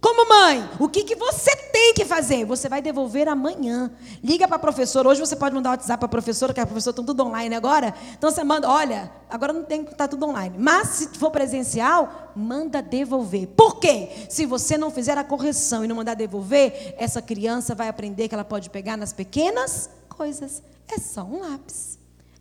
Como 0.00 0.26
mãe, 0.26 0.66
o 0.78 0.88
que, 0.88 1.04
que 1.04 1.14
você 1.14 1.54
tem 1.54 1.92
que 1.92 2.06
fazer? 2.06 2.46
Você 2.46 2.70
vai 2.70 2.80
devolver 2.80 3.28
amanhã. 3.28 3.90
Liga 4.24 4.48
para 4.48 4.56
a 4.56 4.60
professora. 4.60 5.06
Hoje 5.06 5.20
você 5.20 5.36
pode 5.36 5.54
mandar 5.54 5.70
WhatsApp 5.70 5.98
para 5.98 6.06
a 6.06 6.08
professora, 6.08 6.54
que 6.54 6.60
a 6.60 6.64
professora 6.64 6.94
está 6.94 7.02
tudo 7.02 7.22
online 7.22 7.54
agora. 7.54 7.94
Então 8.16 8.30
você 8.30 8.42
manda, 8.42 8.66
olha, 8.66 9.12
agora 9.28 9.52
não 9.52 9.62
tem 9.62 9.84
que 9.84 9.92
estar 9.92 10.04
tá 10.04 10.08
tudo 10.08 10.24
online. 10.26 10.56
Mas 10.58 10.88
se 10.88 11.08
for 11.18 11.30
presencial, 11.30 12.32
manda 12.34 12.80
devolver. 12.80 13.48
Por 13.48 13.78
quê? 13.78 14.08
Se 14.30 14.46
você 14.46 14.78
não 14.78 14.90
fizer 14.90 15.18
a 15.18 15.24
correção 15.24 15.84
e 15.84 15.88
não 15.88 15.96
mandar 15.96 16.14
devolver, 16.14 16.94
essa 16.96 17.20
criança 17.20 17.74
vai 17.74 17.88
aprender 17.88 18.26
que 18.26 18.34
ela 18.34 18.44
pode 18.44 18.70
pegar 18.70 18.96
nas 18.96 19.12
pequenas 19.12 19.90
coisas. 20.08 20.62
É 20.88 20.98
só 20.98 21.24
um 21.24 21.40
lápis. 21.40 21.98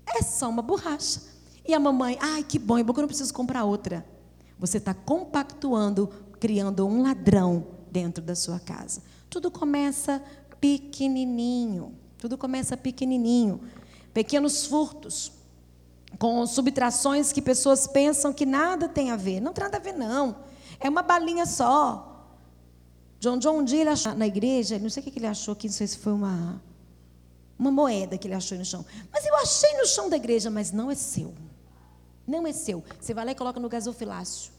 É 0.08 0.22
só 0.22 0.48
uma 0.48 0.62
borracha. 0.62 1.22
E 1.68 1.74
a 1.74 1.80
mamãe, 1.80 2.18
ai, 2.22 2.42
que 2.42 2.58
bom, 2.58 2.78
é 2.78 2.84
bom 2.84 2.94
que 2.94 3.00
eu 3.00 3.04
não 3.04 3.08
preciso 3.10 3.34
comprar 3.34 3.66
outra. 3.66 4.06
Você 4.58 4.78
está 4.78 4.94
compactuando 4.94 6.10
criando 6.40 6.88
um 6.88 7.04
ladrão 7.04 7.68
dentro 7.92 8.24
da 8.24 8.36
sua 8.36 8.60
casa. 8.60 9.02
Tudo 9.30 9.52
começa 9.52 10.22
pequenininho. 10.60 11.94
Tudo 12.18 12.38
começa 12.38 12.76
pequenininho. 12.76 13.62
Pequenos 14.14 14.66
furtos, 14.66 15.32
com 16.18 16.46
subtrações 16.46 17.32
que 17.32 17.42
pessoas 17.42 17.88
pensam 17.88 18.34
que 18.34 18.46
nada 18.46 18.90
tem 18.90 19.12
a 19.12 19.16
ver. 19.16 19.40
Não 19.40 19.54
tem 19.54 19.64
nada 19.64 19.78
a 19.78 19.80
ver, 19.80 19.94
não. 19.94 20.38
É 20.80 20.90
uma 20.90 21.02
balinha 21.02 21.46
só. 21.46 22.06
John 23.20 23.38
John, 23.38 23.60
um 23.60 23.64
dia 23.64 23.82
ele 23.82 23.90
achou 23.90 24.16
na 24.16 24.26
igreja, 24.26 24.80
não 24.80 24.90
sei 24.90 25.04
o 25.04 25.06
que 25.06 25.20
ele 25.20 25.28
achou 25.28 25.52
aqui, 25.52 25.68
não 25.68 25.74
sei 25.74 25.88
se 25.88 25.98
foi 25.98 26.14
uma, 26.14 26.62
uma 27.58 27.70
moeda 27.70 28.18
que 28.18 28.28
ele 28.28 28.34
achou 28.34 28.58
no 28.58 28.64
chão. 28.64 28.86
Mas 29.12 29.26
eu 29.26 29.36
achei 29.36 29.74
no 29.78 29.86
chão 29.86 30.10
da 30.10 30.16
igreja, 30.16 30.50
mas 30.50 30.72
não 30.72 30.90
é 30.90 30.96
seu. 30.96 31.34
Não 32.26 32.48
é 32.48 32.54
seu. 32.54 32.84
Você 33.00 33.14
vai 33.14 33.26
lá 33.26 33.32
e 33.32 33.36
coloca 33.36 33.60
no 33.60 33.68
gasofilácio. 33.68 34.52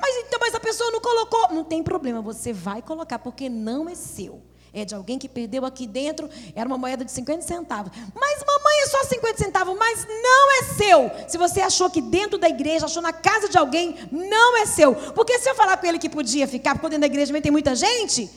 Mas 0.00 0.16
então, 0.16 0.38
mas 0.40 0.54
a 0.54 0.60
pessoa 0.60 0.90
não 0.90 1.00
colocou. 1.00 1.54
Não 1.54 1.64
tem 1.64 1.82
problema, 1.82 2.20
você 2.20 2.52
vai 2.52 2.82
colocar, 2.82 3.18
porque 3.18 3.48
não 3.48 3.88
é 3.88 3.94
seu. 3.94 4.42
É 4.72 4.84
de 4.84 4.94
alguém 4.94 5.18
que 5.18 5.28
perdeu 5.28 5.64
aqui 5.64 5.86
dentro, 5.86 6.28
era 6.54 6.66
uma 6.66 6.76
moeda 6.76 7.04
de 7.04 7.10
50 7.10 7.42
centavos. 7.42 7.90
Mas 8.14 8.44
mamãe 8.44 8.82
é 8.82 8.86
só 8.86 9.04
50 9.04 9.38
centavos, 9.38 9.76
mas 9.78 10.06
não 10.06 10.60
é 10.60 10.64
seu. 10.74 11.10
Se 11.28 11.38
você 11.38 11.60
achou 11.60 11.86
aqui 11.86 12.00
dentro 12.00 12.38
da 12.38 12.48
igreja, 12.48 12.86
achou 12.86 13.02
na 13.02 13.12
casa 13.12 13.48
de 13.48 13.56
alguém, 13.56 13.96
não 14.12 14.58
é 14.58 14.66
seu. 14.66 14.94
Porque 14.94 15.38
se 15.38 15.48
eu 15.48 15.54
falar 15.54 15.76
com 15.78 15.86
ele 15.86 15.98
que 15.98 16.08
podia 16.08 16.46
ficar, 16.46 16.74
porque 16.74 16.88
dentro 16.90 17.00
da 17.00 17.06
igreja 17.06 17.28
também 17.28 17.42
tem 17.42 17.52
muita 17.52 17.74
gente, 17.74 18.30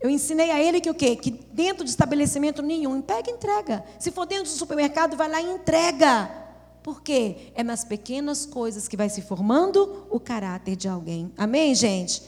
eu 0.00 0.10
ensinei 0.10 0.50
a 0.50 0.60
ele 0.60 0.80
que 0.80 0.90
o 0.90 0.94
quê? 0.94 1.16
Que 1.16 1.30
dentro 1.30 1.84
de 1.84 1.90
estabelecimento 1.90 2.60
nenhum, 2.60 3.00
pega 3.00 3.30
e 3.30 3.32
entrega. 3.32 3.84
Se 3.98 4.10
for 4.10 4.26
dentro 4.26 4.44
do 4.44 4.50
supermercado, 4.50 5.16
vai 5.16 5.28
lá 5.30 5.40
e 5.40 5.50
entrega. 5.50 6.43
Porque 6.84 7.50
é 7.54 7.62
nas 7.64 7.82
pequenas 7.82 8.44
coisas 8.44 8.86
que 8.86 8.94
vai 8.94 9.08
se 9.08 9.22
formando 9.22 10.06
o 10.10 10.20
caráter 10.20 10.76
de 10.76 10.86
alguém. 10.86 11.32
Amém, 11.34 11.74
gente? 11.74 12.22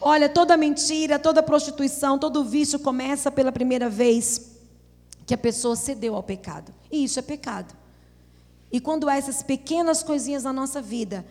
Olha, 0.00 0.28
toda 0.28 0.56
mentira, 0.56 1.18
toda 1.18 1.42
prostituição, 1.42 2.16
todo 2.16 2.44
vício 2.44 2.78
começa 2.78 3.32
pela 3.32 3.50
primeira 3.50 3.90
vez 3.90 4.52
que 5.26 5.34
a 5.34 5.38
pessoa 5.38 5.74
cedeu 5.74 6.14
ao 6.14 6.22
pecado. 6.22 6.72
E 6.88 7.02
isso 7.02 7.18
é 7.18 7.22
pecado. 7.22 7.74
E 8.70 8.78
quando 8.78 9.08
há 9.08 9.16
essas 9.16 9.42
pequenas 9.42 10.04
coisinhas 10.04 10.44
na 10.44 10.52
nossa 10.52 10.80
vida, 10.80 11.26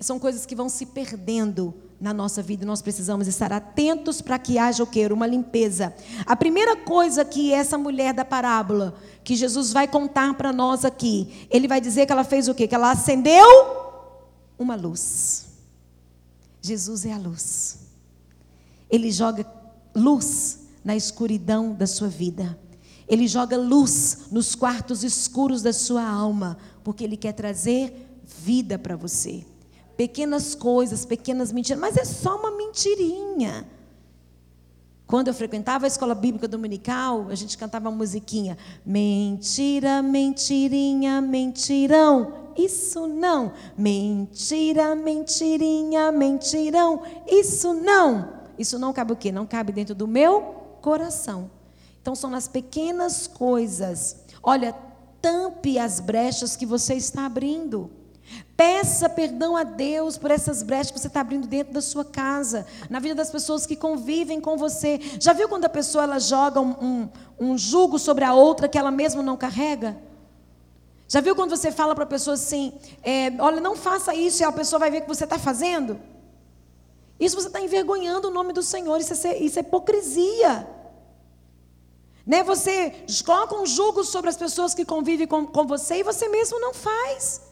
são 0.00 0.18
coisas 0.18 0.44
que 0.44 0.56
vão 0.56 0.68
se 0.68 0.86
perdendo 0.86 1.72
na 2.00 2.14
nossa 2.14 2.42
vida. 2.42 2.64
Nós 2.64 2.80
precisamos 2.80 3.26
estar 3.26 3.52
atentos 3.52 4.20
para 4.20 4.38
que 4.38 4.58
haja 4.58 4.82
o 4.82 4.86
que? 4.86 5.06
Uma 5.06 5.26
limpeza. 5.26 5.94
A 6.24 6.36
primeira 6.36 6.76
coisa 6.76 7.24
que 7.24 7.52
essa 7.52 7.76
mulher 7.76 8.14
da 8.14 8.24
parábola, 8.24 8.94
que 9.24 9.34
Jesus 9.34 9.72
vai 9.72 9.88
contar 9.88 10.34
para 10.34 10.52
nós 10.52 10.84
aqui, 10.84 11.46
ele 11.50 11.66
vai 11.66 11.80
dizer 11.80 12.06
que 12.06 12.12
ela 12.12 12.24
fez 12.24 12.48
o 12.48 12.54
quê? 12.54 12.68
Que 12.68 12.74
ela 12.74 12.92
acendeu 12.92 13.46
uma 14.58 14.76
luz. 14.76 15.46
Jesus 16.62 17.04
é 17.04 17.12
a 17.12 17.18
luz. 17.18 17.78
Ele 18.90 19.10
joga 19.10 19.46
luz 19.94 20.60
na 20.84 20.96
escuridão 20.96 21.72
da 21.72 21.86
sua 21.86 22.08
vida. 22.08 22.58
Ele 23.08 23.26
joga 23.26 23.56
luz 23.56 24.28
nos 24.30 24.54
quartos 24.54 25.02
escuros 25.02 25.62
da 25.62 25.72
sua 25.72 26.06
alma, 26.06 26.58
porque 26.84 27.02
ele 27.02 27.16
quer 27.16 27.32
trazer 27.32 28.06
vida 28.24 28.78
para 28.78 28.96
você 28.96 29.44
pequenas 29.98 30.54
coisas, 30.54 31.04
pequenas 31.04 31.50
mentiras, 31.50 31.80
mas 31.80 31.96
é 31.96 32.04
só 32.04 32.36
uma 32.36 32.52
mentirinha. 32.52 33.66
Quando 35.08 35.26
eu 35.26 35.34
frequentava 35.34 35.86
a 35.86 35.88
escola 35.88 36.14
bíblica 36.14 36.46
dominical, 36.46 37.26
a 37.28 37.34
gente 37.34 37.58
cantava 37.58 37.88
uma 37.88 37.96
musiquinha: 37.96 38.56
Mentira, 38.86 40.00
mentirinha, 40.00 41.20
mentirão, 41.20 42.32
isso 42.56 43.08
não. 43.08 43.52
Mentira, 43.76 44.94
mentirinha, 44.94 46.12
mentirão, 46.12 47.02
isso 47.26 47.74
não. 47.74 48.38
Isso 48.56 48.78
não 48.78 48.92
cabe 48.92 49.14
o 49.14 49.16
quê? 49.16 49.32
Não 49.32 49.46
cabe 49.46 49.72
dentro 49.72 49.96
do 49.96 50.06
meu 50.06 50.42
coração. 50.80 51.50
Então 52.00 52.14
são 52.14 52.30
nas 52.30 52.46
pequenas 52.46 53.26
coisas. 53.26 54.16
Olha, 54.42 54.72
tampe 55.20 55.76
as 55.76 55.98
brechas 55.98 56.54
que 56.54 56.66
você 56.66 56.94
está 56.94 57.26
abrindo. 57.26 57.90
Peça 58.58 59.08
perdão 59.08 59.56
a 59.56 59.62
Deus 59.62 60.18
por 60.18 60.32
essas 60.32 60.64
brechas 60.64 60.90
que 60.90 60.98
você 60.98 61.06
está 61.06 61.20
abrindo 61.20 61.46
dentro 61.46 61.72
da 61.72 61.80
sua 61.80 62.04
casa, 62.04 62.66
na 62.90 62.98
vida 62.98 63.14
das 63.14 63.30
pessoas 63.30 63.64
que 63.64 63.76
convivem 63.76 64.40
com 64.40 64.56
você. 64.56 64.98
Já 65.20 65.32
viu 65.32 65.48
quando 65.48 65.66
a 65.66 65.68
pessoa 65.68 66.02
ela 66.02 66.18
joga 66.18 66.60
um, 66.60 66.70
um, 66.70 67.08
um 67.38 67.56
jugo 67.56 68.00
sobre 68.00 68.24
a 68.24 68.34
outra 68.34 68.66
que 68.66 68.76
ela 68.76 68.90
mesma 68.90 69.22
não 69.22 69.36
carrega? 69.36 69.96
Já 71.06 71.20
viu 71.20 71.36
quando 71.36 71.50
você 71.50 71.70
fala 71.70 71.94
para 71.94 72.02
a 72.02 72.08
pessoa 72.08 72.34
assim: 72.34 72.72
é, 73.00 73.30
olha, 73.38 73.60
não 73.60 73.76
faça 73.76 74.12
isso, 74.12 74.42
e 74.42 74.44
a 74.44 74.50
pessoa 74.50 74.80
vai 74.80 74.90
ver 74.90 75.02
que 75.02 75.08
você 75.08 75.22
está 75.22 75.38
fazendo? 75.38 76.00
Isso 77.20 77.36
você 77.36 77.46
está 77.46 77.60
envergonhando 77.60 78.26
o 78.26 78.32
nome 78.32 78.52
do 78.52 78.64
Senhor, 78.64 78.98
isso 78.98 79.24
é, 79.24 79.38
isso 79.38 79.60
é 79.60 79.62
hipocrisia. 79.62 80.68
Né? 82.26 82.42
Você 82.42 83.04
coloca 83.24 83.54
um 83.54 83.64
jugo 83.64 84.02
sobre 84.02 84.30
as 84.30 84.36
pessoas 84.36 84.74
que 84.74 84.84
convivem 84.84 85.28
com, 85.28 85.46
com 85.46 85.64
você 85.64 85.98
e 85.98 86.02
você 86.02 86.26
mesmo 86.26 86.58
não 86.58 86.74
faz. 86.74 87.46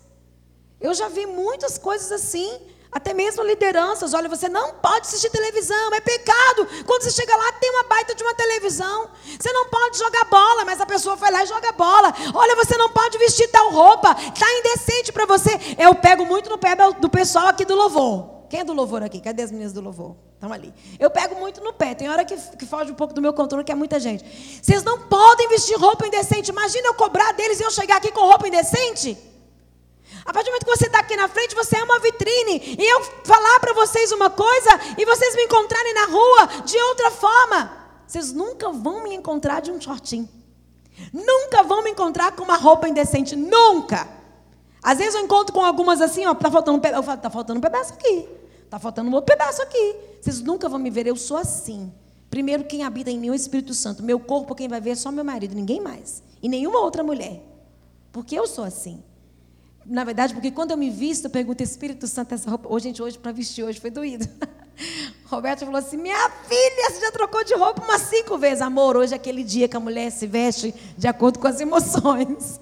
Eu 0.81 0.95
já 0.95 1.09
vi 1.09 1.27
muitas 1.27 1.79
coisas 1.79 2.11
assim. 2.13 2.61
Até 2.91 3.13
mesmo 3.13 3.43
lideranças, 3.43 4.15
olha, 4.15 4.27
você 4.27 4.49
não 4.49 4.75
pode 4.75 5.07
assistir 5.07 5.29
televisão, 5.29 5.93
é 5.93 6.01
pecado. 6.01 6.67
Quando 6.87 7.03
você 7.03 7.11
chega 7.11 7.37
lá, 7.37 7.53
tem 7.53 7.71
uma 7.71 7.83
baita 7.83 8.15
de 8.15 8.23
uma 8.23 8.35
televisão. 8.35 9.11
Você 9.39 9.53
não 9.53 9.67
pode 9.69 9.99
jogar 9.99 10.25
bola, 10.25 10.65
mas 10.65 10.81
a 10.81 10.87
pessoa 10.87 11.15
vai 11.15 11.31
lá 11.31 11.45
e 11.45 11.47
joga 11.47 11.73
bola. 11.73 12.15
Olha, 12.33 12.57
você 12.57 12.75
não 12.79 12.89
pode 12.89 13.19
vestir 13.19 13.49
tal 13.49 13.71
roupa, 13.71 14.15
tá 14.15 14.47
indecente 14.61 15.13
para 15.13 15.27
você. 15.27 15.51
Eu 15.79 15.95
pego 15.95 16.25
muito 16.25 16.49
no 16.49 16.57
pé 16.57 16.75
do 16.99 17.11
pessoal 17.11 17.49
aqui 17.49 17.67
do 17.67 17.75
louvor. 17.75 18.47
Quem 18.49 18.61
é 18.61 18.65
do 18.65 18.73
louvor 18.73 19.03
aqui? 19.03 19.21
Cadê 19.21 19.43
as 19.43 19.51
meninas 19.51 19.75
do 19.75 19.81
louvor? 19.83 20.17
Estão 20.35 20.51
ali. 20.53 20.73
Eu 20.99 21.11
pego 21.11 21.35
muito 21.35 21.63
no 21.63 21.73
pé. 21.73 21.95
Tem 21.95 22.09
hora 22.09 22.25
que, 22.25 22.35
que 22.35 22.65
foge 22.65 22.93
um 22.93 22.95
pouco 22.95 23.13
do 23.13 23.21
meu 23.21 23.35
controle, 23.35 23.65
que 23.65 23.73
é 23.73 23.75
muita 23.75 24.01
gente. 24.01 24.25
Vocês 24.63 24.83
não 24.83 25.01
podem 25.01 25.49
vestir 25.49 25.77
roupa 25.77 26.07
indecente. 26.07 26.51
Imagina 26.51 26.89
eu 26.89 26.95
cobrar 26.95 27.33
deles 27.33 27.61
e 27.61 27.63
eu 27.63 27.71
chegar 27.71 27.97
aqui 27.97 28.11
com 28.13 28.21
roupa 28.21 28.47
indecente. 28.49 29.19
A 30.27 30.33
partir 30.33 30.51
do 30.51 30.53
momento 30.53 30.65
que 30.65 30.77
você 30.77 30.87
está 30.87 30.99
aqui 30.99 31.17
na 31.17 31.29
frente, 31.29 31.55
você 31.55 31.77
é 31.77 31.85
uma 31.85 32.01
vitrine. 32.01 32.77
E 32.79 32.85
eu 32.85 33.03
falar 33.25 33.61
para 33.61 33.73
vocês 33.75 34.11
uma 34.11 34.29
coisa 34.29 34.71
e 34.99 35.05
vocês 35.05 35.37
me 35.37 35.45
encontrarem 35.45 35.95
na 35.95 36.07
rua 36.07 36.47
de 36.65 36.77
outra 36.77 37.11
forma. 37.13 37.87
Vocês 38.07 38.33
nunca 38.33 38.71
vão 38.71 39.05
me 39.05 39.15
encontrar 39.15 39.61
de 39.61 39.71
um 39.71 39.81
shortinho. 39.81 40.29
Nunca 41.13 41.63
vão 41.63 41.83
me 41.83 41.91
encontrar 41.91 42.33
com 42.33 42.43
uma 42.43 42.57
roupa 42.57 42.89
indecente. 42.89 43.37
Nunca. 43.37 44.09
Às 44.83 44.99
vezes 44.99 45.15
eu 45.15 45.21
encontro 45.21 45.53
com 45.53 45.65
algumas 45.65 46.01
assim, 46.01 46.27
ó, 46.27 46.35
tá 46.35 46.51
faltando 46.51 46.79
um 46.79 46.81
pedaço. 46.81 47.01
Eu 47.01 47.05
falo, 47.05 47.21
tá 47.21 47.31
faltando 47.31 47.59
um 47.59 47.63
pedaço 47.63 47.93
aqui. 47.93 48.29
Tá 48.69 48.79
faltando 48.79 49.11
um 49.11 49.15
outro 49.15 49.33
pedaço 49.33 49.63
aqui. 49.63 49.97
Vocês 50.21 50.41
nunca 50.41 50.69
vão 50.69 50.79
me 50.79 50.91
ver, 50.91 51.07
eu 51.07 51.17
sou 51.17 51.37
assim. 51.37 51.93
Primeiro, 52.29 52.65
quem 52.65 52.83
habita 52.83 53.11
em 53.11 53.19
mim 53.19 53.29
é 53.29 53.31
o 53.31 53.35
Espírito 53.35 53.75
Santo. 53.75 54.03
Meu 54.03 54.19
corpo, 54.19 54.55
quem 54.55 54.67
vai 54.69 54.81
ver 54.81 54.91
é 54.91 54.95
só 54.97 55.13
meu 55.13 55.25
marido, 55.25 55.55
ninguém 55.55 55.81
mais. 55.81 56.23
E 56.43 56.49
nenhuma 56.49 56.81
outra 56.81 57.05
mulher. 57.05 57.43
Porque 58.13 58.37
eu 58.39 58.47
sou 58.47 58.65
assim. 58.65 59.03
Na 59.89 60.03
verdade, 60.03 60.35
porque 60.35 60.51
quando 60.51 60.73
eu 60.73 60.77
me 60.77 60.91
visto, 60.91 61.27
eu 61.27 61.31
pergunto, 61.31 61.63
Espírito 61.63 62.09
Santo, 62.09 62.35
essa 62.35 62.51
roupa. 62.51 62.69
Hoje, 62.69 62.89
gente, 62.89 63.03
hoje, 63.03 63.17
para 63.17 63.31
vestir 63.31 63.65
hoje, 63.65 63.79
foi 63.79 63.91
doído. 63.91 64.29
Roberto 65.27 65.61
falou 65.61 65.77
assim: 65.77 65.97
Minha 65.97 66.29
filha, 66.49 66.91
você 66.91 67.01
já 67.01 67.13
trocou 67.13 67.45
de 67.45 67.55
roupa 67.55 67.85
umas 67.85 68.03
cinco 68.03 68.37
vezes. 68.37 68.61
Amor, 68.61 68.97
hoje 68.97 69.13
é 69.13 69.17
aquele 69.17 69.45
dia 69.45 69.69
que 69.69 69.77
a 69.77 69.81
mulher 69.81 70.11
se 70.11 70.27
veste 70.27 70.75
de 70.99 71.07
acordo 71.07 71.39
com 71.39 71.47
as 71.47 71.61
emoções. 71.61 72.61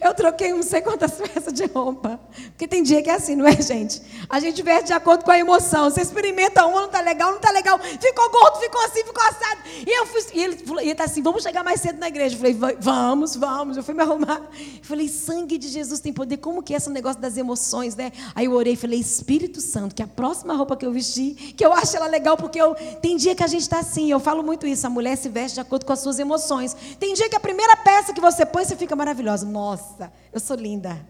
Eu 0.00 0.14
troquei 0.14 0.52
não 0.52 0.62
sei 0.62 0.80
quantas 0.80 1.12
peças 1.20 1.52
de 1.52 1.66
roupa. 1.66 2.20
Porque 2.50 2.68
tem 2.68 2.82
dia 2.82 3.02
que 3.02 3.10
é 3.10 3.14
assim, 3.14 3.34
não 3.34 3.46
é, 3.46 3.60
gente? 3.60 4.00
A 4.28 4.40
gente 4.40 4.62
veste 4.62 4.86
de 4.86 4.92
acordo 4.92 5.24
com 5.24 5.30
a 5.30 5.38
emoção. 5.38 5.90
Você 5.90 6.00
experimenta 6.00 6.64
uma, 6.66 6.82
não 6.82 6.88
tá 6.88 7.00
legal, 7.00 7.32
não 7.32 7.40
tá 7.40 7.50
legal. 7.50 7.78
Ficou 7.78 8.30
gordo, 8.30 8.58
ficou 8.60 8.80
assim, 8.84 9.04
ficou 9.04 9.22
assado. 9.22 9.60
E 9.86 9.98
eu 9.98 10.06
fui, 10.06 10.22
e 10.34 10.42
ele 10.42 10.56
falou, 10.58 10.82
ele 10.82 10.94
tá 10.94 11.04
assim, 11.04 11.22
vamos 11.22 11.42
chegar 11.42 11.64
mais 11.64 11.80
cedo 11.80 11.98
na 11.98 12.08
igreja. 12.08 12.36
Eu 12.36 12.38
falei, 12.38 12.76
vamos, 12.80 13.36
vamos. 13.36 13.76
Eu 13.76 13.82
fui 13.82 13.94
me 13.94 14.02
arrumar. 14.02 14.40
Eu 14.58 14.84
falei, 14.84 15.08
sangue 15.08 15.58
de 15.58 15.68
Jesus 15.68 16.00
tem 16.00 16.12
poder. 16.12 16.36
Como 16.38 16.62
que 16.62 16.74
é 16.74 16.76
esse 16.76 16.90
negócio 16.90 17.20
das 17.20 17.36
emoções, 17.36 17.96
né? 17.96 18.12
Aí 18.34 18.46
eu 18.46 18.52
orei 18.52 18.74
e 18.74 18.76
falei, 18.76 19.00
Espírito 19.00 19.60
Santo, 19.60 19.94
que 19.94 20.02
a 20.02 20.06
próxima 20.06 20.54
roupa 20.54 20.76
que 20.76 20.86
eu 20.86 20.92
vestir, 20.92 21.34
que 21.56 21.64
eu 21.64 21.72
acho 21.72 21.96
ela 21.96 22.06
legal, 22.06 22.36
porque 22.36 22.60
eu, 22.60 22.74
tem 23.00 23.16
dia 23.16 23.34
que 23.34 23.42
a 23.42 23.46
gente 23.46 23.62
está 23.62 23.78
assim, 23.80 24.10
eu 24.10 24.20
falo 24.20 24.42
muito 24.42 24.66
isso, 24.66 24.86
a 24.86 24.90
mulher 24.90 25.16
se 25.16 25.28
veste 25.28 25.54
de 25.54 25.60
acordo 25.60 25.84
com 25.84 25.92
as 25.92 26.00
suas 26.00 26.18
emoções. 26.18 26.76
Tem 26.98 27.14
dia 27.14 27.28
que 27.28 27.36
a 27.36 27.40
primeira 27.40 27.76
peça 27.76 28.12
que 28.12 28.20
você 28.20 28.46
põe, 28.46 28.64
você 28.64 28.76
fica 28.76 28.94
maravilhosa. 28.94 29.46
Nossa, 29.46 29.63
nossa, 29.64 30.12
eu 30.30 30.38
sou 30.38 30.56
linda. 30.56 31.06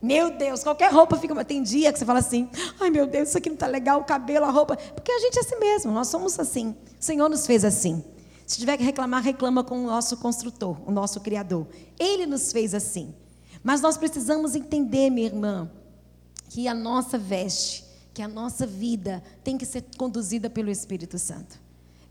Meu 0.00 0.30
Deus, 0.30 0.62
qualquer 0.62 0.90
roupa 0.90 1.18
fica. 1.18 1.44
Tem 1.44 1.62
dia 1.62 1.92
que 1.92 1.98
você 1.98 2.06
fala 2.06 2.20
assim: 2.20 2.48
ai 2.80 2.88
meu 2.88 3.06
Deus, 3.06 3.28
isso 3.28 3.38
aqui 3.38 3.50
não 3.50 3.54
está 3.54 3.66
legal, 3.66 4.00
o 4.00 4.04
cabelo, 4.04 4.46
a 4.46 4.50
roupa. 4.50 4.76
Porque 4.76 5.12
a 5.12 5.18
gente 5.18 5.36
é 5.36 5.40
assim 5.40 5.58
mesmo, 5.58 5.92
nós 5.92 6.08
somos 6.08 6.38
assim. 6.38 6.74
O 6.98 7.04
Senhor 7.04 7.28
nos 7.28 7.46
fez 7.46 7.64
assim. 7.64 8.02
Se 8.46 8.58
tiver 8.58 8.78
que 8.78 8.82
reclamar, 8.82 9.22
reclama 9.22 9.62
com 9.62 9.84
o 9.84 9.86
nosso 9.86 10.16
construtor, 10.16 10.78
o 10.86 10.90
nosso 10.90 11.20
Criador. 11.20 11.66
Ele 11.98 12.24
nos 12.24 12.50
fez 12.50 12.72
assim. 12.72 13.14
Mas 13.62 13.82
nós 13.82 13.98
precisamos 13.98 14.54
entender, 14.54 15.10
minha 15.10 15.26
irmã, 15.26 15.70
que 16.48 16.66
a 16.66 16.72
nossa 16.72 17.18
veste, 17.18 17.84
que 18.14 18.22
a 18.22 18.28
nossa 18.28 18.66
vida 18.66 19.22
tem 19.44 19.58
que 19.58 19.66
ser 19.66 19.84
conduzida 19.98 20.48
pelo 20.48 20.70
Espírito 20.70 21.18
Santo. 21.18 21.60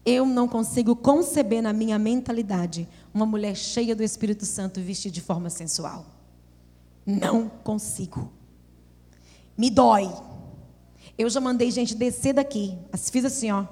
Eu 0.10 0.26
não 0.26 0.48
consigo 0.48 0.96
conceber 0.96 1.62
na 1.62 1.74
minha 1.74 2.00
mentalidade 2.00 2.88
uma 3.14 3.26
mulher 3.26 3.58
cheia 3.58 3.94
do 3.94 4.02
Espírito 4.02 4.46
Santo 4.46 4.80
vestida 4.80 5.14
de 5.14 5.20
forma 5.20 5.50
sensual. 5.50 6.06
Não 7.06 7.50
consigo. 7.50 8.32
Me 9.58 9.70
dói. 9.70 10.10
Eu 11.18 11.30
já 11.30 11.42
mandei 11.42 11.70
gente 11.72 11.94
descer 11.94 12.32
daqui. 12.32 12.78
Fiz 13.12 13.26
assim, 13.26 13.52
ó. 13.52 13.66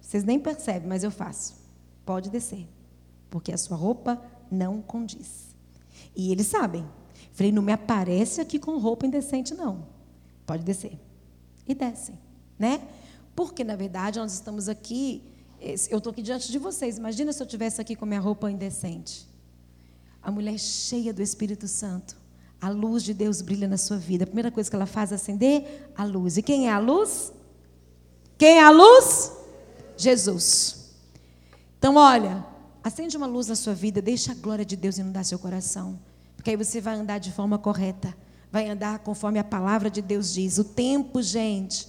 Vocês 0.00 0.22
nem 0.22 0.38
percebem, 0.38 0.88
mas 0.88 1.02
eu 1.02 1.10
faço. 1.10 1.56
Pode 2.06 2.30
descer. 2.30 2.68
Porque 3.28 3.50
a 3.50 3.58
sua 3.58 3.76
roupa 3.76 4.22
não 4.48 4.80
condiz. 4.80 5.56
E 6.14 6.30
eles 6.30 6.46
sabem. 6.46 6.86
Falei, 7.32 7.50
não 7.50 7.62
me 7.62 7.72
aparece 7.72 8.40
aqui 8.40 8.56
com 8.56 8.78
roupa 8.78 9.04
indecente, 9.04 9.52
não. 9.52 9.84
Pode 10.46 10.62
descer. 10.62 10.96
E 11.66 11.74
descem, 11.74 12.16
né? 12.56 12.80
Porque, 13.34 13.64
na 13.64 13.76
verdade, 13.76 14.18
nós 14.18 14.32
estamos 14.32 14.68
aqui, 14.68 15.22
eu 15.60 15.98
estou 15.98 16.10
aqui 16.10 16.22
diante 16.22 16.50
de 16.50 16.58
vocês. 16.58 16.98
Imagina 16.98 17.32
se 17.32 17.42
eu 17.42 17.46
estivesse 17.46 17.80
aqui 17.80 17.96
com 17.96 18.04
minha 18.04 18.20
roupa 18.20 18.50
indecente. 18.50 19.28
A 20.22 20.30
mulher 20.30 20.58
cheia 20.58 21.12
do 21.12 21.22
Espírito 21.22 21.66
Santo. 21.66 22.16
A 22.60 22.68
luz 22.68 23.02
de 23.02 23.12
Deus 23.12 23.42
brilha 23.42 23.66
na 23.66 23.76
sua 23.76 23.96
vida. 23.96 24.24
A 24.24 24.26
primeira 24.26 24.50
coisa 24.50 24.70
que 24.70 24.76
ela 24.76 24.86
faz 24.86 25.10
é 25.10 25.16
acender 25.16 25.90
a 25.96 26.04
luz. 26.04 26.36
E 26.36 26.42
quem 26.42 26.68
é 26.68 26.72
a 26.72 26.78
luz? 26.78 27.32
Quem 28.38 28.58
é 28.58 28.62
a 28.62 28.70
luz? 28.70 29.32
Jesus. 29.96 30.90
Então, 31.78 31.96
olha, 31.96 32.44
acende 32.84 33.16
uma 33.16 33.26
luz 33.26 33.48
na 33.48 33.56
sua 33.56 33.74
vida, 33.74 34.00
deixa 34.00 34.32
a 34.32 34.34
glória 34.34 34.64
de 34.64 34.76
Deus 34.76 34.98
inundar 34.98 35.24
seu 35.24 35.38
coração. 35.38 35.98
Porque 36.36 36.50
aí 36.50 36.56
você 36.56 36.80
vai 36.80 36.96
andar 36.96 37.18
de 37.18 37.32
forma 37.32 37.58
correta. 37.58 38.14
Vai 38.50 38.68
andar 38.68 38.98
conforme 39.00 39.38
a 39.38 39.44
palavra 39.44 39.90
de 39.90 40.02
Deus 40.02 40.32
diz. 40.34 40.58
O 40.58 40.64
tempo, 40.64 41.22
gente, 41.22 41.88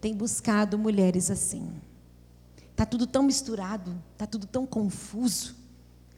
tem 0.00 0.14
buscado 0.14 0.78
mulheres 0.78 1.30
assim. 1.30 1.70
Está 2.70 2.86
tudo 2.86 3.06
tão 3.06 3.22
misturado, 3.22 3.94
está 4.12 4.26
tudo 4.26 4.46
tão 4.46 4.66
confuso. 4.66 5.54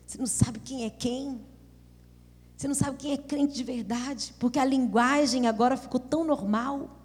Você 0.06 0.18
não 0.18 0.26
sabe 0.26 0.60
quem 0.60 0.84
é 0.84 0.90
quem. 0.90 1.40
Você 2.56 2.68
não 2.68 2.74
sabe 2.74 2.96
quem 2.96 3.12
é 3.12 3.16
crente 3.16 3.54
de 3.54 3.64
verdade, 3.64 4.32
porque 4.38 4.58
a 4.58 4.64
linguagem 4.64 5.48
agora 5.48 5.76
ficou 5.76 5.98
tão 5.98 6.22
normal. 6.22 6.98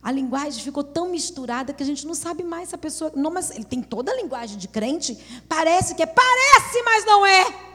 A 0.00 0.12
linguagem 0.12 0.62
ficou 0.62 0.84
tão 0.84 1.10
misturada 1.10 1.72
que 1.72 1.82
a 1.82 1.86
gente 1.86 2.06
não 2.06 2.14
sabe 2.14 2.44
mais 2.44 2.68
se 2.68 2.74
a 2.74 2.78
pessoa. 2.78 3.12
Não, 3.14 3.30
mas 3.30 3.50
ele 3.50 3.64
tem 3.64 3.82
toda 3.82 4.12
a 4.12 4.16
linguagem 4.16 4.58
de 4.58 4.68
crente. 4.68 5.16
Parece 5.48 5.94
que 5.94 6.02
é, 6.02 6.06
parece, 6.06 6.82
mas 6.84 7.04
não 7.04 7.26
é. 7.26 7.71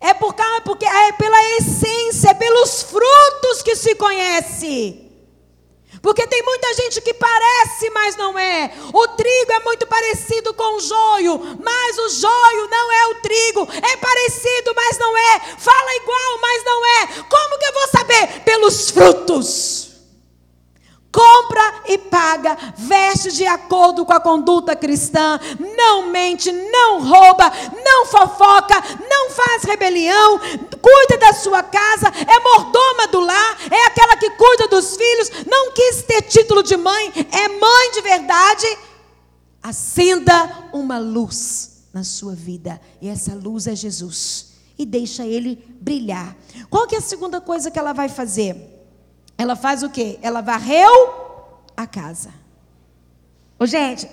É 0.00 0.14
por 0.14 0.34
causa, 0.34 0.60
porque 0.60 0.84
é 0.84 1.12
pela 1.12 1.42
essência, 1.56 2.34
pelos 2.34 2.82
frutos 2.82 3.62
que 3.62 3.74
se 3.74 3.94
conhece. 3.96 5.04
Porque 6.00 6.26
tem 6.26 6.42
muita 6.42 6.74
gente 6.74 7.00
que 7.00 7.12
parece, 7.12 7.90
mas 7.90 8.14
não 8.16 8.38
é. 8.38 8.72
O 8.92 9.08
trigo 9.08 9.52
é 9.52 9.60
muito 9.60 9.86
parecido 9.86 10.54
com 10.54 10.76
o 10.76 10.80
joio, 10.80 11.58
mas 11.60 11.98
o 11.98 12.08
joio 12.10 12.68
não 12.70 12.92
é 12.92 13.06
o 13.08 13.14
trigo. 13.16 13.68
É 13.72 13.96
parecido, 13.96 14.72
mas 14.76 14.98
não 14.98 15.16
é. 15.16 15.40
Fala 15.58 15.96
igual, 15.96 16.38
mas 16.40 16.64
não 16.64 16.86
é. 16.86 17.06
Como 17.28 17.58
que 17.58 17.66
eu 17.66 17.72
vou 17.72 17.88
saber? 17.88 18.40
Pelos 18.44 18.90
frutos 18.90 19.87
compra 21.12 21.82
e 21.86 21.98
paga, 21.98 22.56
veste 22.76 23.32
de 23.32 23.46
acordo 23.46 24.04
com 24.04 24.12
a 24.12 24.20
conduta 24.20 24.76
cristã, 24.76 25.40
não 25.76 26.10
mente, 26.10 26.52
não 26.52 27.02
rouba, 27.02 27.50
não 27.84 28.06
fofoca, 28.06 28.74
não 29.08 29.30
faz 29.30 29.64
rebelião, 29.64 30.38
cuida 30.80 31.18
da 31.18 31.32
sua 31.32 31.62
casa, 31.62 32.08
é 32.08 32.40
mordoma 32.40 33.08
do 33.08 33.20
lar, 33.20 33.58
é 33.70 33.86
aquela 33.86 34.16
que 34.16 34.30
cuida 34.30 34.68
dos 34.68 34.96
filhos, 34.96 35.30
não 35.46 35.72
quis 35.72 36.02
ter 36.02 36.22
título 36.22 36.62
de 36.62 36.76
mãe, 36.76 37.12
é 37.32 37.48
mãe 37.48 37.92
de 37.92 38.00
verdade. 38.02 38.78
Acenda 39.62 40.68
uma 40.72 40.98
luz 40.98 41.84
na 41.92 42.04
sua 42.04 42.34
vida, 42.34 42.80
e 43.00 43.08
essa 43.08 43.34
luz 43.34 43.66
é 43.66 43.74
Jesus. 43.74 44.48
E 44.78 44.86
deixa 44.86 45.26
ele 45.26 45.56
brilhar. 45.80 46.36
Qual 46.70 46.86
que 46.86 46.94
é 46.94 46.98
a 46.98 47.02
segunda 47.02 47.40
coisa 47.40 47.70
que 47.70 47.78
ela 47.78 47.92
vai 47.92 48.08
fazer? 48.08 48.77
Ela 49.38 49.54
faz 49.54 49.84
o 49.84 49.88
quê? 49.88 50.18
Ela 50.20 50.40
varreu 50.40 50.90
a 51.76 51.86
casa. 51.86 52.30
Ô, 53.56 53.64
gente, 53.64 54.10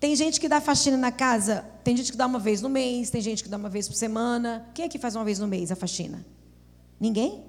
tem 0.00 0.16
gente 0.16 0.40
que 0.40 0.48
dá 0.48 0.58
faxina 0.58 0.96
na 0.96 1.12
casa, 1.12 1.66
tem 1.84 1.94
gente 1.94 2.10
que 2.10 2.16
dá 2.16 2.24
uma 2.26 2.38
vez 2.38 2.62
no 2.62 2.70
mês, 2.70 3.10
tem 3.10 3.20
gente 3.20 3.42
que 3.42 3.48
dá 3.48 3.58
uma 3.58 3.68
vez 3.68 3.86
por 3.86 3.94
semana. 3.94 4.66
Quem 4.74 4.86
é 4.86 4.88
que 4.88 4.98
faz 4.98 5.14
uma 5.14 5.24
vez 5.24 5.38
no 5.38 5.46
mês 5.46 5.70
a 5.70 5.76
faxina? 5.76 6.24
Ninguém? 6.98 7.44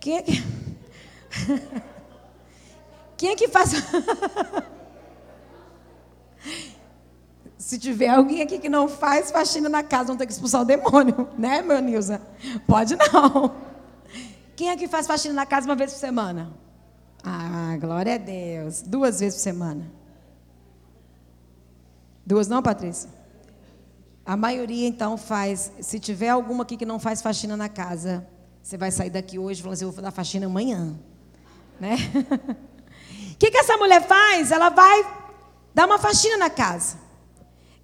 Quem 0.00 0.16
é 0.16 0.22
que. 0.22 0.42
Quem 3.16 3.30
é 3.30 3.36
que 3.36 3.48
faz. 3.48 3.72
Se 7.58 7.78
tiver 7.78 8.08
alguém 8.08 8.42
aqui 8.42 8.58
que 8.58 8.68
não 8.68 8.88
faz 8.88 9.30
faxina 9.30 9.68
na 9.68 9.82
casa, 9.82 10.04
vão 10.04 10.16
ter 10.16 10.26
que 10.26 10.32
expulsar 10.32 10.62
o 10.62 10.64
demônio, 10.64 11.28
né, 11.36 11.60
meu 11.62 11.80
Nilza? 11.80 12.22
Pode 12.66 12.94
não. 12.94 13.52
Quem 14.56 14.70
é 14.70 14.76
que 14.76 14.88
faz 14.88 15.06
faxina 15.06 15.34
na 15.34 15.44
casa 15.44 15.66
uma 15.68 15.76
vez 15.76 15.92
por 15.92 15.98
semana? 15.98 16.50
Ah, 17.22 17.76
glória 17.78 18.14
a 18.14 18.18
Deus. 18.18 18.80
Duas 18.80 19.20
vezes 19.20 19.38
por 19.38 19.42
semana. 19.42 19.92
Duas 22.24 22.48
não, 22.48 22.62
Patrícia? 22.62 23.10
A 24.24 24.36
maioria 24.36 24.88
então 24.88 25.16
faz. 25.18 25.70
Se 25.80 26.00
tiver 26.00 26.30
alguma 26.30 26.62
aqui 26.62 26.76
que 26.76 26.86
não 26.86 26.98
faz 26.98 27.20
faxina 27.20 27.56
na 27.56 27.68
casa, 27.68 28.26
Você 28.62 28.76
vai 28.76 28.90
sair 28.90 29.10
daqui 29.10 29.38
hoje 29.38 29.62
falando 29.62 29.74
assim, 29.74 29.84
eu 29.84 29.92
vou 29.92 30.02
dar 30.02 30.10
faxina 30.10 30.46
amanhã. 30.46 30.98
Né? 31.78 31.96
O 33.32 33.36
que, 33.38 33.50
que 33.50 33.58
essa 33.58 33.76
mulher 33.76 34.04
faz? 34.04 34.50
Ela 34.50 34.70
vai 34.70 35.06
dar 35.72 35.86
uma 35.86 35.98
faxina 35.98 36.36
na 36.36 36.50
casa. 36.50 36.96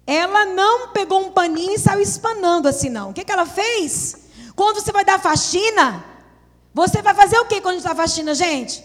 Ela 0.05 0.43
não 0.45 0.89
pegou 0.89 1.21
um 1.25 1.31
paninho 1.31 1.75
e 1.75 1.79
saiu 1.79 2.01
espanando 2.01 2.67
assim, 2.67 2.89
não. 2.89 3.11
O 3.11 3.13
que, 3.13 3.23
que 3.23 3.31
ela 3.31 3.45
fez? 3.45 4.25
Quando 4.55 4.81
você 4.81 4.91
vai 4.91 5.05
dar 5.05 5.19
faxina, 5.21 6.03
você 6.73 7.01
vai 7.01 7.13
fazer 7.13 7.37
o 7.37 7.45
que 7.45 7.61
quando 7.61 7.81
dá 7.81 7.93
faxina, 7.93 8.33
gente? 8.33 8.83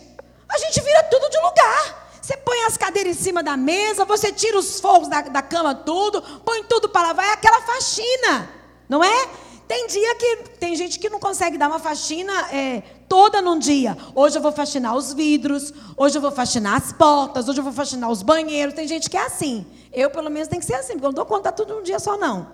A 0.48 0.58
gente 0.58 0.80
vira 0.80 1.02
tudo 1.04 1.28
de 1.30 1.38
lugar. 1.38 2.08
Você 2.20 2.36
põe 2.36 2.62
as 2.64 2.76
cadeiras 2.76 3.16
em 3.16 3.20
cima 3.20 3.42
da 3.42 3.56
mesa, 3.56 4.04
você 4.04 4.30
tira 4.30 4.58
os 4.58 4.80
fogos 4.80 5.08
da, 5.08 5.22
da 5.22 5.40
cama, 5.40 5.74
tudo, 5.74 6.20
põe 6.44 6.62
tudo 6.64 6.88
para 6.88 7.08
lavar, 7.08 7.26
é 7.26 7.32
aquela 7.32 7.62
faxina, 7.62 8.50
não 8.86 9.02
é? 9.02 9.28
Tem 9.66 9.86
dia 9.86 10.14
que 10.14 10.36
tem 10.58 10.76
gente 10.76 10.98
que 10.98 11.08
não 11.08 11.18
consegue 11.18 11.56
dar 11.56 11.68
uma 11.68 11.78
faxina 11.78 12.32
é, 12.50 12.82
toda 13.08 13.40
num 13.40 13.58
dia. 13.58 13.96
Hoje 14.14 14.36
eu 14.36 14.42
vou 14.42 14.52
faxinar 14.52 14.94
os 14.94 15.12
vidros, 15.12 15.72
hoje 15.96 16.18
eu 16.18 16.22
vou 16.22 16.30
faxinar 16.30 16.76
as 16.76 16.92
portas, 16.92 17.48
hoje 17.48 17.60
eu 17.60 17.64
vou 17.64 17.72
faxinar 17.72 18.10
os 18.10 18.22
banheiros. 18.22 18.74
Tem 18.74 18.88
gente 18.88 19.08
que 19.08 19.16
é 19.16 19.24
assim. 19.24 19.66
Eu, 19.92 20.10
pelo 20.10 20.30
menos, 20.30 20.48
tem 20.48 20.58
que 20.58 20.64
ser 20.64 20.74
assim, 20.74 20.94
porque 20.94 21.06
eu 21.06 21.10
não 21.10 21.14
dou 21.14 21.26
conta 21.26 21.52
tudo 21.52 21.74
num 21.74 21.82
dia 21.82 21.98
só, 21.98 22.16
não. 22.16 22.48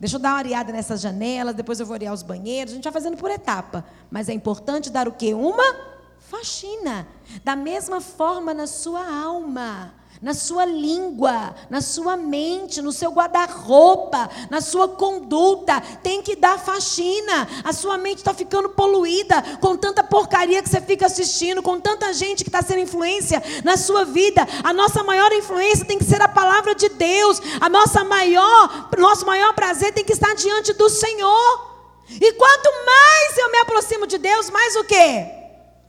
Deixa 0.00 0.16
eu 0.16 0.20
dar 0.20 0.30
uma 0.30 0.38
areada 0.38 0.72
nessas 0.72 1.02
janelas, 1.02 1.54
depois 1.54 1.78
eu 1.78 1.84
vou 1.84 1.94
arear 1.94 2.14
os 2.14 2.22
banheiros. 2.22 2.72
A 2.72 2.74
gente 2.76 2.84
vai 2.84 2.92
fazendo 2.92 3.18
por 3.18 3.30
etapa. 3.30 3.84
Mas 4.10 4.30
é 4.30 4.32
importante 4.32 4.88
dar 4.88 5.06
o 5.06 5.12
quê? 5.12 5.34
Uma 5.34 5.76
faxina. 6.18 7.06
Da 7.44 7.54
mesma 7.54 8.00
forma 8.00 8.54
na 8.54 8.66
sua 8.66 9.06
alma, 9.06 9.92
na 10.20 10.34
sua 10.34 10.66
língua, 10.66 11.54
na 11.70 11.80
sua 11.80 12.16
mente, 12.16 12.82
no 12.82 12.92
seu 12.92 13.10
guarda-roupa, 13.10 14.28
na 14.50 14.60
sua 14.60 14.88
conduta. 14.88 15.80
Tem 16.02 16.22
que 16.22 16.36
dar 16.36 16.58
faxina. 16.58 17.48
A 17.64 17.72
sua 17.72 17.96
mente 17.96 18.18
está 18.18 18.34
ficando 18.34 18.68
poluída 18.70 19.42
com 19.60 19.76
tanta 19.76 20.04
porcaria 20.04 20.62
que 20.62 20.68
você 20.68 20.80
fica 20.80 21.06
assistindo, 21.06 21.62
com 21.62 21.80
tanta 21.80 22.12
gente 22.12 22.44
que 22.44 22.50
está 22.50 22.60
sendo 22.60 22.80
influência 22.80 23.42
na 23.64 23.76
sua 23.76 24.04
vida. 24.04 24.46
A 24.62 24.72
nossa 24.72 25.02
maior 25.02 25.32
influência 25.32 25.86
tem 25.86 25.98
que 25.98 26.04
ser 26.04 26.20
a 26.20 26.28
palavra 26.28 26.74
de 26.74 26.88
Deus. 26.90 27.40
A 27.60 27.68
nossa 27.68 28.04
maior, 28.04 28.90
nosso 28.98 29.24
maior 29.24 29.54
prazer 29.54 29.92
tem 29.94 30.04
que 30.04 30.12
estar 30.12 30.34
diante 30.34 30.72
do 30.74 30.88
Senhor. 30.88 31.70
E 32.10 32.32
quanto 32.32 32.70
mais 32.84 33.38
eu 33.38 33.52
me 33.52 33.58
aproximo 33.58 34.06
de 34.06 34.18
Deus, 34.18 34.50
mais 34.50 34.76
o 34.76 34.84
quê? 34.84 35.40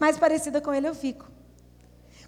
mais 0.02 0.18
parecida 0.18 0.60
com 0.60 0.74
Ele 0.74 0.88
eu 0.88 0.96
fico. 0.96 1.31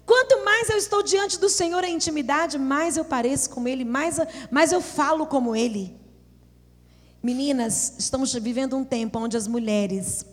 Quanto 0.05 0.45
mais 0.45 0.69
eu 0.69 0.77
estou 0.77 1.01
diante 1.01 1.39
do 1.39 1.49
Senhor 1.49 1.83
em 1.83 1.95
intimidade, 1.95 2.57
mais 2.59 2.95
eu 2.95 3.03
pareço 3.03 3.49
com 3.49 3.67
Ele, 3.67 3.83
mais, 3.83 4.17
mais 4.51 4.71
eu 4.71 4.81
falo 4.81 5.25
como 5.25 5.55
Ele. 5.55 5.99
Meninas, 7.23 7.95
estamos 7.97 8.31
vivendo 8.33 8.77
um 8.77 8.85
tempo 8.85 9.17
onde 9.17 9.35
as 9.35 9.47
mulheres, 9.47 10.23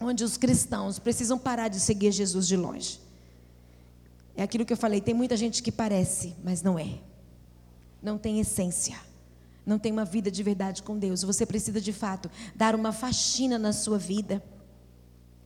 onde 0.00 0.24
os 0.24 0.38
cristãos 0.38 0.98
precisam 0.98 1.38
parar 1.38 1.68
de 1.68 1.78
seguir 1.78 2.10
Jesus 2.10 2.48
de 2.48 2.56
longe. 2.56 3.00
É 4.34 4.42
aquilo 4.42 4.64
que 4.64 4.72
eu 4.72 4.76
falei, 4.78 5.00
tem 5.00 5.14
muita 5.14 5.36
gente 5.36 5.62
que 5.62 5.70
parece, 5.70 6.34
mas 6.42 6.62
não 6.62 6.78
é. 6.78 6.98
Não 8.02 8.16
tem 8.16 8.40
essência. 8.40 8.96
Não 9.64 9.78
tem 9.78 9.90
uma 9.92 10.04
vida 10.04 10.30
de 10.30 10.42
verdade 10.42 10.82
com 10.82 10.96
Deus. 10.96 11.22
Você 11.22 11.44
precisa 11.44 11.80
de 11.80 11.92
fato 11.92 12.30
dar 12.54 12.74
uma 12.74 12.92
faxina 12.92 13.58
na 13.58 13.72
sua 13.72 13.98
vida. 13.98 14.42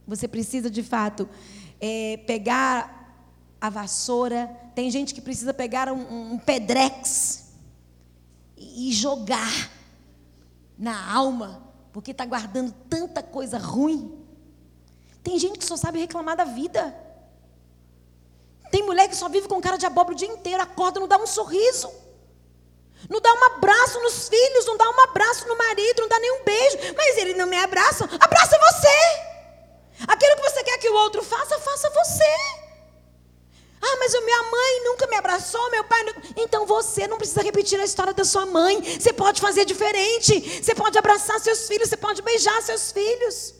Você 0.06 0.28
precisa 0.28 0.68
de 0.68 0.82
fato 0.82 1.28
é, 1.80 2.18
pegar 2.26 2.99
a 3.60 3.68
vassoura. 3.68 4.50
Tem 4.74 4.90
gente 4.90 5.14
que 5.14 5.20
precisa 5.20 5.52
pegar 5.52 5.92
um, 5.92 6.32
um 6.32 6.38
pedrex 6.38 7.50
e 8.56 8.92
jogar 8.92 9.70
na 10.78 11.12
alma, 11.12 11.62
porque 11.92 12.12
está 12.12 12.24
guardando 12.24 12.72
tanta 12.88 13.22
coisa 13.22 13.58
ruim. 13.58 14.18
Tem 15.22 15.38
gente 15.38 15.58
que 15.58 15.64
só 15.64 15.76
sabe 15.76 15.98
reclamar 15.98 16.36
da 16.36 16.44
vida. 16.44 16.94
Tem 18.70 18.82
mulher 18.82 19.08
que 19.08 19.16
só 19.16 19.28
vive 19.28 19.48
com 19.48 19.60
cara 19.60 19.76
de 19.76 19.84
abóbora 19.84 20.14
o 20.14 20.18
dia 20.18 20.28
inteiro, 20.28 20.62
acorda, 20.62 21.00
não 21.00 21.08
dá 21.08 21.18
um 21.18 21.26
sorriso. 21.26 21.90
Não 23.08 23.20
dá 23.20 23.32
um 23.32 23.44
abraço 23.44 24.00
nos 24.00 24.28
filhos, 24.28 24.66
não 24.66 24.76
dá 24.76 24.88
um 24.88 25.00
abraço 25.00 25.48
no 25.48 25.56
marido, 25.56 26.02
não 26.02 26.08
dá 26.08 26.18
nem 26.18 26.32
um 26.32 26.44
beijo. 26.44 26.78
Mas 26.96 27.16
ele 27.16 27.34
não 27.34 27.46
me 27.46 27.56
abraça. 27.56 28.04
Abraça 28.20 28.58
você. 28.58 30.06
Aquilo 30.06 30.36
que 30.36 30.42
você 30.42 30.64
quer 30.64 30.78
que 30.78 30.88
o 30.88 30.94
outro 30.94 31.22
faça, 31.22 31.58
faça 31.58 31.90
você. 31.90 32.24
Ah, 33.82 33.96
mas 33.98 34.14
a 34.14 34.20
minha 34.20 34.42
mãe 34.42 34.84
nunca 34.84 35.06
me 35.06 35.16
abraçou, 35.16 35.69
meu 35.80 35.84
pai. 35.84 36.02
Nunca... 36.04 36.20
Então 36.36 36.66
você 36.66 37.06
não 37.06 37.18
precisa 37.18 37.42
repetir 37.42 37.80
a 37.80 37.84
história 37.84 38.12
da 38.12 38.24
sua 38.24 38.46
mãe. 38.46 38.80
Você 38.98 39.12
pode 39.12 39.40
fazer 39.40 39.64
diferente. 39.64 40.62
Você 40.62 40.74
pode 40.74 40.98
abraçar 40.98 41.40
seus 41.40 41.66
filhos, 41.66 41.88
você 41.88 41.96
pode 41.96 42.22
beijar 42.22 42.62
seus 42.62 42.92
filhos. 42.92 43.54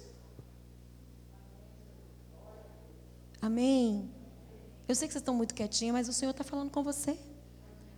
Amém. 3.41 4.11
Eu 4.87 4.95
sei 4.95 5.09
que 5.09 5.12
vocês 5.12 5.23
estão 5.23 5.35
muito 5.35 5.55
quietinhos, 5.55 5.95
mas 5.95 6.09
o 6.09 6.12
Senhor 6.12 6.33
está 6.33 6.45
falando 6.45 6.71
com 6.71 6.83
você. 6.83 7.16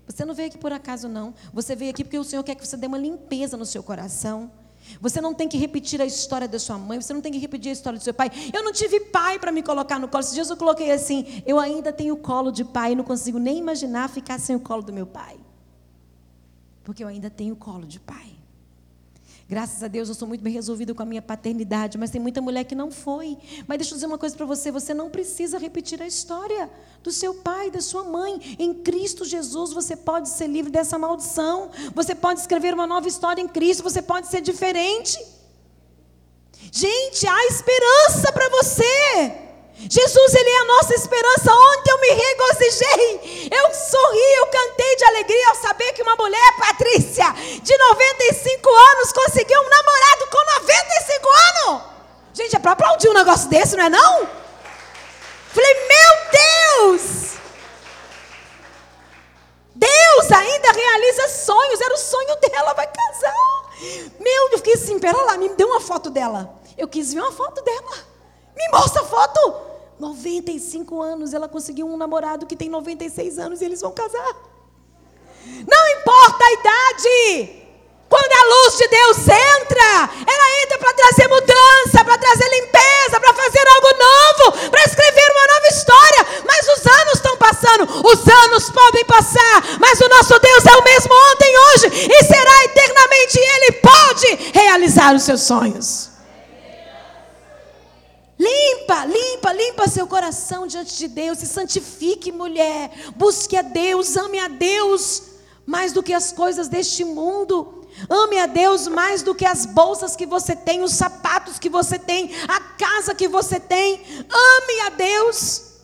Você 0.06 0.24
não 0.24 0.34
veio 0.34 0.48
aqui 0.48 0.58
por 0.58 0.72
acaso, 0.72 1.08
não. 1.08 1.34
Você 1.52 1.74
veio 1.74 1.90
aqui 1.90 2.04
porque 2.04 2.18
o 2.18 2.24
Senhor 2.24 2.42
quer 2.44 2.54
que 2.54 2.66
você 2.66 2.76
dê 2.76 2.86
uma 2.86 2.98
limpeza 2.98 3.56
no 3.56 3.66
seu 3.66 3.82
coração. 3.82 4.52
Você 5.00 5.20
não 5.20 5.34
tem 5.34 5.48
que 5.48 5.56
repetir 5.56 6.00
a 6.00 6.06
história 6.06 6.48
da 6.48 6.58
sua 6.58 6.78
mãe, 6.78 7.00
você 7.00 7.12
não 7.12 7.20
tem 7.20 7.32
que 7.32 7.38
repetir 7.38 7.70
a 7.70 7.72
história 7.72 7.98
do 7.98 8.02
seu 8.02 8.14
pai. 8.14 8.30
Eu 8.52 8.62
não 8.62 8.72
tive 8.72 9.00
pai 9.00 9.38
para 9.38 9.52
me 9.52 9.62
colocar 9.62 9.98
no 9.98 10.08
colo. 10.08 10.22
Esses 10.22 10.34
dias 10.34 10.50
eu 10.50 10.56
coloquei 10.56 10.90
assim: 10.90 11.42
eu 11.46 11.58
ainda 11.58 11.92
tenho 11.92 12.16
colo 12.16 12.50
de 12.50 12.64
pai, 12.64 12.94
não 12.94 13.04
consigo 13.04 13.38
nem 13.38 13.58
imaginar 13.58 14.08
ficar 14.08 14.38
sem 14.38 14.56
o 14.56 14.60
colo 14.60 14.82
do 14.82 14.92
meu 14.92 15.06
pai. 15.06 15.38
Porque 16.84 17.02
eu 17.02 17.08
ainda 17.08 17.30
tenho 17.30 17.54
colo 17.56 17.86
de 17.86 18.00
pai. 18.00 18.41
Graças 19.52 19.82
a 19.82 19.86
Deus 19.86 20.08
eu 20.08 20.14
sou 20.14 20.26
muito 20.26 20.40
bem 20.40 20.50
resolvida 20.50 20.94
com 20.94 21.02
a 21.02 21.04
minha 21.04 21.20
paternidade, 21.20 21.98
mas 21.98 22.08
tem 22.08 22.18
muita 22.18 22.40
mulher 22.40 22.64
que 22.64 22.74
não 22.74 22.90
foi. 22.90 23.36
Mas 23.66 23.76
deixa 23.76 23.92
eu 23.92 23.96
dizer 23.96 24.06
uma 24.06 24.16
coisa 24.16 24.34
para 24.34 24.46
você: 24.46 24.70
você 24.70 24.94
não 24.94 25.10
precisa 25.10 25.58
repetir 25.58 26.00
a 26.00 26.06
história 26.06 26.70
do 27.02 27.12
seu 27.12 27.34
pai, 27.34 27.70
da 27.70 27.82
sua 27.82 28.02
mãe. 28.02 28.56
Em 28.58 28.72
Cristo 28.72 29.26
Jesus 29.26 29.74
você 29.74 29.94
pode 29.94 30.30
ser 30.30 30.46
livre 30.46 30.72
dessa 30.72 30.98
maldição. 30.98 31.70
Você 31.94 32.14
pode 32.14 32.40
escrever 32.40 32.72
uma 32.72 32.86
nova 32.86 33.06
história 33.06 33.42
em 33.42 33.46
Cristo, 33.46 33.82
você 33.82 34.00
pode 34.00 34.28
ser 34.28 34.40
diferente. 34.40 35.22
Gente, 36.72 37.26
há 37.26 37.46
esperança 37.48 38.32
para 38.32 38.48
você. 38.48 39.51
Jesus, 39.88 40.34
Ele 40.34 40.48
é 40.48 40.58
a 40.58 40.64
nossa 40.64 40.94
esperança. 40.94 41.52
Ontem 41.52 41.90
eu 41.90 42.00
me 42.00 42.10
regozijei, 42.10 43.50
eu 43.50 43.74
sorri, 43.74 44.34
eu 44.36 44.46
cantei 44.46 44.96
de 44.96 45.04
alegria 45.04 45.48
ao 45.48 45.54
saber 45.56 45.92
que 45.92 46.02
uma 46.02 46.16
mulher, 46.16 46.56
Patrícia, 46.58 47.26
de 47.62 47.78
95 47.78 48.70
anos, 48.70 49.12
conseguiu 49.12 49.60
um 49.60 49.68
namorado 49.68 50.26
com 50.30 50.62
95 50.66 51.28
anos. 51.28 51.82
Gente, 52.34 52.56
é 52.56 52.58
para 52.58 52.72
aplaudir 52.72 53.08
um 53.08 53.14
negócio 53.14 53.48
desse, 53.48 53.76
não 53.76 53.84
é 53.84 53.90
não? 53.90 54.28
Falei, 55.52 55.74
meu 55.74 56.92
Deus! 56.92 57.32
Deus 59.74 60.32
ainda 60.32 60.72
realiza 60.72 61.28
sonhos, 61.28 61.80
era 61.80 61.94
o 61.94 61.98
sonho 61.98 62.36
dela, 62.36 62.72
vai 62.74 62.86
casar. 62.86 63.34
Meu, 64.20 64.50
eu 64.52 64.58
fiquei 64.58 64.74
assim, 64.74 64.98
pera 64.98 65.20
lá, 65.22 65.36
me 65.36 65.48
deu 65.50 65.66
uma 65.66 65.80
foto 65.80 66.08
dela. 66.08 66.54
Eu 66.78 66.86
quis 66.88 67.12
ver 67.12 67.20
uma 67.20 67.32
foto 67.32 67.62
dela. 67.62 68.12
Me 68.56 68.68
mostra 68.70 69.02
a 69.02 69.04
foto. 69.04 69.71
95 70.02 71.00
anos, 71.00 71.32
ela 71.32 71.48
conseguiu 71.48 71.86
um 71.86 71.96
namorado 71.96 72.44
que 72.44 72.56
tem 72.56 72.68
96 72.68 73.38
anos 73.38 73.60
e 73.60 73.64
eles 73.64 73.80
vão 73.80 73.92
casar. 73.92 74.34
Não 75.46 75.88
importa 75.96 76.44
a 76.44 76.52
idade. 76.52 77.62
Quando 78.08 78.32
a 78.32 78.44
luz 78.54 78.76
de 78.76 78.88
Deus 78.88 79.18
entra, 79.20 80.10
ela 80.26 80.62
entra 80.62 80.78
para 80.78 80.92
trazer 80.92 81.28
mudança, 81.28 82.04
para 82.04 82.18
trazer 82.18 82.48
limpeza, 82.50 83.20
para 83.20 83.32
fazer 83.32 83.64
algo 83.68 83.90
novo, 83.96 84.70
para 84.70 84.84
escrever 84.84 85.30
uma 85.30 85.46
nova 85.54 85.68
história. 85.68 86.26
Mas 86.44 86.68
os 86.68 86.86
anos 87.00 87.14
estão 87.14 87.36
passando, 87.38 87.84
os 88.06 88.28
anos 88.44 88.70
podem 88.70 89.04
passar, 89.06 89.78
mas 89.80 90.00
o 90.00 90.08
nosso 90.08 90.38
Deus 90.38 90.66
é 90.66 90.76
o 90.76 90.84
mesmo 90.84 91.14
ontem, 91.32 91.58
hoje 91.58 91.86
e 92.10 92.24
será 92.24 92.64
eternamente. 92.64 93.38
E 93.38 93.56
Ele 93.56 93.72
pode 93.72 94.50
realizar 94.52 95.14
os 95.14 95.22
seus 95.22 95.42
sonhos. 95.42 96.11
Limpa, 98.42 99.04
limpa, 99.04 99.52
limpa 99.52 99.86
seu 99.86 100.06
coração 100.06 100.66
diante 100.66 100.96
de 100.96 101.06
Deus. 101.06 101.38
Se 101.38 101.46
santifique, 101.46 102.32
mulher. 102.32 102.90
Busque 103.16 103.56
a 103.56 103.62
Deus, 103.62 104.16
ame 104.16 104.38
a 104.40 104.48
Deus 104.48 105.30
mais 105.64 105.92
do 105.92 106.02
que 106.02 106.12
as 106.12 106.32
coisas 106.32 106.68
deste 106.68 107.04
mundo. 107.04 107.86
Ame 108.10 108.38
a 108.38 108.46
Deus 108.46 108.88
mais 108.88 109.22
do 109.22 109.34
que 109.34 109.44
as 109.44 109.64
bolsas 109.64 110.16
que 110.16 110.26
você 110.26 110.56
tem, 110.56 110.82
os 110.82 110.92
sapatos 110.92 111.58
que 111.58 111.68
você 111.68 111.98
tem, 111.98 112.30
a 112.48 112.58
casa 112.58 113.14
que 113.14 113.28
você 113.28 113.60
tem. 113.60 114.02
Ame 114.28 114.80
a 114.86 114.90
Deus. 114.90 115.74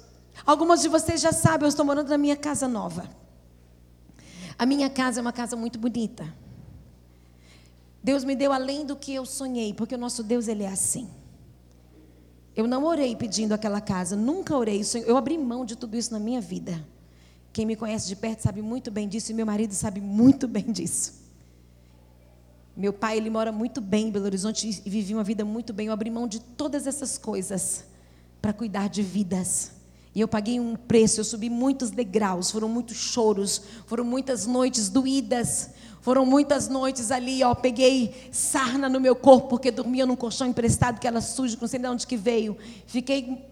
Algumas 0.44 0.82
de 0.82 0.88
vocês 0.88 1.20
já 1.20 1.30
sabem, 1.30 1.66
eu 1.66 1.68
estou 1.68 1.84
morando 1.84 2.08
na 2.08 2.18
minha 2.18 2.36
casa 2.36 2.66
nova. 2.66 3.08
A 4.58 4.66
minha 4.66 4.90
casa 4.90 5.20
é 5.20 5.22
uma 5.22 5.32
casa 5.32 5.54
muito 5.54 5.78
bonita. 5.78 6.26
Deus 8.02 8.24
me 8.24 8.34
deu 8.34 8.52
além 8.52 8.84
do 8.84 8.96
que 8.96 9.14
eu 9.14 9.24
sonhei, 9.24 9.72
porque 9.74 9.94
o 9.94 9.98
nosso 9.98 10.24
Deus 10.24 10.48
ele 10.48 10.64
é 10.64 10.68
assim. 10.68 11.08
Eu 12.58 12.66
não 12.66 12.84
orei 12.86 13.14
pedindo 13.14 13.52
aquela 13.52 13.80
casa, 13.80 14.16
nunca 14.16 14.56
orei. 14.56 14.82
Eu 15.06 15.16
abri 15.16 15.38
mão 15.38 15.64
de 15.64 15.76
tudo 15.76 15.96
isso 15.96 16.12
na 16.12 16.18
minha 16.18 16.40
vida. 16.40 16.84
Quem 17.52 17.64
me 17.64 17.76
conhece 17.76 18.08
de 18.08 18.16
perto 18.16 18.40
sabe 18.40 18.60
muito 18.60 18.90
bem 18.90 19.08
disso 19.08 19.30
e 19.30 19.34
meu 19.34 19.46
marido 19.46 19.72
sabe 19.74 20.00
muito 20.00 20.48
bem 20.48 20.64
disso. 20.64 21.22
Meu 22.76 22.92
pai, 22.92 23.16
ele 23.16 23.30
mora 23.30 23.52
muito 23.52 23.80
bem 23.80 24.08
em 24.08 24.10
Belo 24.10 24.24
Horizonte 24.24 24.82
e 24.84 24.90
vivia 24.90 25.16
uma 25.16 25.22
vida 25.22 25.44
muito 25.44 25.72
bem. 25.72 25.86
Eu 25.86 25.92
abri 25.92 26.10
mão 26.10 26.26
de 26.26 26.40
todas 26.40 26.88
essas 26.88 27.16
coisas 27.16 27.84
para 28.42 28.52
cuidar 28.52 28.88
de 28.88 29.04
vidas. 29.04 29.70
E 30.12 30.20
eu 30.20 30.26
paguei 30.26 30.58
um 30.58 30.74
preço, 30.74 31.20
eu 31.20 31.24
subi 31.24 31.48
muitos 31.48 31.92
degraus, 31.92 32.50
foram 32.50 32.68
muitos 32.68 32.96
choros, 32.96 33.62
foram 33.86 34.02
muitas 34.02 34.46
noites 34.46 34.88
doídas, 34.88 35.70
foram 36.08 36.24
muitas 36.24 36.68
noites 36.68 37.10
ali, 37.10 37.44
ó, 37.44 37.54
peguei 37.54 38.30
sarna 38.32 38.88
no 38.88 38.98
meu 38.98 39.14
corpo 39.14 39.46
porque 39.46 39.70
dormia 39.70 40.06
num 40.06 40.16
colchão 40.16 40.46
emprestado 40.46 40.98
que 40.98 41.06
era 41.06 41.20
sujo, 41.20 41.58
não 41.60 41.68
sei 41.68 41.78
de 41.78 41.86
onde 41.86 42.06
que 42.06 42.16
veio. 42.16 42.56
Fiquei 42.86 43.44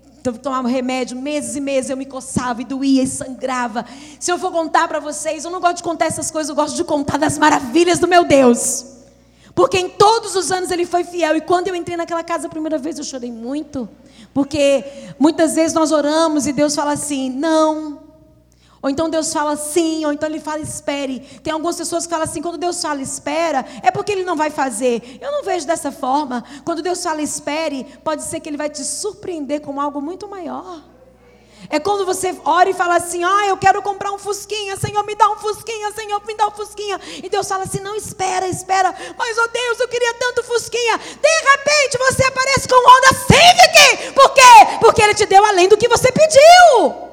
tomava 0.43 0.67
remédio 0.67 1.21
meses 1.21 1.55
e 1.55 1.61
meses, 1.61 1.91
eu 1.91 1.99
me 1.99 2.07
coçava 2.07 2.63
e 2.63 2.65
doía 2.65 3.03
e 3.03 3.07
sangrava. 3.07 3.85
Se 4.19 4.33
eu 4.33 4.39
for 4.39 4.51
contar 4.51 4.89
para 4.89 4.99
vocês, 4.99 5.45
eu 5.45 5.51
não 5.51 5.61
gosto 5.61 5.77
de 5.77 5.83
contar 5.83 6.07
essas 6.07 6.31
coisas, 6.31 6.49
eu 6.49 6.57
gosto 6.57 6.75
de 6.77 6.83
contar 6.83 7.19
das 7.19 7.37
maravilhas 7.37 7.99
do 7.99 8.09
meu 8.09 8.25
Deus. 8.25 8.87
Porque 9.55 9.79
em 9.79 9.91
todos 9.91 10.35
os 10.35 10.51
anos 10.51 10.71
ele 10.71 10.87
foi 10.87 11.05
fiel. 11.05 11.37
E 11.37 11.43
quando 11.43 11.69
eu 11.69 11.75
entrei 11.75 11.99
naquela 11.99 12.25
casa 12.25 12.47
a 12.47 12.51
primeira 12.51 12.79
vez, 12.79 12.97
eu 12.97 13.05
chorei 13.05 13.31
muito. 13.31 13.87
Porque 14.33 14.83
muitas 15.19 15.57
vezes 15.57 15.75
nós 15.75 15.93
oramos 15.93 16.47
e 16.47 16.55
Deus 16.55 16.75
fala 16.75 16.93
assim: 16.93 17.29
não. 17.29 18.06
Ou 18.87 18.91
então 18.91 19.11
Deus 19.11 19.33
fala 19.33 19.57
sim, 19.57 20.07
ou 20.07 20.13
então 20.13 20.29
Ele 20.29 20.39
fala 20.39 20.61
espere. 20.61 21.19
Tem 21.43 21.53
algumas 21.53 21.75
pessoas 21.75 22.07
que 22.07 22.11
falam 22.11 22.23
assim: 22.23 22.41
quando 22.41 22.57
Deus 22.57 22.81
fala 22.81 23.03
espera, 23.03 23.67
é 23.83 23.91
porque 23.91 24.13
Ele 24.13 24.23
não 24.23 24.37
vai 24.37 24.49
fazer. 24.49 25.19
Eu 25.21 25.33
não 25.33 25.43
vejo 25.43 25.67
dessa 25.67 25.91
forma. 25.91 26.45
Quando 26.65 26.83
Deus 26.83 27.03
fala 27.03 27.21
espere, 27.21 27.83
pode 28.05 28.23
ser 28.23 28.39
que 28.39 28.49
Ele 28.49 28.57
vai 28.57 28.71
te 28.71 28.85
surpreender 28.85 29.61
com 29.61 29.81
algo 29.81 30.01
muito 30.01 30.29
maior. 30.29 30.85
É 31.69 31.81
quando 31.81 32.07
você 32.07 32.33
ora 32.45 32.71
e 32.71 32.75
fala 32.75 32.95
assim: 32.95 33.25
Ah, 33.25 33.49
eu 33.49 33.57
quero 33.57 33.83
comprar 33.83 34.13
um 34.13 34.19
Fusquinha, 34.19 34.77
Senhor, 34.77 35.05
me 35.05 35.17
dá 35.17 35.33
um 35.33 35.37
Fusquinha, 35.37 35.91
Senhor, 35.91 36.23
me 36.25 36.37
dá 36.37 36.47
um 36.47 36.53
Fusquinha. 36.53 37.01
E 37.25 37.29
Deus 37.29 37.49
fala 37.49 37.65
assim: 37.65 37.81
Não, 37.81 37.97
espera, 37.97 38.47
espera. 38.47 38.95
Mas, 39.19 39.37
oh 39.37 39.49
Deus, 39.49 39.81
eu 39.81 39.89
queria 39.89 40.15
tanto 40.15 40.45
Fusquinha. 40.45 40.97
De 40.97 41.51
repente 41.51 41.99
você 41.99 42.23
aparece 42.23 42.69
com 42.69 42.77
Honda 42.77 43.19
Civic. 43.27 44.13
Por 44.13 44.33
quê? 44.33 44.79
Porque 44.81 45.03
Ele 45.03 45.15
te 45.15 45.27
deu 45.27 45.45
além 45.45 45.67
do 45.67 45.77
que 45.77 45.89
você 45.89 46.13
pediu. 46.13 47.06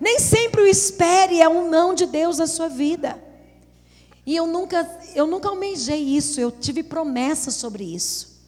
Nem 0.00 0.18
sempre 0.18 0.62
o 0.62 0.66
espere 0.66 1.40
é 1.40 1.48
um 1.48 1.68
não 1.68 1.94
de 1.94 2.06
Deus 2.06 2.38
na 2.38 2.46
sua 2.46 2.68
vida. 2.68 3.22
E 4.24 4.36
eu 4.36 4.46
nunca, 4.46 4.86
eu 5.14 5.26
nunca 5.26 5.48
almejei 5.48 6.00
isso, 6.00 6.40
eu 6.40 6.50
tive 6.50 6.82
promessa 6.82 7.50
sobre 7.50 7.84
isso. 7.84 8.38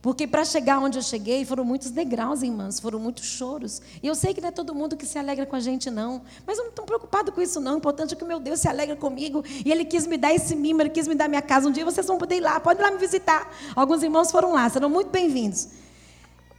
Porque 0.00 0.26
para 0.28 0.44
chegar 0.44 0.78
onde 0.78 0.96
eu 0.98 1.02
cheguei 1.02 1.44
foram 1.44 1.64
muitos 1.64 1.90
degraus, 1.90 2.42
irmãs, 2.42 2.78
foram 2.78 3.00
muitos 3.00 3.24
choros. 3.24 3.82
E 4.02 4.06
eu 4.06 4.14
sei 4.14 4.32
que 4.32 4.40
não 4.40 4.48
é 4.48 4.52
todo 4.52 4.74
mundo 4.74 4.96
que 4.96 5.04
se 5.04 5.18
alegra 5.18 5.44
com 5.44 5.56
a 5.56 5.60
gente, 5.60 5.90
não. 5.90 6.22
Mas 6.46 6.56
eu 6.56 6.64
não 6.64 6.70
estou 6.70 6.84
preocupado 6.84 7.32
com 7.32 7.40
isso, 7.40 7.58
não. 7.58 7.74
O 7.74 7.78
importante 7.78 8.14
é 8.14 8.16
que 8.16 8.22
o 8.22 8.26
meu 8.26 8.38
Deus 8.38 8.60
se 8.60 8.68
alegra 8.68 8.94
comigo. 8.94 9.42
E 9.64 9.72
Ele 9.72 9.84
quis 9.84 10.06
me 10.06 10.16
dar 10.16 10.32
esse 10.32 10.54
mimo, 10.54 10.80
Ele 10.82 10.90
quis 10.90 11.08
me 11.08 11.16
dar 11.16 11.28
minha 11.28 11.42
casa. 11.42 11.68
Um 11.68 11.72
dia 11.72 11.84
vocês 11.84 12.06
vão 12.06 12.16
poder 12.16 12.36
ir 12.36 12.40
lá, 12.40 12.60
podem 12.60 12.80
ir 12.80 12.86
lá 12.86 12.92
me 12.92 12.98
visitar. 12.98 13.52
Alguns 13.74 14.02
irmãos 14.02 14.30
foram 14.30 14.52
lá, 14.52 14.68
serão 14.68 14.88
muito 14.88 15.10
bem-vindos. 15.10 15.68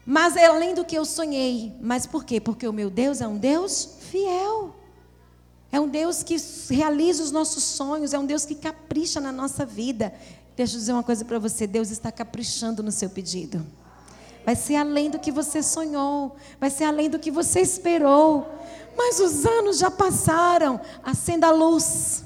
Mas 0.06 0.36
é 0.36 0.48
além 0.48 0.74
do 0.74 0.84
que 0.84 0.98
eu 0.98 1.06
sonhei. 1.06 1.72
Mas 1.80 2.06
por 2.06 2.26
quê? 2.26 2.42
Porque 2.42 2.68
o 2.68 2.74
meu 2.74 2.90
Deus 2.90 3.22
é 3.22 3.28
um 3.28 3.38
Deus 3.38 3.99
fiel. 4.10 4.76
É 5.72 5.80
um 5.80 5.88
Deus 5.88 6.24
que 6.24 6.36
realiza 6.70 7.24
os 7.24 7.32
nossos 7.32 7.64
sonhos, 7.64 8.14
é 8.14 8.20
um 8.20 8.26
Deus 8.26 8.44
que 8.44 8.56
capricha 8.56 9.20
na 9.20 9.32
nossa 9.32 9.66
vida. 9.66 10.14
Deixa 10.56 10.76
eu 10.76 10.80
dizer 10.80 10.94
uma 10.94 11.04
coisa 11.04 11.24
para 11.24 11.38
você: 11.38 11.68
Deus 11.68 11.92
está 11.92 12.12
caprichando 12.12 12.82
no 12.82 12.92
seu 12.92 13.10
pedido. 13.10 13.66
Vai 14.46 14.56
ser 14.56 14.76
além 14.76 15.10
do 15.10 15.20
que 15.20 15.32
você 15.32 15.62
sonhou, 15.62 16.36
vai 16.60 16.70
ser 16.70 16.86
além 16.86 17.10
do 17.10 17.20
que 17.20 17.30
você 17.30 17.60
esperou. 17.60 18.48
Mas 18.98 19.20
os 19.20 19.46
anos 19.46 19.78
já 19.78 19.92
passaram. 19.92 20.82
Acenda 21.04 21.48
a 21.48 21.52
luz. 21.52 22.24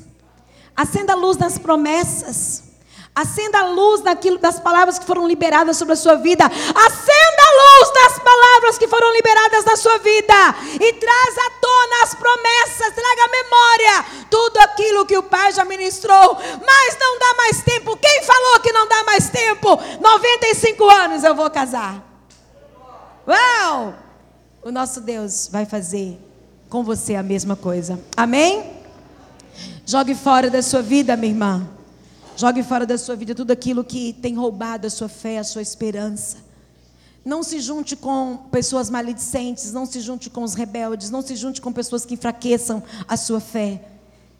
Acenda 0.75 1.13
a 1.13 1.15
luz 1.15 1.37
nas 1.37 1.57
promessas. 1.57 2.72
Acenda 3.15 3.59
a 3.59 3.67
luz 3.67 4.01
daquilo, 4.01 4.39
das 4.39 4.59
palavras 4.59 4.97
que 4.97 5.05
foram 5.05 5.27
liberadas 5.27 5.77
sobre 5.77 5.93
a 5.93 5.97
sua 5.97 6.15
vida. 6.15 6.45
Acenda 6.45 7.43
a 7.43 7.81
luz 7.83 7.93
das 7.93 8.19
palavras 8.19 8.77
que 8.79 8.87
foram 8.87 9.13
liberadas 9.13 9.63
na 9.65 9.75
sua 9.75 9.99
vida. 9.99 10.33
E 10.81 10.93
traz 10.93 11.37
à 11.37 11.49
tona 11.61 12.03
as 12.03 12.15
promessas. 12.15 12.93
Traga 12.93 13.23
à 13.23 13.29
memória 13.29 14.25
tudo 14.31 14.57
aquilo 14.57 15.05
que 15.05 15.15
o 15.15 15.21
Pai 15.21 15.51
já 15.51 15.63
ministrou. 15.63 16.35
Mas 16.65 16.97
não 16.99 17.19
dá 17.19 17.35
mais 17.37 17.61
tempo. 17.61 17.95
Quem 17.97 18.23
falou 18.23 18.59
que 18.61 18.71
não 18.71 18.87
dá 18.87 19.03
mais 19.03 19.29
tempo? 19.29 19.79
95 20.01 20.89
anos 20.89 21.23
eu 21.23 21.35
vou 21.35 21.51
casar. 21.51 22.01
Uau! 23.27 23.93
O 24.63 24.71
nosso 24.71 24.99
Deus 25.01 25.49
vai 25.51 25.67
fazer 25.67 26.17
com 26.67 26.83
você 26.83 27.13
a 27.13 27.21
mesma 27.21 27.55
coisa. 27.55 27.99
Amém? 28.17 28.73
Jogue 29.85 30.15
fora 30.15 30.49
da 30.49 30.63
sua 30.63 30.81
vida, 30.81 31.15
minha 31.15 31.31
irmã. 31.31 31.82
Jogue 32.35 32.63
fora 32.63 32.85
da 32.85 32.97
sua 32.97 33.15
vida 33.15 33.35
tudo 33.35 33.51
aquilo 33.51 33.83
que 33.83 34.13
tem 34.13 34.35
roubado 34.35 34.87
a 34.87 34.89
sua 34.89 35.07
fé, 35.07 35.37
a 35.37 35.43
sua 35.43 35.61
esperança. 35.61 36.37
Não 37.23 37.43
se 37.43 37.59
junte 37.59 37.95
com 37.95 38.37
pessoas 38.51 38.89
maledicentes, 38.89 39.71
não 39.71 39.85
se 39.85 40.01
junte 40.01 40.29
com 40.29 40.43
os 40.43 40.55
rebeldes, 40.55 41.09
não 41.09 41.21
se 41.21 41.35
junte 41.35 41.61
com 41.61 41.71
pessoas 41.71 42.05
que 42.05 42.15
enfraqueçam 42.15 42.83
a 43.07 43.15
sua 43.15 43.39
fé. 43.39 43.81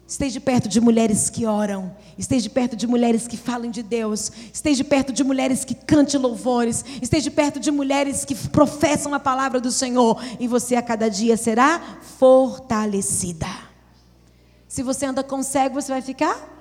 Esteja 0.06 0.38
perto 0.38 0.68
de 0.68 0.82
mulheres 0.82 1.30
que 1.30 1.46
oram, 1.46 1.96
esteja 2.18 2.50
perto 2.50 2.76
de 2.76 2.86
mulheres 2.86 3.26
que 3.26 3.38
falam 3.38 3.70
de 3.70 3.82
Deus, 3.82 4.30
esteja 4.52 4.84
perto 4.84 5.14
de 5.14 5.24
mulheres 5.24 5.64
que 5.64 5.74
cantem 5.74 6.20
louvores, 6.20 6.84
esteja 7.00 7.30
perto 7.30 7.58
de 7.58 7.70
mulheres 7.70 8.22
que 8.22 8.34
professam 8.34 9.14
a 9.14 9.20
palavra 9.20 9.62
do 9.62 9.72
Senhor, 9.72 10.22
e 10.38 10.46
você 10.46 10.76
a 10.76 10.82
cada 10.82 11.08
dia 11.08 11.38
será 11.38 11.80
fortalecida. 12.18 13.48
Se 14.68 14.82
você 14.82 15.06
anda 15.06 15.24
com 15.24 15.42
cego, 15.42 15.80
você 15.80 15.90
vai 15.90 16.02
ficar 16.02 16.53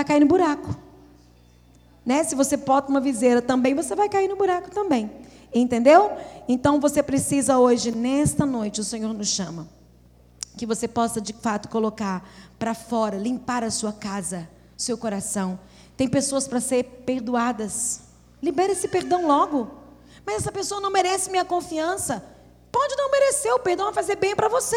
vai 0.00 0.04
cair 0.04 0.20
no 0.20 0.26
buraco. 0.26 0.74
Né? 2.04 2.24
Se 2.24 2.34
você 2.34 2.56
bota 2.56 2.88
uma 2.88 3.00
viseira 3.00 3.42
também, 3.42 3.74
você 3.74 3.94
vai 3.94 4.08
cair 4.08 4.28
no 4.28 4.36
buraco 4.36 4.70
também. 4.70 5.10
Entendeu? 5.54 6.12
Então 6.48 6.80
você 6.80 7.02
precisa 7.02 7.58
hoje, 7.58 7.90
nesta 7.90 8.46
noite, 8.46 8.80
o 8.80 8.84
Senhor 8.84 9.12
nos 9.12 9.28
chama. 9.28 9.68
Que 10.56 10.64
você 10.66 10.88
possa 10.88 11.20
de 11.20 11.32
fato 11.32 11.68
colocar 11.68 12.26
para 12.58 12.74
fora, 12.74 13.16
limpar 13.16 13.62
a 13.62 13.70
sua 13.70 13.92
casa, 13.92 14.48
seu 14.76 14.96
coração. 14.96 15.58
Tem 15.96 16.08
pessoas 16.08 16.48
para 16.48 16.60
ser 16.60 16.84
perdoadas. 17.04 18.02
Libere 18.42 18.72
esse 18.72 18.88
perdão 18.88 19.26
logo. 19.26 19.70
Mas 20.24 20.36
essa 20.36 20.52
pessoa 20.52 20.80
não 20.80 20.90
merece 20.90 21.30
minha 21.30 21.44
confiança. 21.44 22.24
Pode 22.72 22.96
não 22.96 23.10
merecer, 23.10 23.52
o 23.54 23.58
perdão 23.58 23.86
vai 23.86 23.94
fazer 23.94 24.16
bem 24.16 24.34
para 24.34 24.48
você. 24.48 24.76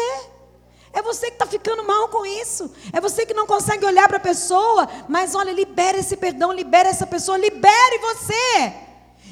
É 0.94 1.02
você 1.02 1.26
que 1.26 1.32
está 1.32 1.44
ficando 1.44 1.82
mal 1.82 2.08
com 2.08 2.24
isso. 2.24 2.72
É 2.92 3.00
você 3.00 3.26
que 3.26 3.34
não 3.34 3.46
consegue 3.46 3.84
olhar 3.84 4.06
para 4.06 4.18
a 4.18 4.20
pessoa. 4.20 4.88
Mas 5.08 5.34
olha, 5.34 5.52
libere 5.52 5.98
esse 5.98 6.16
perdão, 6.16 6.52
libere 6.52 6.88
essa 6.88 7.06
pessoa, 7.06 7.36
libere 7.36 7.98
você. 7.98 8.72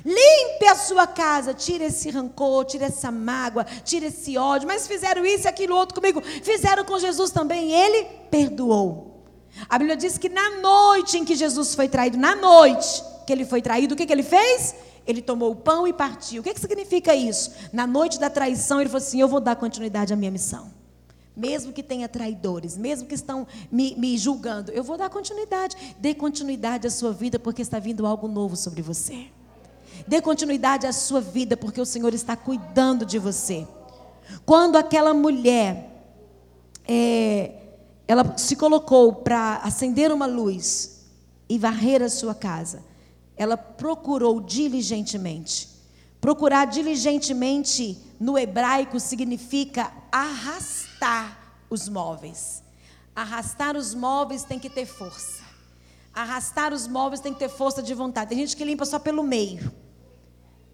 Limpe 0.04 0.66
a 0.66 0.74
sua 0.74 1.06
casa, 1.06 1.54
tire 1.54 1.84
esse 1.84 2.10
rancor, 2.10 2.64
tire 2.64 2.84
essa 2.84 3.12
mágoa, 3.12 3.64
tire 3.84 4.06
esse 4.06 4.36
ódio. 4.36 4.66
Mas 4.66 4.88
fizeram 4.88 5.24
isso 5.24 5.46
e 5.46 5.48
aquilo 5.48 5.76
outro 5.76 5.94
comigo. 5.94 6.20
Fizeram 6.20 6.84
com 6.84 6.98
Jesus 6.98 7.30
também, 7.30 7.70
ele 7.70 8.06
perdoou. 8.28 9.22
A 9.68 9.78
Bíblia 9.78 9.96
diz 9.96 10.18
que 10.18 10.28
na 10.28 10.50
noite 10.60 11.16
em 11.16 11.24
que 11.24 11.36
Jesus 11.36 11.76
foi 11.76 11.88
traído, 11.88 12.18
na 12.18 12.34
noite 12.34 13.04
que 13.24 13.32
ele 13.32 13.44
foi 13.44 13.62
traído, 13.62 13.94
o 13.94 13.96
que, 13.96 14.06
que 14.06 14.12
ele 14.12 14.24
fez? 14.24 14.74
Ele 15.06 15.22
tomou 15.22 15.52
o 15.52 15.56
pão 15.56 15.86
e 15.86 15.92
partiu. 15.92 16.40
O 16.40 16.44
que, 16.44 16.54
que 16.54 16.60
significa 16.60 17.14
isso? 17.14 17.52
Na 17.72 17.86
noite 17.86 18.18
da 18.18 18.28
traição, 18.28 18.80
ele 18.80 18.90
falou 18.90 19.04
assim: 19.04 19.20
Eu 19.20 19.28
vou 19.28 19.40
dar 19.40 19.54
continuidade 19.54 20.12
à 20.12 20.16
minha 20.16 20.30
missão. 20.30 20.81
Mesmo 21.34 21.72
que 21.72 21.82
tenha 21.82 22.08
traidores, 22.08 22.76
mesmo 22.76 23.08
que 23.08 23.14
estão 23.14 23.46
me, 23.70 23.94
me, 23.96 24.18
julgando, 24.18 24.70
eu 24.70 24.84
vou 24.84 24.98
dar 24.98 25.08
continuidade. 25.08 25.76
Dê 25.98 26.14
continuidade 26.14 26.86
à 26.86 26.90
sua 26.90 27.12
vida, 27.12 27.38
porque 27.38 27.62
está 27.62 27.78
vindo 27.78 28.06
algo 28.06 28.28
novo 28.28 28.54
sobre 28.54 28.82
você. 28.82 29.28
Dê 30.06 30.20
continuidade 30.20 30.86
à 30.86 30.92
sua 30.92 31.22
vida, 31.22 31.56
porque 31.56 31.80
o 31.80 31.86
Senhor 31.86 32.12
está 32.12 32.36
cuidando 32.36 33.06
de 33.06 33.18
você. 33.18 33.66
Quando 34.44 34.76
aquela 34.76 35.14
mulher, 35.14 36.04
é, 36.86 37.52
ela 38.06 38.36
se 38.36 38.54
colocou 38.54 39.14
para 39.14 39.56
acender 39.58 40.12
uma 40.12 40.26
luz 40.26 41.06
e 41.48 41.56
varrer 41.58 42.02
a 42.02 42.10
sua 42.10 42.34
casa, 42.34 42.82
ela 43.36 43.56
procurou 43.56 44.38
diligentemente. 44.38 45.68
Procurar 46.20 46.66
diligentemente 46.66 47.98
no 48.20 48.38
hebraico 48.38 49.00
significa 49.00 49.90
arrastar 50.12 50.91
arrastar 51.02 51.66
os 51.68 51.88
móveis. 51.88 52.62
Arrastar 53.14 53.76
os 53.76 53.94
móveis 53.94 54.44
tem 54.44 54.58
que 54.58 54.70
ter 54.70 54.86
força. 54.86 55.42
Arrastar 56.14 56.72
os 56.72 56.86
móveis 56.86 57.20
tem 57.20 57.32
que 57.32 57.40
ter 57.40 57.48
força 57.48 57.82
de 57.82 57.92
vontade. 57.92 58.30
Tem 58.30 58.38
gente 58.38 58.56
que 58.56 58.64
limpa 58.64 58.84
só 58.84 58.98
pelo 58.98 59.22
meio. 59.22 59.72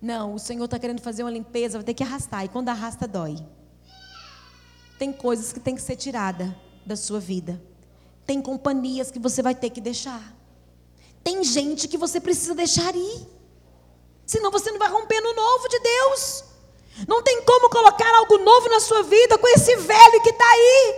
Não, 0.00 0.34
o 0.34 0.38
Senhor 0.38 0.64
está 0.64 0.78
querendo 0.78 1.00
fazer 1.00 1.24
uma 1.24 1.30
limpeza, 1.30 1.78
vai 1.78 1.84
ter 1.84 1.94
que 1.94 2.04
arrastar. 2.04 2.44
E 2.44 2.48
quando 2.48 2.68
arrasta, 2.68 3.08
dói. 3.08 3.36
Tem 4.98 5.12
coisas 5.12 5.52
que 5.52 5.60
tem 5.60 5.74
que 5.74 5.82
ser 5.82 5.96
tirada 5.96 6.54
da 6.84 6.94
sua 6.94 7.18
vida. 7.18 7.60
Tem 8.26 8.42
companhias 8.42 9.10
que 9.10 9.18
você 9.18 9.42
vai 9.42 9.54
ter 9.54 9.70
que 9.70 9.80
deixar. 9.80 10.36
Tem 11.24 11.42
gente 11.42 11.88
que 11.88 11.96
você 11.96 12.20
precisa 12.20 12.54
deixar 12.54 12.94
ir. 12.94 13.26
Senão 14.26 14.50
você 14.50 14.70
não 14.70 14.78
vai 14.78 14.90
romper 14.90 15.20
no 15.20 15.34
novo 15.34 15.68
de 15.68 15.80
Deus. 15.80 16.44
Não 17.06 17.22
tem 17.22 17.42
como 17.42 17.68
colocar 17.68 18.12
algo 18.16 18.38
novo 18.38 18.68
na 18.68 18.80
sua 18.80 19.02
vida 19.02 19.38
com 19.38 19.48
esse 19.48 19.76
velho 19.76 20.22
que 20.22 20.30
está 20.30 20.44
aí. 20.44 20.94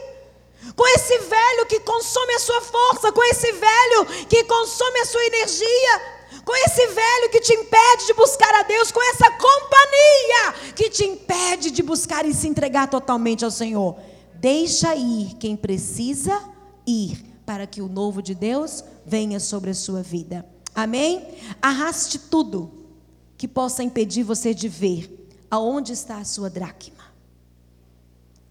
com 0.77 0.87
esse 0.89 1.19
velho 1.19 1.67
que 1.67 1.81
consome 1.81 2.35
a 2.35 2.39
sua 2.39 2.61
força, 2.61 3.13
com 3.13 3.23
esse 3.25 3.53
velho 3.53 4.07
que 4.29 4.45
consome 4.45 5.01
a 5.01 5.05
sua 5.05 5.25
energia, 5.27 6.03
com 6.45 6.55
esse 6.55 6.87
velho 6.87 7.31
que 7.31 7.41
te 7.41 7.53
impede 7.55 8.07
de 8.07 8.15
buscar 8.15 8.55
a 8.55 8.63
Deus, 8.63 8.91
com 8.91 9.03
essa 9.11 9.31
companhia 9.31 10.73
que 10.75 10.89
te 10.89 11.05
impede 11.05 11.71
de 11.71 11.83
buscar 11.83 12.25
e 12.25 12.33
se 12.33 12.49
entregar 12.49 12.89
totalmente 12.89 13.45
ao 13.45 13.51
Senhor. 13.51 13.97
Deixa 14.35 14.95
ir 14.95 15.35
quem 15.39 15.57
precisa 15.57 16.43
ir 16.87 17.27
para 17.45 17.67
que 17.67 17.83
o 17.83 17.89
novo 17.89 18.23
de 18.23 18.35
Deus 18.35 18.85
venha 19.05 19.41
sobre 19.41 19.71
a 19.71 19.75
sua 19.75 20.03
vida. 20.03 20.47
Amém? 20.75 21.27
Arraste 21.61 22.19
tudo 22.19 22.71
que 23.37 23.49
possa 23.49 23.83
impedir 23.83 24.23
você 24.23 24.55
de 24.55 24.69
ver 24.69 25.20
aonde 25.51 25.93
está 25.93 26.19
a 26.19 26.25
sua 26.25 26.49
dracma. 26.49 27.05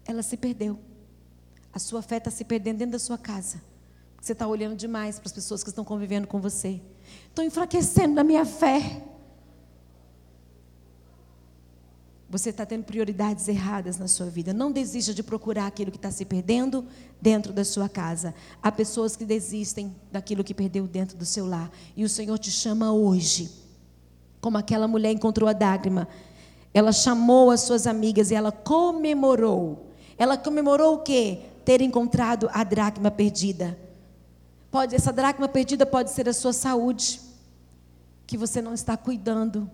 Ela 0.04 0.22
se 0.22 0.36
perdeu. 0.36 0.78
A 1.72 1.78
sua 1.78 2.02
fé 2.02 2.16
está 2.16 2.30
se 2.30 2.44
perdendo 2.44 2.78
dentro 2.78 2.92
da 2.92 2.98
sua 2.98 3.16
casa. 3.16 3.62
Você 4.20 4.32
está 4.32 4.46
olhando 4.46 4.76
demais 4.76 5.18
para 5.18 5.28
as 5.28 5.32
pessoas 5.32 5.62
que 5.62 5.70
estão 5.70 5.84
convivendo 5.84 6.26
com 6.26 6.40
você. 6.40 6.80
Estou 7.28 7.44
enfraquecendo 7.44 8.14
na 8.14 8.22
minha 8.22 8.44
fé. 8.44 9.02
Você 12.28 12.50
está 12.50 12.64
tendo 12.66 12.84
prioridades 12.84 13.48
erradas 13.48 13.98
na 13.98 14.06
sua 14.06 14.26
vida. 14.26 14.52
Não 14.52 14.70
desista 14.70 15.14
de 15.14 15.22
procurar 15.22 15.66
aquilo 15.66 15.90
que 15.90 15.96
está 15.96 16.10
se 16.10 16.24
perdendo 16.24 16.86
dentro 17.20 17.52
da 17.52 17.64
sua 17.64 17.88
casa. 17.88 18.34
Há 18.62 18.70
pessoas 18.70 19.16
que 19.16 19.24
desistem 19.24 19.96
daquilo 20.12 20.44
que 20.44 20.54
perdeu 20.54 20.86
dentro 20.86 21.16
do 21.16 21.24
seu 21.24 21.46
lar. 21.46 21.70
E 21.96 22.04
o 22.04 22.08
Senhor 22.08 22.38
te 22.38 22.50
chama 22.50 22.92
hoje. 22.92 23.50
Como 24.40 24.58
aquela 24.58 24.86
mulher 24.86 25.12
encontrou 25.12 25.48
a 25.48 25.52
Dágrima. 25.52 26.06
Ela 26.72 26.92
chamou 26.92 27.50
as 27.50 27.62
suas 27.62 27.86
amigas 27.86 28.30
e 28.30 28.34
ela 28.34 28.52
comemorou. 28.52 29.86
Ela 30.16 30.36
comemorou 30.36 30.94
o 30.94 30.98
quê? 30.98 31.40
Ter 31.64 31.80
encontrado 31.80 32.48
a 32.52 32.62
dracma 32.62 33.10
perdida. 33.10 33.76
Pode, 34.70 34.94
essa 34.94 35.12
dracma 35.12 35.48
perdida 35.48 35.84
pode 35.84 36.10
ser 36.10 36.28
a 36.28 36.32
sua 36.32 36.52
saúde, 36.52 37.20
que 38.26 38.36
você 38.36 38.62
não 38.62 38.72
está 38.72 38.96
cuidando. 38.96 39.68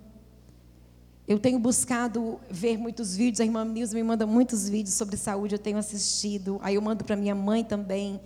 Eu 1.29 1.39
tenho 1.39 1.59
buscado 1.59 2.41
ver 2.49 2.79
muitos 2.79 3.15
vídeos, 3.15 3.41
a 3.41 3.45
irmã 3.45 3.65
Nilza 3.65 3.95
me 3.95 4.03
manda 4.03 4.27
muitos 4.27 4.69
vídeos 4.69 4.95
sobre 4.95 5.17
saúde, 5.17 5.55
eu 5.55 5.59
tenho 5.59 5.77
assistido. 5.77 6.59
Aí 6.63 6.77
eu 6.77 6.81
mando 6.81 7.05
para 7.05 7.17
minha 7.17 7.35
mãe 7.35 7.63
também, 7.63 8.21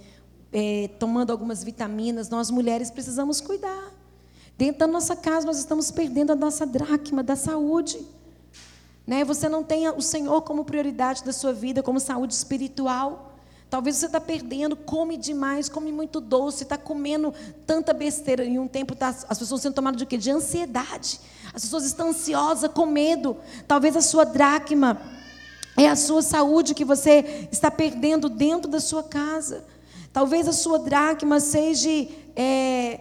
é, 0.53 0.89
tomando 0.99 1.33
algumas 1.33 1.65
vitaminas. 1.65 2.29
Nós 2.29 2.51
mulheres 2.51 2.91
precisamos 2.91 3.41
cuidar. 3.41 3.93
Dentro 4.57 4.81
da 4.81 4.87
nossa 4.87 5.17
casa 5.17 5.47
nós 5.47 5.59
estamos 5.59 5.91
perdendo 5.91 6.31
a 6.33 6.37
nossa 6.37 6.67
dracma 6.67 7.23
da 7.23 7.35
saúde. 7.35 7.99
Né? 9.11 9.25
Você 9.25 9.49
não 9.49 9.65
tem 9.65 9.89
o 9.89 10.01
Senhor 10.01 10.41
como 10.43 10.65
prioridade 10.65 11.25
da 11.25 11.33
sua 11.33 11.53
vida, 11.53 11.83
como 11.83 11.99
saúde 11.99 12.33
espiritual. 12.33 13.35
Talvez 13.69 13.97
você 13.97 14.07
está 14.07 14.21
perdendo, 14.21 14.77
come 14.77 15.17
demais, 15.17 15.69
come 15.69 15.91
muito 15.91 16.21
doce, 16.21 16.63
está 16.63 16.79
comendo 16.79 17.35
tanta 17.67 17.93
besteira. 17.93 18.45
Em 18.45 18.57
um 18.57 18.69
tempo 18.69 18.95
tá, 18.95 19.09
as 19.09 19.37
pessoas 19.37 19.63
sendo 19.63 19.75
tomadas 19.75 19.99
de 19.99 20.07
quê? 20.07 20.17
De 20.17 20.31
ansiedade. 20.31 21.19
As 21.53 21.63
pessoas 21.63 21.87
estão 21.87 22.11
ansiosas, 22.11 22.71
com 22.73 22.87
medo. 22.87 23.37
Talvez 23.67 23.97
a 23.97 24.01
sua 24.01 24.25
dracma 24.25 25.03
é 25.77 25.89
a 25.89 25.97
sua 25.97 26.23
saúde 26.23 26.73
que 26.73 26.85
você 26.85 27.49
está 27.51 27.69
perdendo 27.69 28.29
dentro 28.29 28.71
da 28.71 28.79
sua 28.79 29.03
casa. 29.03 29.65
Talvez 30.13 30.47
a 30.47 30.53
sua 30.53 30.79
dracma 30.79 31.41
seja 31.41 31.91
é, 32.37 33.01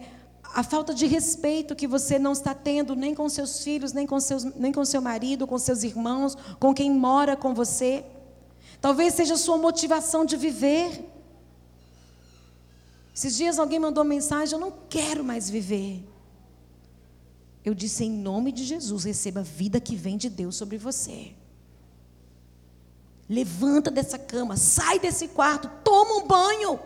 a 0.53 0.63
falta 0.63 0.93
de 0.93 1.05
respeito 1.05 1.75
que 1.75 1.87
você 1.87 2.17
não 2.17 2.31
está 2.31 2.53
tendo 2.53 2.95
nem 2.95 3.13
com 3.13 3.29
seus 3.29 3.63
filhos, 3.63 3.93
nem 3.93 4.07
com, 4.07 4.19
seus, 4.19 4.43
nem 4.43 4.71
com 4.71 4.83
seu 4.83 5.01
marido, 5.01 5.45
com 5.45 5.57
seus 5.57 5.83
irmãos, 5.83 6.35
com 6.59 6.73
quem 6.73 6.91
mora 6.91 7.35
com 7.35 7.53
você. 7.53 8.03
Talvez 8.81 9.13
seja 9.13 9.35
a 9.35 9.37
sua 9.37 9.57
motivação 9.57 10.25
de 10.25 10.35
viver. 10.35 11.05
Esses 13.13 13.35
dias 13.35 13.59
alguém 13.59 13.79
mandou 13.79 14.03
mensagem: 14.03 14.53
Eu 14.53 14.59
não 14.59 14.73
quero 14.89 15.23
mais 15.23 15.49
viver. 15.49 16.03
Eu 17.63 17.73
disse: 17.73 18.05
Em 18.05 18.11
nome 18.11 18.51
de 18.51 18.63
Jesus, 18.63 19.03
receba 19.03 19.41
a 19.41 19.43
vida 19.43 19.79
que 19.79 19.95
vem 19.95 20.17
de 20.17 20.29
Deus 20.29 20.55
sobre 20.55 20.77
você. 20.77 21.33
Levanta 23.29 23.91
dessa 23.91 24.17
cama, 24.17 24.57
sai 24.57 24.97
desse 24.97 25.27
quarto, 25.27 25.69
toma 25.83 26.15
um 26.15 26.27
banho, 26.27 26.79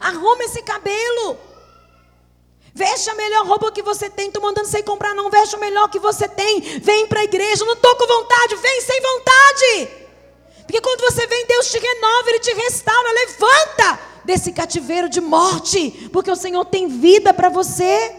arruma 0.00 0.44
esse 0.44 0.62
cabelo. 0.62 1.36
Veste 2.76 3.08
a 3.08 3.14
melhor 3.14 3.46
roupa 3.46 3.72
que 3.72 3.80
você 3.80 4.10
tem. 4.10 4.26
Estou 4.26 4.42
mandando 4.42 4.68
você 4.68 4.82
comprar, 4.82 5.14
não. 5.14 5.30
Veste 5.30 5.56
o 5.56 5.58
melhor 5.58 5.88
que 5.88 5.98
você 5.98 6.28
tem. 6.28 6.60
Vem 6.60 7.06
para 7.06 7.20
a 7.20 7.24
igreja. 7.24 7.64
Não 7.64 7.72
estou 7.72 7.96
com 7.96 8.06
vontade. 8.06 8.54
Vem 8.56 8.80
sem 8.82 9.00
vontade. 9.00 9.88
Porque 10.58 10.82
quando 10.82 11.00
você 11.00 11.26
vem, 11.26 11.46
Deus 11.46 11.70
te 11.70 11.78
renova, 11.78 12.28
Ele 12.28 12.38
te 12.38 12.52
restaura, 12.52 13.12
levanta 13.12 13.98
desse 14.26 14.52
cativeiro 14.52 15.08
de 15.08 15.22
morte, 15.22 16.10
porque 16.12 16.30
o 16.30 16.36
Senhor 16.36 16.66
tem 16.66 16.86
vida 16.86 17.32
para 17.32 17.48
você. 17.48 18.14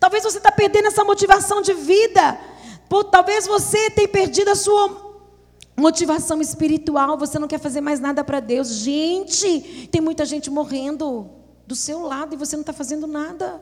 Talvez 0.00 0.24
você 0.24 0.38
está 0.38 0.50
perdendo 0.50 0.86
essa 0.86 1.04
motivação 1.04 1.60
de 1.60 1.74
vida. 1.74 2.40
Talvez 3.10 3.46
você 3.46 3.90
tenha 3.90 4.08
perdido 4.08 4.52
a 4.52 4.54
sua 4.54 5.20
motivação 5.76 6.40
espiritual. 6.40 7.18
Você 7.18 7.38
não 7.38 7.46
quer 7.46 7.60
fazer 7.60 7.82
mais 7.82 8.00
nada 8.00 8.24
para 8.24 8.40
Deus. 8.40 8.68
Gente, 8.68 9.86
tem 9.92 10.00
muita 10.00 10.24
gente 10.24 10.48
morrendo 10.48 11.43
do 11.66 11.74
seu 11.74 12.02
lado 12.02 12.34
e 12.34 12.36
você 12.36 12.56
não 12.56 12.62
está 12.62 12.72
fazendo 12.72 13.06
nada. 13.06 13.60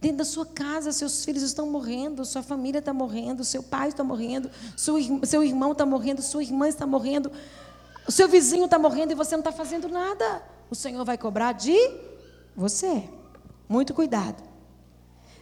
Dentro 0.00 0.18
da 0.18 0.24
sua 0.24 0.44
casa, 0.44 0.92
seus 0.92 1.24
filhos 1.24 1.42
estão 1.42 1.70
morrendo, 1.70 2.24
sua 2.26 2.42
família 2.42 2.78
está 2.78 2.92
morrendo, 2.92 3.42
seu 3.42 3.62
pai 3.62 3.88
está 3.88 4.04
morrendo, 4.04 4.50
seu 4.76 5.42
irmão 5.42 5.72
está 5.72 5.86
morrendo, 5.86 6.20
sua 6.20 6.42
irmã 6.42 6.68
está 6.68 6.86
morrendo, 6.86 7.32
o 8.06 8.12
seu 8.12 8.28
vizinho 8.28 8.66
está 8.66 8.78
morrendo 8.78 9.12
e 9.12 9.14
você 9.14 9.34
não 9.34 9.40
está 9.40 9.50
fazendo 9.50 9.88
nada. 9.88 10.42
O 10.70 10.74
Senhor 10.74 11.02
vai 11.06 11.16
cobrar 11.16 11.52
de 11.52 11.76
você. 12.54 13.08
Muito 13.66 13.94
cuidado. 13.94 14.42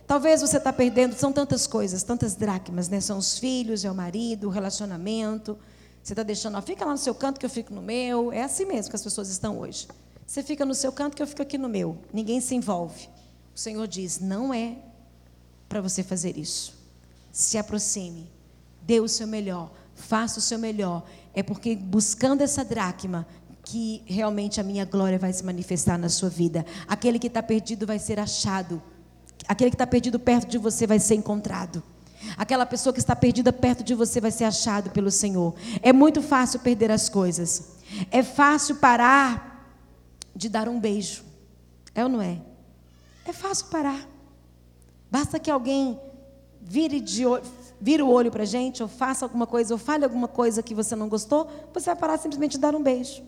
Talvez 0.07 0.41
você 0.43 0.59
está 0.59 0.73
perdendo, 0.73 1.15
são 1.15 1.33
tantas 1.33 1.67
coisas, 1.67 2.05
tantas 2.05 2.37
dracmas, 2.37 2.89
né? 2.89 3.01
São 3.01 3.19
os 3.19 3.39
filhos, 3.39 3.85
é 3.85 3.91
o 3.91 3.95
marido, 3.95 4.47
o 4.47 4.51
relacionamento. 4.51 5.59
Você 6.03 6.13
está 6.13 6.23
deixando, 6.23 6.59
ó, 6.59 6.63
fica 6.63 6.85
lá 6.85 6.93
no 6.93 6.99
seu 6.99 7.15
canto 7.15 7.39
que 7.39 7.47
eu 7.47 7.51
fico 7.51 7.73
no 7.73 7.81
meu. 7.81 8.33
É 8.33 8.43
assim 8.43 8.65
mesmo 8.65 8.91
que 8.91 8.97
as 8.97 9.03
pessoas 9.03 9.29
estão 9.29 9.59
hoje. 9.59 9.87
Você 10.27 10.43
fica 10.43 10.65
no 10.65 10.75
seu 10.75 10.91
canto 10.91 11.17
que 11.17 11.23
eu 11.23 11.27
fico 11.27 11.43
aqui 11.43 11.57
no 11.57 11.69
meu. 11.69 11.97
Ninguém 12.13 12.41
se 12.41 12.55
envolve. 12.55 13.09
O 13.55 13.59
Senhor 13.59 13.87
diz: 13.87 14.19
não 14.19 14.53
é 14.53 14.77
para 15.69 15.81
você 15.81 16.03
fazer 16.03 16.37
isso. 16.37 16.75
Se 17.31 17.57
aproxime, 17.57 18.31
dê 18.83 19.01
o 19.01 19.09
seu 19.09 19.27
melhor, 19.27 19.71
faça 19.95 20.39
o 20.39 20.43
seu 20.43 20.59
melhor. 20.59 21.05
É 21.35 21.43
porque 21.43 21.77
buscando 21.77 22.43
essa 22.43 22.65
dracma 22.65 23.27
que 23.65 24.03
realmente 24.07 24.61
a 24.61 24.65
minha 24.65 24.85
glória 24.85 25.19
vai 25.19 25.33
se 25.33 25.45
manifestar 25.45 25.97
na 25.97 26.09
sua 26.09 26.29
vida. 26.29 26.67
Aquele 26.89 27.19
que 27.19 27.29
está 27.29 27.43
perdido 27.43 27.87
vai 27.87 27.99
ser 27.99 28.19
achado. 28.19 28.83
Aquele 29.47 29.71
que 29.71 29.77
está 29.77 29.87
perdido 29.87 30.19
perto 30.19 30.49
de 30.49 30.59
você 30.59 30.87
vai 30.87 30.99
ser 30.99 31.15
encontrado. 31.15 31.83
Aquela 32.37 32.67
pessoa 32.67 32.93
que 32.93 32.99
está 32.99 33.15
perdida 33.15 33.53
perto 33.53 33.83
de 33.83 33.95
você 33.95 34.21
vai 34.21 34.31
ser 34.31 34.45
achado 34.45 34.91
pelo 34.91 35.11
Senhor. 35.11 35.55
É 35.83 35.93
muito 35.93 36.23
fácil 36.23 36.61
perder 36.61 36.91
as 36.91 37.09
coisas. 37.09 37.73
É 38.11 38.23
fácil 38.23 38.77
parar 38.77 39.75
de 40.35 40.49
dar 40.49 40.69
um 40.69 40.81
beijo. 40.81 41.25
É 41.95 42.03
ou 42.03 42.09
não 42.09 42.23
é? 42.23 42.41
É 43.25 43.33
fácil 43.33 43.67
parar. 43.67 44.09
Basta 45.11 45.39
que 45.39 45.51
alguém 45.51 46.01
vire, 46.61 47.01
de, 47.01 47.25
vire 47.81 48.03
o 48.03 48.09
olho 48.09 48.31
para 48.31 48.45
a 48.45 48.47
gente, 48.47 48.83
ou 48.83 48.89
faça 48.89 49.25
alguma 49.25 49.47
coisa, 49.47 49.75
ou 49.75 49.79
fale 49.79 50.05
alguma 50.05 50.29
coisa 50.29 50.63
que 50.63 50.75
você 50.75 50.97
não 50.97 51.09
gostou, 51.09 51.51
você 51.73 51.87
vai 51.87 51.97
parar 51.97 52.19
simplesmente 52.19 52.53
de 52.53 52.59
dar 52.59 52.75
um 52.75 52.83
beijo. 52.83 53.23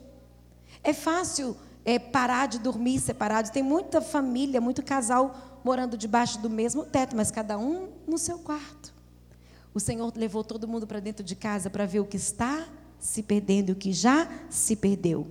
É 0.82 0.92
fácil 0.92 1.56
é, 1.84 1.98
parar 1.98 2.46
de 2.46 2.58
dormir 2.58 2.98
separado. 3.00 3.50
Tem 3.50 3.62
muita 3.62 4.00
família, 4.00 4.60
muito 4.60 4.82
casal 4.82 5.53
morando 5.64 5.96
debaixo 5.96 6.38
do 6.38 6.50
mesmo 6.50 6.84
teto, 6.84 7.16
mas 7.16 7.30
cada 7.30 7.58
um 7.58 7.88
no 8.06 8.18
seu 8.18 8.38
quarto. 8.38 8.92
O 9.72 9.80
Senhor 9.80 10.12
levou 10.14 10.44
todo 10.44 10.68
mundo 10.68 10.86
para 10.86 11.00
dentro 11.00 11.24
de 11.24 11.34
casa 11.34 11.70
para 11.70 11.86
ver 11.86 12.00
o 12.00 12.04
que 12.04 12.16
está 12.16 12.68
se 12.98 13.22
perdendo 13.22 13.70
e 13.70 13.72
o 13.72 13.76
que 13.76 13.92
já 13.92 14.28
se 14.48 14.76
perdeu. 14.76 15.26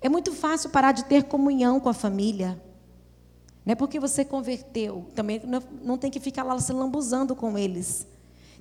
É 0.00 0.08
muito 0.08 0.32
fácil 0.32 0.70
parar 0.70 0.92
de 0.92 1.04
ter 1.04 1.24
comunhão 1.24 1.78
com 1.78 1.88
a 1.88 1.94
família. 1.94 2.60
Não 3.64 3.72
é 3.72 3.74
porque 3.74 4.00
você 4.00 4.24
converteu, 4.24 5.06
também 5.14 5.40
não, 5.82 5.98
tem 5.98 6.10
que 6.10 6.20
ficar 6.20 6.42
lá 6.42 6.58
se 6.58 6.72
lambuzando 6.72 7.34
com 7.34 7.58
eles. 7.58 8.06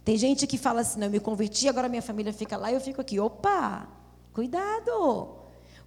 Tem 0.03 0.17
gente 0.17 0.45
que 0.45 0.57
fala 0.57 0.81
assim: 0.81 0.99
não, 0.99 1.07
eu 1.07 1.11
me 1.11 1.19
converti, 1.19 1.67
agora 1.67 1.89
minha 1.89 2.01
família 2.01 2.33
fica 2.33 2.57
lá 2.57 2.71
e 2.71 2.75
eu 2.75 2.81
fico 2.81 3.01
aqui. 3.01 3.19
Opa, 3.19 3.87
cuidado. 4.33 5.29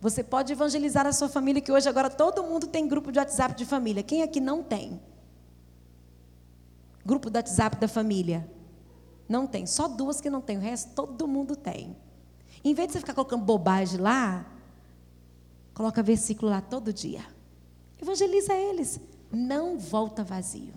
Você 0.01 0.22
pode 0.22 0.53
evangelizar 0.53 1.07
a 1.07 1.12
sua 1.12 1.29
família, 1.29 1.61
que 1.61 1.72
hoje 1.72 1.89
agora 1.89 2.09
todo 2.09 2.43
mundo 2.45 2.68
tem 2.68 2.87
grupo 2.87 3.11
de 3.11 3.18
WhatsApp 3.18 3.57
de 3.57 3.64
família. 3.64 4.03
Quem 4.03 4.22
aqui 4.22 4.41
não 4.41 4.62
tem? 4.62 5.01
Grupo 7.09 7.30
do 7.30 7.36
WhatsApp 7.36 7.78
da 7.78 7.88
família. 7.88 8.46
Não 9.26 9.46
tem. 9.46 9.64
Só 9.64 9.88
duas 9.88 10.20
que 10.20 10.28
não 10.28 10.42
tem. 10.42 10.59
O 10.59 10.61
resto 10.61 10.92
todo 10.94 11.26
mundo 11.26 11.56
tem. 11.56 11.96
Em 12.62 12.74
vez 12.74 12.88
de 12.88 12.92
você 12.92 13.00
ficar 13.00 13.14
colocando 13.14 13.42
bobagem 13.42 13.98
lá, 13.98 14.44
coloca 15.72 16.02
versículo 16.02 16.50
lá 16.50 16.61
todo 16.61 16.92
dia. 16.92 17.24
Evangeliza 17.98 18.52
eles. 18.52 19.00
Não 19.32 19.78
volta 19.78 20.22
vazio. 20.22 20.74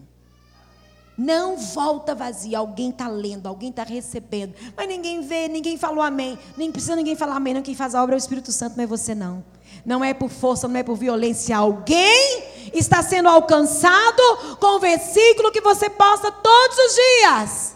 Não 1.17 1.57
volta 1.57 2.15
vazia. 2.15 2.59
Alguém 2.59 2.91
está 2.91 3.09
lendo, 3.09 3.47
alguém 3.47 3.69
está 3.69 3.83
recebendo. 3.83 4.55
Mas 4.77 4.87
ninguém 4.87 5.19
vê, 5.19 5.49
ninguém 5.49 5.77
falou 5.77 6.01
amém. 6.01 6.39
Nem 6.55 6.71
precisa 6.71 6.95
ninguém 6.95 7.17
falar 7.17 7.35
amém. 7.35 7.55
Não, 7.55 7.61
quem 7.61 7.75
faz 7.75 7.93
a 7.93 8.01
obra 8.01 8.15
é 8.15 8.17
o 8.17 8.19
Espírito 8.19 8.53
Santo, 8.53 8.77
não 8.77 8.85
é 8.85 8.87
você 8.87 9.13
não. 9.13 9.43
Não 9.85 10.01
é 10.01 10.13
por 10.13 10.29
força, 10.29 10.65
não 10.65 10.77
é 10.77 10.83
por 10.83 10.95
violência. 10.95 11.57
Alguém 11.57 12.50
está 12.73 13.01
sendo 13.03 13.29
alcançado 13.29 14.57
com 14.59 14.75
o 14.75 14.79
versículo 14.79 15.51
que 15.51 15.61
você 15.61 15.89
posta 15.89 16.31
todos 16.31 16.77
os 16.77 16.95
dias. 16.95 17.75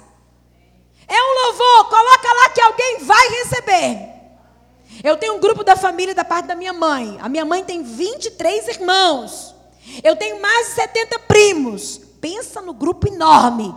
É 1.08 1.22
um 1.22 1.46
louvor, 1.46 1.90
coloca 1.90 2.34
lá 2.34 2.50
que 2.50 2.62
alguém 2.62 2.98
vai 3.02 3.28
receber. 3.30 4.16
Eu 5.04 5.18
tenho 5.18 5.36
um 5.36 5.40
grupo 5.40 5.64
da 5.64 5.76
família 5.76 6.16
da 6.16 6.26
parte 6.26 6.48
da 6.48 6.56
minha 6.56 6.74
mãe. 6.74 7.18
A 7.22 7.30
minha 7.30 7.46
mãe 7.46 7.64
tem 7.64 7.84
23 7.84 8.68
irmãos. 8.70 9.54
Eu 10.04 10.16
tenho 10.16 10.42
mais 10.42 10.70
de 10.70 10.74
70 10.74 11.20
primos. 11.20 12.02
Pensa 12.20 12.62
no 12.62 12.74
grupo 12.74 13.08
enorme. 13.08 13.76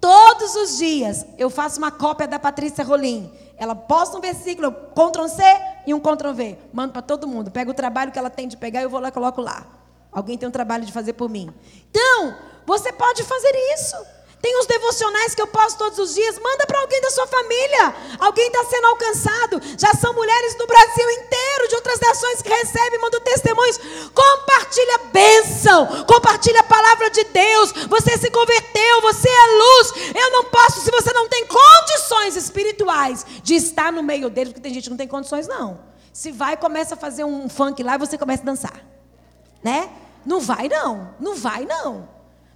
Todos 0.00 0.54
os 0.54 0.78
dias 0.78 1.26
eu 1.36 1.50
faço 1.50 1.78
uma 1.78 1.90
cópia 1.90 2.28
da 2.28 2.38
Patrícia 2.38 2.84
Rolim. 2.84 3.32
Ela 3.56 3.74
posta 3.74 4.16
um 4.16 4.20
versículo, 4.20 4.70
Ctrl 4.70 5.26
C 5.26 5.42
e 5.84 5.92
um 5.92 5.98
Ctrl 5.98 6.32
V. 6.32 6.58
Mando 6.72 6.92
para 6.92 7.02
todo 7.02 7.26
mundo. 7.26 7.50
Pega 7.50 7.70
o 7.70 7.74
trabalho 7.74 8.12
que 8.12 8.18
ela 8.18 8.30
tem 8.30 8.46
de 8.46 8.56
pegar 8.56 8.80
e 8.80 8.84
eu 8.84 8.90
vou 8.90 9.00
lá 9.00 9.08
e 9.08 9.12
coloco 9.12 9.40
lá. 9.40 9.66
Alguém 10.12 10.38
tem 10.38 10.48
um 10.48 10.52
trabalho 10.52 10.84
de 10.84 10.92
fazer 10.92 11.12
por 11.12 11.28
mim. 11.28 11.52
Então, 11.90 12.36
você 12.66 12.92
pode 12.92 13.22
fazer 13.22 13.52
isso. 13.74 13.96
Tem 14.40 14.56
os 14.60 14.66
devocionais 14.66 15.34
que 15.34 15.42
eu 15.42 15.48
posto 15.48 15.78
todos 15.78 15.98
os 15.98 16.14
dias. 16.14 16.38
Manda 16.38 16.64
para 16.64 16.80
alguém 16.80 17.00
da 17.00 17.10
sua 17.10 17.26
família. 17.26 17.94
Alguém 18.20 18.46
está 18.46 18.64
sendo 18.64 18.86
alcançado. 18.86 19.60
Já 19.76 19.92
são 19.94 20.12
mulheres 20.14 20.54
do 20.54 20.66
Brasil 20.66 21.10
inteiro, 21.10 21.68
de 21.68 21.74
outras 21.74 21.98
nações 21.98 22.40
que 22.40 22.48
recebem, 22.48 23.00
mandam 23.00 23.20
testemunhos. 23.20 23.78
Compartilha 24.14 24.98
bênção. 25.12 26.04
Compartilha 26.04 26.60
a 26.60 26.64
palavra 26.64 27.10
de 27.10 27.24
Deus. 27.24 27.72
Você 27.88 28.16
se 28.16 28.30
converteu, 28.30 29.00
você 29.02 29.28
é 29.28 29.46
luz. 29.46 29.92
Eu 30.14 30.30
não 30.30 30.44
posso, 30.44 30.80
se 30.80 30.90
você 30.90 31.12
não 31.12 31.28
tem 31.28 31.44
condições 31.44 32.36
espirituais 32.36 33.26
de 33.42 33.56
estar 33.56 33.90
no 33.90 34.04
meio 34.04 34.30
deles, 34.30 34.52
porque 34.52 34.62
tem 34.62 34.72
gente 34.72 34.84
que 34.84 34.90
não 34.90 34.96
tem 34.96 35.08
condições, 35.08 35.48
não. 35.48 35.80
Se 36.12 36.30
vai, 36.30 36.56
começa 36.56 36.94
a 36.94 36.98
fazer 36.98 37.24
um 37.24 37.48
funk 37.48 37.82
lá 37.82 37.96
e 37.96 37.98
você 37.98 38.16
começa 38.16 38.42
a 38.42 38.46
dançar. 38.46 38.97
Né? 39.68 39.90
Não 40.24 40.40
vai, 40.40 40.66
não. 40.66 41.10
Não 41.20 41.36
vai, 41.36 41.66
não. 41.66 42.08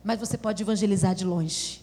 Mas 0.02 0.18
você 0.18 0.38
pode 0.38 0.62
evangelizar 0.62 1.14
de 1.14 1.26
longe. 1.26 1.82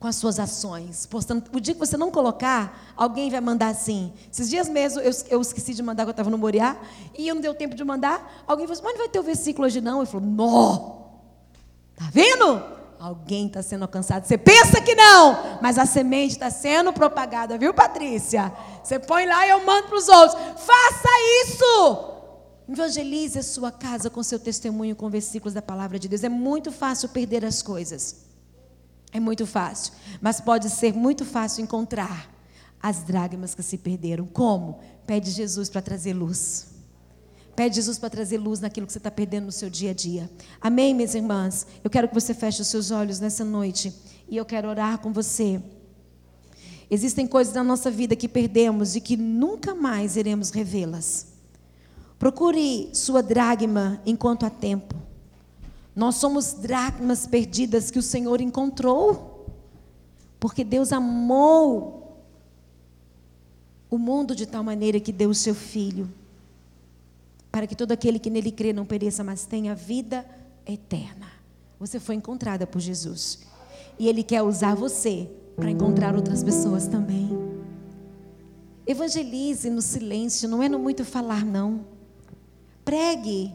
Com 0.00 0.06
as 0.06 0.16
suas 0.16 0.38
ações. 0.38 1.04
Postando. 1.04 1.44
O 1.52 1.60
dia 1.60 1.74
que 1.74 1.80
você 1.80 1.98
não 1.98 2.10
colocar, 2.10 2.94
alguém 2.96 3.28
vai 3.28 3.42
mandar 3.42 3.68
assim. 3.68 4.10
Esses 4.32 4.48
dias 4.48 4.66
mesmo 4.66 5.02
eu, 5.02 5.12
eu 5.28 5.40
esqueci 5.42 5.74
de 5.74 5.82
mandar, 5.82 6.04
quando 6.04 6.08
eu 6.08 6.12
estava 6.12 6.30
no 6.30 6.38
Moriá. 6.38 6.78
E 7.16 7.28
eu 7.28 7.34
não 7.34 7.42
deu 7.42 7.54
tempo 7.54 7.74
de 7.74 7.84
mandar. 7.84 8.42
Alguém 8.46 8.66
falou 8.66 8.72
assim, 8.72 8.84
mas 8.84 8.92
não 8.94 9.00
vai 9.00 9.08
ter 9.10 9.18
o 9.18 9.22
versículo 9.22 9.66
hoje 9.66 9.82
não. 9.82 9.98
Ele 9.98 10.06
falou, 10.06 10.26
nó. 10.26 10.78
Tá 11.94 12.08
vendo? 12.10 12.62
Alguém 12.98 13.48
está 13.48 13.62
sendo 13.62 13.82
alcançado. 13.82 14.24
Você 14.24 14.38
pensa 14.38 14.80
que 14.80 14.94
não, 14.94 15.58
mas 15.60 15.78
a 15.78 15.84
semente 15.84 16.32
está 16.32 16.48
sendo 16.48 16.90
propagada, 16.90 17.58
viu, 17.58 17.74
Patrícia? 17.74 18.50
Você 18.82 18.98
põe 18.98 19.26
lá 19.26 19.46
e 19.46 19.50
eu 19.50 19.62
mando 19.62 19.88
para 19.88 19.98
os 19.98 20.08
outros. 20.08 20.40
Faça 20.56 21.10
isso! 21.44 22.13
Evangelize 22.68 23.38
a 23.38 23.42
sua 23.42 23.70
casa 23.70 24.08
com 24.08 24.22
seu 24.22 24.38
testemunho, 24.38 24.96
com 24.96 25.10
versículos 25.10 25.52
da 25.52 25.60
palavra 25.60 25.98
de 25.98 26.08
Deus. 26.08 26.24
É 26.24 26.28
muito 26.28 26.72
fácil 26.72 27.08
perder 27.10 27.44
as 27.44 27.62
coisas. 27.62 28.24
É 29.12 29.20
muito 29.20 29.46
fácil. 29.46 29.92
Mas 30.20 30.40
pode 30.40 30.70
ser 30.70 30.94
muito 30.94 31.24
fácil 31.24 31.62
encontrar 31.62 32.32
as 32.82 33.02
dragmas 33.02 33.54
que 33.54 33.62
se 33.62 33.78
perderam. 33.78 34.26
Como? 34.26 34.80
Pede 35.06 35.30
Jesus 35.30 35.68
para 35.68 35.82
trazer 35.82 36.14
luz. 36.14 36.68
Pede 37.54 37.76
Jesus 37.76 37.98
para 37.98 38.10
trazer 38.10 38.38
luz 38.38 38.60
naquilo 38.60 38.86
que 38.86 38.92
você 38.92 38.98
está 38.98 39.10
perdendo 39.10 39.44
no 39.44 39.52
seu 39.52 39.70
dia 39.70 39.90
a 39.90 39.94
dia. 39.94 40.30
Amém, 40.60 40.92
minhas 40.94 41.14
irmãs? 41.14 41.66
Eu 41.84 41.90
quero 41.90 42.08
que 42.08 42.14
você 42.14 42.34
feche 42.34 42.62
os 42.62 42.68
seus 42.68 42.90
olhos 42.90 43.20
nessa 43.20 43.44
noite. 43.44 43.94
E 44.28 44.36
eu 44.36 44.44
quero 44.44 44.68
orar 44.68 44.98
com 44.98 45.12
você. 45.12 45.62
Existem 46.90 47.26
coisas 47.26 47.54
na 47.54 47.62
nossa 47.62 47.90
vida 47.90 48.16
que 48.16 48.28
perdemos 48.28 48.96
e 48.96 49.00
que 49.00 49.16
nunca 49.16 49.74
mais 49.74 50.16
iremos 50.16 50.50
revê-las. 50.50 51.33
Procure 52.24 52.88
sua 52.94 53.22
dragma 53.22 54.00
enquanto 54.06 54.46
há 54.46 54.48
tempo. 54.48 54.94
Nós 55.94 56.14
somos 56.14 56.54
dracmas 56.54 57.26
perdidas 57.26 57.90
que 57.90 57.98
o 57.98 58.02
Senhor 58.02 58.40
encontrou. 58.40 59.46
Porque 60.40 60.64
Deus 60.64 60.90
amou 60.90 62.24
o 63.90 63.98
mundo 63.98 64.34
de 64.34 64.46
tal 64.46 64.64
maneira 64.64 64.98
que 64.98 65.12
deu 65.12 65.28
o 65.28 65.34
seu 65.34 65.54
filho, 65.54 66.10
para 67.52 67.66
que 67.66 67.76
todo 67.76 67.92
aquele 67.92 68.18
que 68.18 68.30
nele 68.30 68.50
crê 68.50 68.72
não 68.72 68.86
pereça, 68.86 69.22
mas 69.22 69.44
tenha 69.44 69.74
vida 69.74 70.24
eterna. 70.64 71.26
Você 71.78 72.00
foi 72.00 72.14
encontrada 72.14 72.66
por 72.66 72.80
Jesus. 72.80 73.40
E 73.98 74.08
ele 74.08 74.22
quer 74.22 74.40
usar 74.40 74.74
você 74.74 75.28
para 75.56 75.70
encontrar 75.70 76.16
outras 76.16 76.42
pessoas 76.42 76.88
também. 76.88 77.28
Evangelize 78.86 79.68
no 79.68 79.82
silêncio, 79.82 80.48
não 80.48 80.62
é 80.62 80.70
no 80.70 80.78
muito 80.78 81.04
falar 81.04 81.44
não. 81.44 81.92
Pregue. 82.84 83.54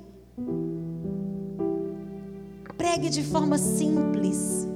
Pregue 2.76 3.10
de 3.10 3.24
forma 3.24 3.60
simples. 3.60 4.68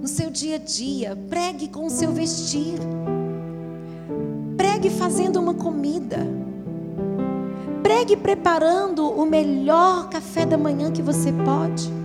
No 0.00 0.06
seu 0.06 0.30
dia 0.30 0.56
a 0.56 0.58
dia, 0.58 1.16
pregue 1.28 1.68
com 1.68 1.86
o 1.86 1.90
seu 1.90 2.12
vestir. 2.12 2.78
Pregue 4.56 4.90
fazendo 4.90 5.40
uma 5.40 5.54
comida. 5.54 6.18
Pregue 7.82 8.16
preparando 8.16 9.08
o 9.10 9.26
melhor 9.26 10.08
café 10.08 10.46
da 10.46 10.56
manhã 10.56 10.92
que 10.92 11.02
você 11.02 11.32
pode. 11.32 11.97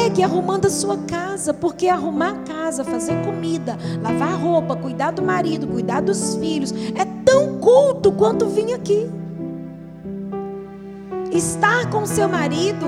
Pregue 0.00 0.22
arrumando 0.22 0.64
a 0.64 0.70
sua 0.70 0.96
casa, 0.96 1.52
porque 1.52 1.86
arrumar 1.86 2.30
a 2.30 2.36
casa, 2.38 2.82
fazer 2.82 3.22
comida, 3.22 3.76
lavar 4.02 4.40
roupa, 4.40 4.74
cuidar 4.74 5.10
do 5.10 5.20
marido, 5.20 5.66
cuidar 5.66 6.00
dos 6.00 6.36
filhos, 6.36 6.72
é 6.94 7.04
tão 7.22 7.58
culto 7.58 8.10
quanto 8.10 8.46
vir 8.46 8.72
aqui. 8.72 9.10
Estar 11.30 11.90
com 11.90 12.06
seu 12.06 12.26
marido 12.30 12.86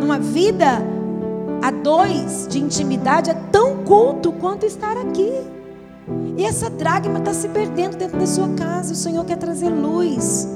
numa 0.00 0.18
vida 0.18 0.82
a 1.60 1.70
dois 1.70 2.48
de 2.48 2.58
intimidade 2.58 3.28
é 3.28 3.34
tão 3.52 3.84
culto 3.84 4.32
quanto 4.32 4.64
estar 4.64 4.96
aqui. 4.96 5.30
E 6.38 6.44
essa 6.46 6.70
dragma 6.70 7.18
está 7.18 7.34
se 7.34 7.48
perdendo 7.48 7.98
dentro 7.98 8.18
da 8.18 8.26
sua 8.26 8.48
casa. 8.54 8.94
O 8.94 8.96
Senhor 8.96 9.26
quer 9.26 9.36
trazer 9.36 9.68
luz. 9.68 10.48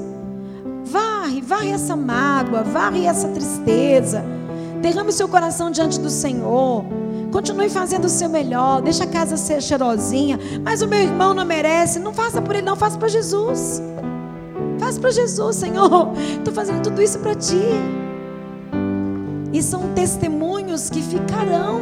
Varre, 0.83 1.41
varre 1.41 1.69
essa 1.69 1.95
mágoa, 1.95 2.63
varre 2.63 3.05
essa 3.05 3.27
tristeza 3.27 4.40
Derrame 4.81 5.11
seu 5.11 5.27
coração 5.27 5.69
diante 5.69 5.99
do 5.99 6.09
Senhor. 6.09 6.83
Continue 7.31 7.69
fazendo 7.69 8.05
o 8.05 8.09
seu 8.09 8.27
melhor. 8.27 8.81
Deixa 8.81 9.03
a 9.03 9.07
casa 9.07 9.37
ser 9.37 9.61
cheirosinha. 9.61 10.39
Mas 10.63 10.81
o 10.81 10.87
meu 10.87 10.99
irmão 10.99 11.33
não 11.33 11.45
merece. 11.45 11.99
Não 11.99 12.13
faça 12.13 12.41
por 12.41 12.55
ele, 12.55 12.65
não. 12.65 12.75
Faça 12.75 12.97
para 12.97 13.07
Jesus. 13.07 13.81
Faça 14.79 14.99
para 14.99 15.11
Jesus, 15.11 15.55
Senhor. 15.55 16.13
Estou 16.37 16.53
fazendo 16.53 16.81
tudo 16.81 17.01
isso 17.01 17.19
para 17.19 17.35
ti. 17.35 17.61
E 19.53 19.61
são 19.61 19.93
testemunhos 19.93 20.89
que 20.89 21.01
ficarão. 21.01 21.81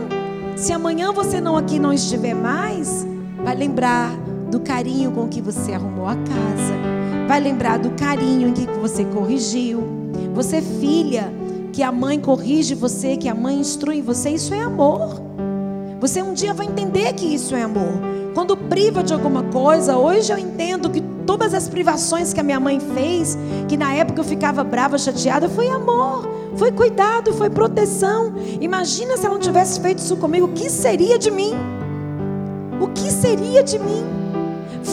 Se 0.55 0.73
amanhã 0.73 1.13
você 1.13 1.39
não 1.39 1.55
aqui 1.55 1.79
não 1.79 1.93
estiver 1.93 2.33
mais, 2.33 3.07
vai 3.43 3.55
lembrar 3.55 4.11
do 4.51 4.59
carinho 4.59 5.11
com 5.11 5.27
que 5.27 5.41
você 5.41 5.73
arrumou 5.73 6.07
a 6.07 6.15
casa. 6.15 6.73
Vai 7.27 7.39
lembrar 7.39 7.79
do 7.79 7.91
carinho 7.91 8.49
em 8.49 8.53
que 8.53 8.65
você 8.65 9.05
corrigiu. 9.05 9.83
Você 10.33 10.57
é 10.57 10.61
filha 10.61 11.31
que 11.71 11.83
a 11.83 11.91
mãe 11.91 12.19
corrige 12.19 12.75
você, 12.75 13.15
que 13.17 13.29
a 13.29 13.35
mãe 13.35 13.59
instrui 13.59 14.01
você, 14.01 14.31
isso 14.31 14.53
é 14.53 14.59
amor. 14.59 15.21
Você 15.99 16.21
um 16.21 16.33
dia 16.33 16.53
vai 16.53 16.65
entender 16.65 17.13
que 17.13 17.25
isso 17.25 17.55
é 17.55 17.61
amor. 17.61 18.01
Quando 18.33 18.55
priva 18.55 19.03
de 19.03 19.13
alguma 19.13 19.43
coisa, 19.43 19.97
hoje 19.97 20.31
eu 20.31 20.37
entendo 20.37 20.89
que 20.89 21.01
todas 21.25 21.53
as 21.53 21.67
privações 21.67 22.33
que 22.33 22.39
a 22.39 22.43
minha 22.43 22.59
mãe 22.59 22.79
fez, 22.79 23.37
que 23.67 23.75
na 23.75 23.93
época 23.93 24.21
eu 24.21 24.23
ficava 24.23 24.63
brava, 24.63 24.97
chateada, 24.97 25.49
foi 25.49 25.67
amor, 25.67 26.27
foi 26.55 26.71
cuidado, 26.71 27.33
foi 27.33 27.49
proteção. 27.49 28.33
Imagina 28.61 29.17
se 29.17 29.25
ela 29.25 29.35
não 29.35 29.41
tivesse 29.41 29.79
feito 29.79 29.99
isso 29.99 30.15
comigo, 30.17 30.47
o 30.47 30.53
que 30.53 30.69
seria 30.69 31.19
de 31.19 31.29
mim? 31.29 31.53
O 32.79 32.87
que 32.87 33.11
seria 33.11 33.61
de 33.61 33.77
mim? 33.77 34.18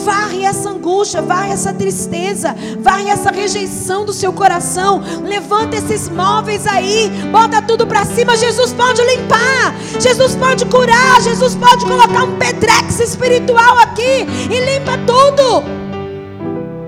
Varre 0.03 0.43
essa 0.43 0.69
angústia, 0.69 1.21
varre 1.21 1.51
essa 1.51 1.73
tristeza, 1.73 2.55
varre 2.79 3.09
essa 3.09 3.31
rejeição 3.31 4.05
do 4.05 4.13
seu 4.13 4.31
coração. 4.31 5.01
Levanta 5.23 5.77
esses 5.77 6.09
móveis 6.09 6.65
aí, 6.65 7.09
bota 7.31 7.61
tudo 7.61 7.85
para 7.85 8.05
cima. 8.05 8.37
Jesus 8.37 8.73
pode 8.73 9.01
limpar, 9.03 9.75
Jesus 9.99 10.35
pode 10.35 10.65
curar, 10.65 11.21
Jesus 11.21 11.55
pode 11.55 11.85
colocar 11.85 12.23
um 12.23 12.37
pedrex 12.37 12.99
espiritual 12.99 13.77
aqui 13.79 14.25
e 14.49 14.59
limpa 14.59 14.97
tudo. 15.05 15.63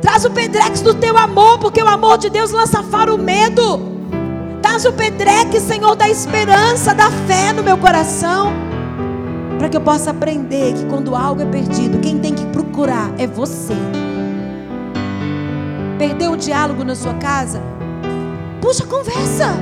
Traz 0.01 0.25
o 0.25 0.31
pedrex 0.31 0.81
do 0.81 0.93
teu 0.93 1.17
amor, 1.17 1.59
porque 1.59 1.81
o 1.83 1.87
amor 1.87 2.17
de 2.17 2.29
Deus 2.29 2.51
lança 2.51 2.81
fora 2.83 3.13
o 3.13 3.17
medo. 3.17 3.81
Traz 4.61 4.85
o 4.85 4.93
pedrex, 4.93 5.61
Senhor, 5.61 5.95
da 5.95 6.09
esperança, 6.09 6.93
da 6.93 7.11
fé 7.11 7.53
no 7.53 7.63
meu 7.63 7.77
coração 7.77 8.68
para 9.59 9.67
que 9.67 9.75
eu 9.75 9.81
possa 9.81 10.11
aprender 10.11 10.73
que 10.73 10.85
quando 10.85 11.13
algo 11.13 11.41
é 11.41 11.45
perdido, 11.45 11.99
quem 11.99 12.17
tem 12.17 12.33
que 12.33 12.45
procurar 12.45 13.13
é 13.17 13.27
você. 13.27 13.75
Perdeu 15.97 16.31
o 16.31 16.37
diálogo 16.37 16.85
na 16.85 16.95
sua 16.95 17.13
casa? 17.15 17.61
Puxa, 18.61 18.85
conversa. 18.85 19.53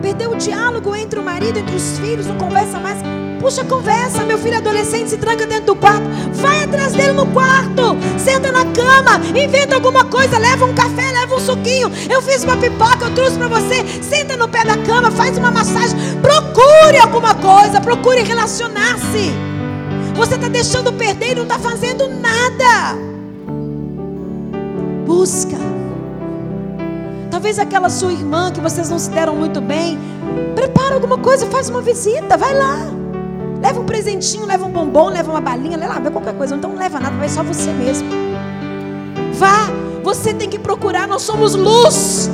Perdeu 0.00 0.30
o 0.30 0.36
diálogo 0.36 0.94
entre 0.94 1.18
o 1.18 1.24
marido, 1.24 1.58
entre 1.58 1.74
os 1.74 1.98
filhos, 1.98 2.28
não 2.28 2.38
conversa 2.38 2.78
mais. 2.78 2.98
Puxa, 3.40 3.64
conversa. 3.64 4.22
Meu 4.22 4.38
filho 4.38 4.58
adolescente 4.58 5.08
se 5.08 5.16
tranca 5.16 5.46
dentro 5.46 5.66
do 5.66 5.76
quarto. 5.76 6.04
Vai 6.34 6.62
atrás 6.62 6.92
dele 6.92 7.12
no 7.12 7.26
quarto. 7.26 7.96
Senta 8.18 8.52
na 8.52 8.66
cama. 8.66 9.18
Inventa 9.34 9.76
alguma 9.76 10.04
coisa. 10.04 10.38
Leva 10.38 10.66
um 10.66 10.74
café, 10.74 11.10
leva 11.10 11.34
um 11.34 11.40
suquinho. 11.40 11.90
Eu 12.08 12.20
fiz 12.20 12.44
uma 12.44 12.56
pipoca, 12.58 13.06
eu 13.06 13.14
trouxe 13.14 13.38
para 13.38 13.48
você. 13.48 13.84
Senta 14.02 14.36
no 14.36 14.46
pé 14.46 14.62
da 14.62 14.76
cama, 14.76 15.10
faz 15.10 15.38
uma 15.38 15.50
massagem. 15.50 15.96
Procure 16.20 16.98
alguma 16.98 17.34
coisa. 17.34 17.80
Procure 17.80 18.22
relacionar-se. 18.22 19.32
Você 20.14 20.34
está 20.34 20.48
deixando 20.48 20.92
perder 20.92 21.32
e 21.32 21.34
não 21.36 21.44
está 21.44 21.58
fazendo 21.58 22.08
nada. 22.08 22.94
Busca. 25.06 25.56
Talvez 27.30 27.58
aquela 27.58 27.88
sua 27.88 28.12
irmã 28.12 28.52
que 28.52 28.60
vocês 28.60 28.90
não 28.90 28.98
se 28.98 29.08
deram 29.08 29.34
muito 29.34 29.62
bem. 29.62 29.98
Prepara 30.54 30.94
alguma 30.94 31.16
coisa, 31.16 31.46
faz 31.46 31.70
uma 31.70 31.80
visita, 31.80 32.36
vai 32.36 32.54
lá. 32.54 32.99
Leva 33.60 33.78
um 33.78 33.84
presentinho, 33.84 34.46
leva 34.46 34.64
um 34.64 34.70
bombom, 34.70 35.08
leva 35.08 35.30
uma 35.30 35.40
balinha, 35.40 35.76
leva 35.76 36.10
qualquer 36.10 36.34
coisa. 36.34 36.56
Então 36.56 36.70
não 36.70 36.78
leva 36.78 36.98
nada, 36.98 37.16
vai 37.16 37.28
só 37.28 37.42
você 37.42 37.70
mesmo. 37.72 38.08
Vá, 39.34 39.68
você 40.02 40.32
tem 40.32 40.48
que 40.48 40.58
procurar, 40.58 41.06
nós 41.06 41.22
somos 41.22 41.54
luz. 41.54 42.30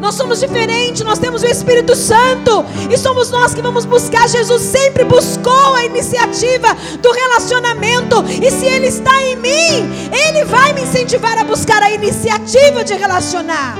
Nós 0.00 0.16
somos 0.16 0.40
diferentes, 0.40 1.02
nós 1.02 1.20
temos 1.20 1.44
o 1.44 1.46
Espírito 1.46 1.94
Santo 1.94 2.64
e 2.90 2.98
somos 2.98 3.30
nós 3.30 3.54
que 3.54 3.62
vamos 3.62 3.84
buscar. 3.84 4.28
Jesus 4.28 4.60
sempre 4.60 5.04
buscou 5.04 5.76
a 5.76 5.84
iniciativa 5.84 6.76
do 7.00 7.12
relacionamento, 7.12 8.24
e 8.42 8.50
se 8.50 8.66
Ele 8.66 8.88
está 8.88 9.22
em 9.22 9.36
mim, 9.36 10.10
Ele 10.10 10.44
vai 10.44 10.72
me 10.72 10.82
incentivar 10.82 11.38
a 11.38 11.44
buscar 11.44 11.80
a 11.84 11.92
iniciativa 11.92 12.82
de 12.82 12.94
relacionar. 12.94 13.76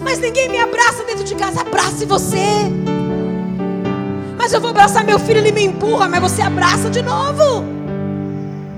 Mas 0.00 0.18
ninguém 0.18 0.48
me 0.48 0.58
abraça 0.58 1.04
dentro 1.04 1.22
de 1.22 1.36
casa, 1.36 1.60
abrace 1.60 2.04
você. 2.04 2.95
Mas 4.46 4.52
eu 4.52 4.60
vou 4.60 4.70
abraçar 4.70 5.04
meu 5.04 5.18
filho, 5.18 5.38
ele 5.38 5.50
me 5.50 5.64
empurra, 5.64 6.08
mas 6.08 6.20
você 6.20 6.40
abraça 6.40 6.88
de 6.88 7.02
novo. 7.02 7.64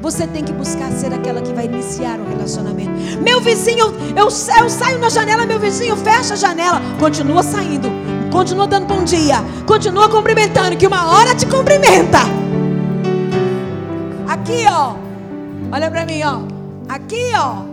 Você 0.00 0.26
tem 0.26 0.42
que 0.42 0.50
buscar 0.50 0.90
ser 0.92 1.12
aquela 1.12 1.42
que 1.42 1.52
vai 1.52 1.66
iniciar 1.66 2.18
o 2.18 2.26
relacionamento. 2.26 2.90
Meu 3.20 3.38
vizinho, 3.38 3.94
eu, 4.16 4.24
eu 4.24 4.70
saio 4.70 4.98
na 4.98 5.10
janela, 5.10 5.44
meu 5.44 5.58
vizinho 5.58 5.94
fecha 5.94 6.32
a 6.32 6.36
janela, 6.38 6.80
continua 6.98 7.42
saindo, 7.42 7.90
continua 8.32 8.66
dando 8.66 8.86
bom 8.86 9.04
dia, 9.04 9.44
continua 9.66 10.08
cumprimentando, 10.08 10.74
que 10.74 10.86
uma 10.86 11.06
hora 11.12 11.34
te 11.34 11.44
cumprimenta. 11.44 12.20
Aqui, 14.26 14.64
ó, 14.70 14.94
olha 15.70 15.90
para 15.90 16.06
mim, 16.06 16.22
ó, 16.22 16.44
aqui, 16.88 17.30
ó. 17.34 17.67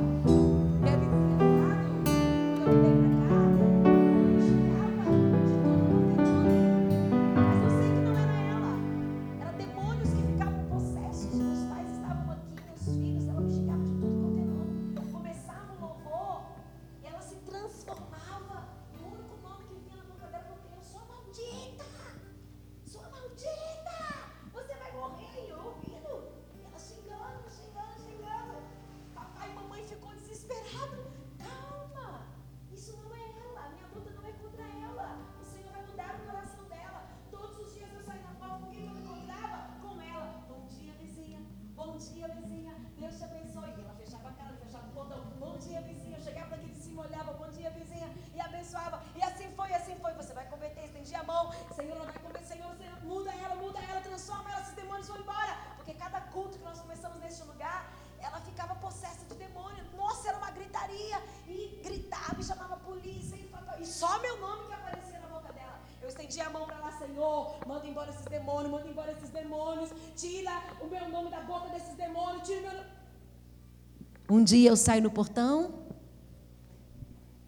Um 74.29 74.43
dia 74.43 74.69
eu 74.69 74.77
saio 74.77 75.03
no 75.03 75.11
portão 75.11 75.73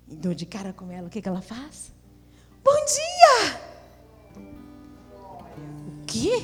e 0.08 0.16
dou 0.16 0.34
de 0.34 0.46
cara 0.46 0.74
com 0.74 0.92
ela. 0.92 1.08
O 1.08 1.10
que, 1.10 1.22
que 1.22 1.30
ela 1.30 1.42
faz? 1.42 1.94
Bom 2.64 2.76
dia! 2.86 3.62
O 5.88 6.06
quê? 6.06 6.44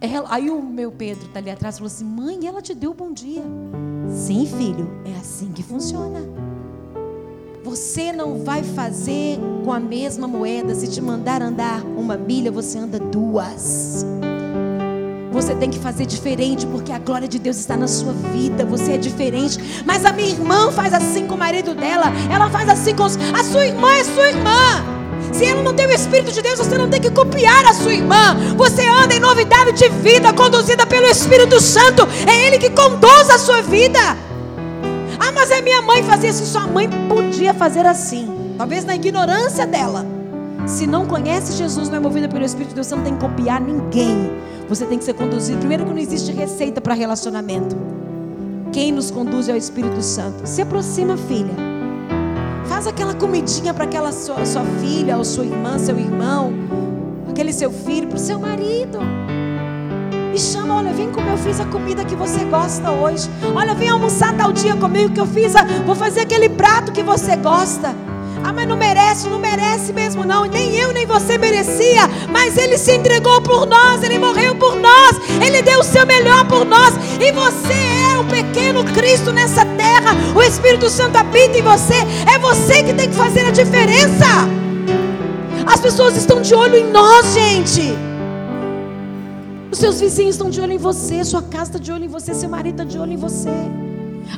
Ela, 0.00 0.34
aí 0.34 0.50
o 0.50 0.60
meu 0.62 0.90
Pedro 0.90 1.26
está 1.26 1.38
ali 1.38 1.50
atrás 1.50 1.78
falou 1.78 1.86
assim: 1.86 2.04
Mãe, 2.04 2.46
ela 2.46 2.62
te 2.62 2.74
deu 2.74 2.94
bom 2.94 3.12
dia. 3.12 3.44
Sim, 4.08 4.46
filho, 4.46 5.02
é 5.04 5.14
assim 5.16 5.52
que 5.52 5.62
funciona. 5.62 6.20
Você 7.62 8.10
não 8.10 8.42
vai 8.42 8.64
fazer 8.64 9.38
com 9.64 9.72
a 9.72 9.78
mesma 9.78 10.26
moeda. 10.26 10.74
Se 10.74 10.88
te 10.88 11.00
mandar 11.00 11.40
andar 11.42 11.84
uma 11.84 12.16
milha, 12.16 12.50
você 12.50 12.78
anda 12.78 12.98
duas. 12.98 14.04
Você 15.32 15.54
tem 15.54 15.70
que 15.70 15.78
fazer 15.78 16.04
diferente, 16.04 16.66
porque 16.66 16.92
a 16.92 16.98
glória 16.98 17.26
de 17.26 17.38
Deus 17.38 17.56
está 17.56 17.76
na 17.76 17.88
sua 17.88 18.12
vida. 18.12 18.66
Você 18.66 18.92
é 18.92 18.98
diferente. 18.98 19.82
Mas 19.86 20.04
a 20.04 20.12
minha 20.12 20.28
irmã 20.28 20.70
faz 20.70 20.92
assim 20.92 21.26
com 21.26 21.34
o 21.34 21.38
marido 21.38 21.74
dela. 21.74 22.12
Ela 22.30 22.50
faz 22.50 22.68
assim 22.68 22.94
com 22.94 23.04
os. 23.04 23.16
A 23.16 23.42
sua 23.42 23.66
irmã 23.66 23.92
é 23.94 24.04
sua 24.04 24.28
irmã. 24.28 24.84
Se 25.32 25.46
ela 25.46 25.62
não 25.62 25.72
tem 25.72 25.86
o 25.86 25.90
Espírito 25.90 26.32
de 26.32 26.42
Deus, 26.42 26.58
você 26.58 26.76
não 26.76 26.90
tem 26.90 27.00
que 27.00 27.10
copiar 27.10 27.64
a 27.64 27.72
sua 27.72 27.94
irmã. 27.94 28.36
Você 28.56 28.86
anda 28.86 29.14
em 29.14 29.20
novidade 29.20 29.72
de 29.72 29.88
vida, 29.88 30.32
conduzida 30.34 30.84
pelo 30.84 31.06
Espírito 31.06 31.58
Santo. 31.60 32.06
É 32.26 32.46
Ele 32.46 32.58
que 32.58 32.68
conduz 32.68 33.30
a 33.30 33.38
sua 33.38 33.62
vida. 33.62 33.98
Ah, 35.18 35.32
mas 35.32 35.50
é 35.50 35.62
minha 35.62 35.80
mãe 35.80 36.02
fazia 36.02 36.30
assim. 36.30 36.44
Sua 36.44 36.66
mãe 36.66 36.88
podia 37.08 37.54
fazer 37.54 37.86
assim. 37.86 38.54
Talvez 38.58 38.84
na 38.84 38.94
ignorância 38.94 39.66
dela. 39.66 40.21
Se 40.66 40.86
não 40.86 41.06
conhece 41.06 41.52
Jesus, 41.56 41.88
não 41.88 41.96
é 41.96 42.00
movida 42.00 42.28
pelo 42.28 42.44
Espírito 42.44 42.70
de 42.70 42.74
Deus, 42.76 42.86
você 42.86 42.94
não 42.94 43.02
tem 43.02 43.14
que 43.14 43.20
copiar 43.20 43.60
ninguém. 43.60 44.30
Você 44.68 44.86
tem 44.86 44.98
que 44.98 45.04
ser 45.04 45.14
conduzido. 45.14 45.58
Primeiro 45.58 45.84
que 45.84 45.90
não 45.90 45.98
existe 45.98 46.32
receita 46.32 46.80
para 46.80 46.94
relacionamento. 46.94 47.76
Quem 48.72 48.92
nos 48.92 49.10
conduz 49.10 49.48
é 49.48 49.52
o 49.52 49.56
Espírito 49.56 50.00
Santo. 50.02 50.46
Se 50.46 50.62
aproxima, 50.62 51.16
filha. 51.16 51.54
Faz 52.66 52.86
aquela 52.86 53.12
comidinha 53.12 53.74
para 53.74 53.84
aquela 53.84 54.12
sua, 54.12 54.46
sua 54.46 54.64
filha, 54.80 55.18
ou 55.18 55.24
sua 55.24 55.44
irmã, 55.44 55.78
seu 55.78 55.98
irmão, 55.98 56.52
aquele 57.28 57.52
seu 57.52 57.70
filho, 57.70 58.08
para 58.08 58.16
o 58.16 58.20
seu 58.20 58.38
marido. 58.38 58.98
E 60.34 60.38
chama, 60.38 60.76
olha, 60.76 60.92
vem 60.92 61.10
comer, 61.10 61.32
eu 61.32 61.38
fiz 61.38 61.60
a 61.60 61.66
comida 61.66 62.04
que 62.04 62.16
você 62.16 62.44
gosta 62.44 62.90
hoje. 62.90 63.28
Olha, 63.54 63.74
vem 63.74 63.90
almoçar 63.90 64.34
tal 64.34 64.52
dia 64.52 64.74
comigo 64.76 65.12
que 65.12 65.20
eu 65.20 65.26
fiz, 65.26 65.54
a, 65.54 65.64
vou 65.84 65.94
fazer 65.94 66.20
aquele 66.20 66.48
prato 66.48 66.92
que 66.92 67.02
você 67.02 67.36
gosta. 67.36 67.94
Ah, 68.44 68.52
mas 68.52 68.66
não 68.66 68.76
merece, 68.76 69.28
não 69.28 69.38
merece 69.38 69.92
mesmo 69.92 70.24
não. 70.24 70.44
Nem 70.44 70.76
eu, 70.76 70.92
nem 70.92 71.06
você 71.06 71.38
merecia. 71.38 72.08
Mas 72.30 72.56
Ele 72.56 72.76
se 72.76 72.92
entregou 72.92 73.40
por 73.40 73.66
nós, 73.66 74.02
Ele 74.02 74.18
morreu 74.18 74.54
por 74.54 74.76
nós, 74.76 75.16
Ele 75.44 75.62
deu 75.62 75.80
o 75.80 75.84
seu 75.84 76.06
melhor 76.06 76.46
por 76.46 76.64
nós. 76.64 76.94
E 77.20 77.32
você 77.32 77.72
é 77.72 78.18
o 78.18 78.24
pequeno 78.24 78.84
Cristo 78.92 79.32
nessa 79.32 79.64
terra. 79.64 80.16
O 80.34 80.42
Espírito 80.42 80.90
Santo 80.90 81.16
habita 81.16 81.58
em 81.58 81.62
você. 81.62 81.94
É 82.32 82.38
você 82.38 82.82
que 82.82 82.94
tem 82.94 83.08
que 83.08 83.16
fazer 83.16 83.46
a 83.46 83.50
diferença. 83.50 84.26
As 85.66 85.80
pessoas 85.80 86.16
estão 86.16 86.40
de 86.42 86.54
olho 86.54 86.76
em 86.76 86.90
nós, 86.90 87.34
gente. 87.34 87.94
Os 89.70 89.78
seus 89.78 90.00
vizinhos 90.00 90.34
estão 90.34 90.50
de 90.50 90.60
olho 90.60 90.72
em 90.72 90.78
você, 90.78 91.24
sua 91.24 91.40
casa 91.42 91.70
está 91.70 91.78
de 91.78 91.90
olho 91.90 92.04
em 92.04 92.08
você, 92.08 92.34
seu 92.34 92.48
marido 92.48 92.82
está 92.82 92.84
de 92.84 92.98
olho 92.98 93.12
em 93.12 93.16
você. 93.16 93.48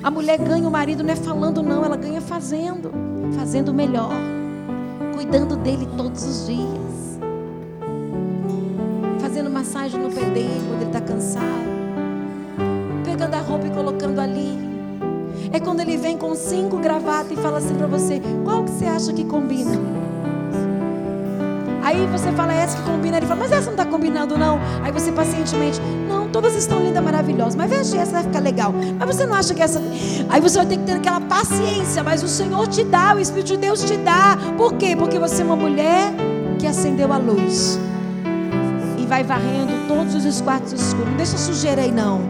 A 0.02 0.10
mulher 0.10 0.38
ganha 0.38 0.66
o 0.66 0.70
marido 0.70 1.02
não 1.02 1.12
é 1.12 1.16
falando 1.16 1.62
não, 1.62 1.84
ela 1.84 1.96
ganha 1.96 2.20
fazendo 2.20 3.04
fazendo 3.34 3.74
melhor, 3.74 4.12
cuidando 5.14 5.56
dele 5.56 5.88
todos 5.96 6.22
os 6.22 6.46
dias, 6.46 7.18
fazendo 9.20 9.50
massagem 9.50 10.00
no 10.00 10.10
pé 10.10 10.24
dele 10.30 10.62
quando 10.68 10.80
ele 10.80 10.86
está 10.86 11.00
cansado, 11.00 11.44
pegando 13.04 13.34
a 13.34 13.40
roupa 13.40 13.66
e 13.66 13.70
colocando 13.70 14.20
ali. 14.20 14.64
É 15.52 15.60
quando 15.60 15.80
ele 15.80 15.96
vem 15.96 16.16
com 16.16 16.34
cinco 16.34 16.78
gravatas 16.78 17.32
e 17.32 17.36
fala 17.36 17.58
assim 17.58 17.74
para 17.74 17.86
você: 17.86 18.20
qual 18.44 18.64
que 18.64 18.70
você 18.70 18.86
acha 18.86 19.12
que 19.12 19.24
combina? 19.24 20.03
Aí 21.84 22.06
você 22.06 22.32
fala, 22.32 22.54
essa 22.54 22.78
que 22.78 22.82
combina. 22.82 23.18
Ele 23.18 23.26
fala, 23.26 23.40
mas 23.40 23.52
essa 23.52 23.66
não 23.66 23.72
está 23.72 23.84
combinando, 23.84 24.38
não. 24.38 24.58
Aí 24.82 24.90
você 24.90 25.12
pacientemente, 25.12 25.78
não, 26.08 26.28
todas 26.28 26.54
estão 26.54 26.82
lindas, 26.82 27.04
maravilhosas. 27.04 27.54
Mas 27.54 27.68
veja, 27.68 27.98
essa 27.98 28.12
vai 28.12 28.22
ficar 28.22 28.40
legal. 28.40 28.74
Mas 28.98 29.14
você 29.14 29.26
não 29.26 29.34
acha 29.34 29.52
que 29.52 29.62
essa. 29.62 29.80
Aí 30.30 30.40
você 30.40 30.56
vai 30.56 30.66
ter 30.66 30.78
que 30.78 30.84
ter 30.84 30.92
aquela 30.92 31.20
paciência. 31.20 32.02
Mas 32.02 32.22
o 32.22 32.28
Senhor 32.28 32.66
te 32.68 32.82
dá, 32.84 33.14
o 33.14 33.20
Espírito 33.20 33.48
de 33.48 33.56
Deus 33.58 33.84
te 33.84 33.98
dá. 33.98 34.38
Por 34.56 34.72
quê? 34.74 34.96
Porque 34.96 35.18
você 35.18 35.42
é 35.42 35.44
uma 35.44 35.56
mulher 35.56 36.12
que 36.58 36.66
acendeu 36.66 37.12
a 37.12 37.18
luz 37.18 37.78
e 38.96 39.04
vai 39.04 39.22
varrendo 39.22 39.86
todos 39.86 40.24
os 40.24 40.40
quartos 40.40 40.72
escuros. 40.72 41.10
Não 41.10 41.16
deixa 41.18 41.36
sujeira 41.36 41.82
aí, 41.82 41.92
não. 41.92 42.22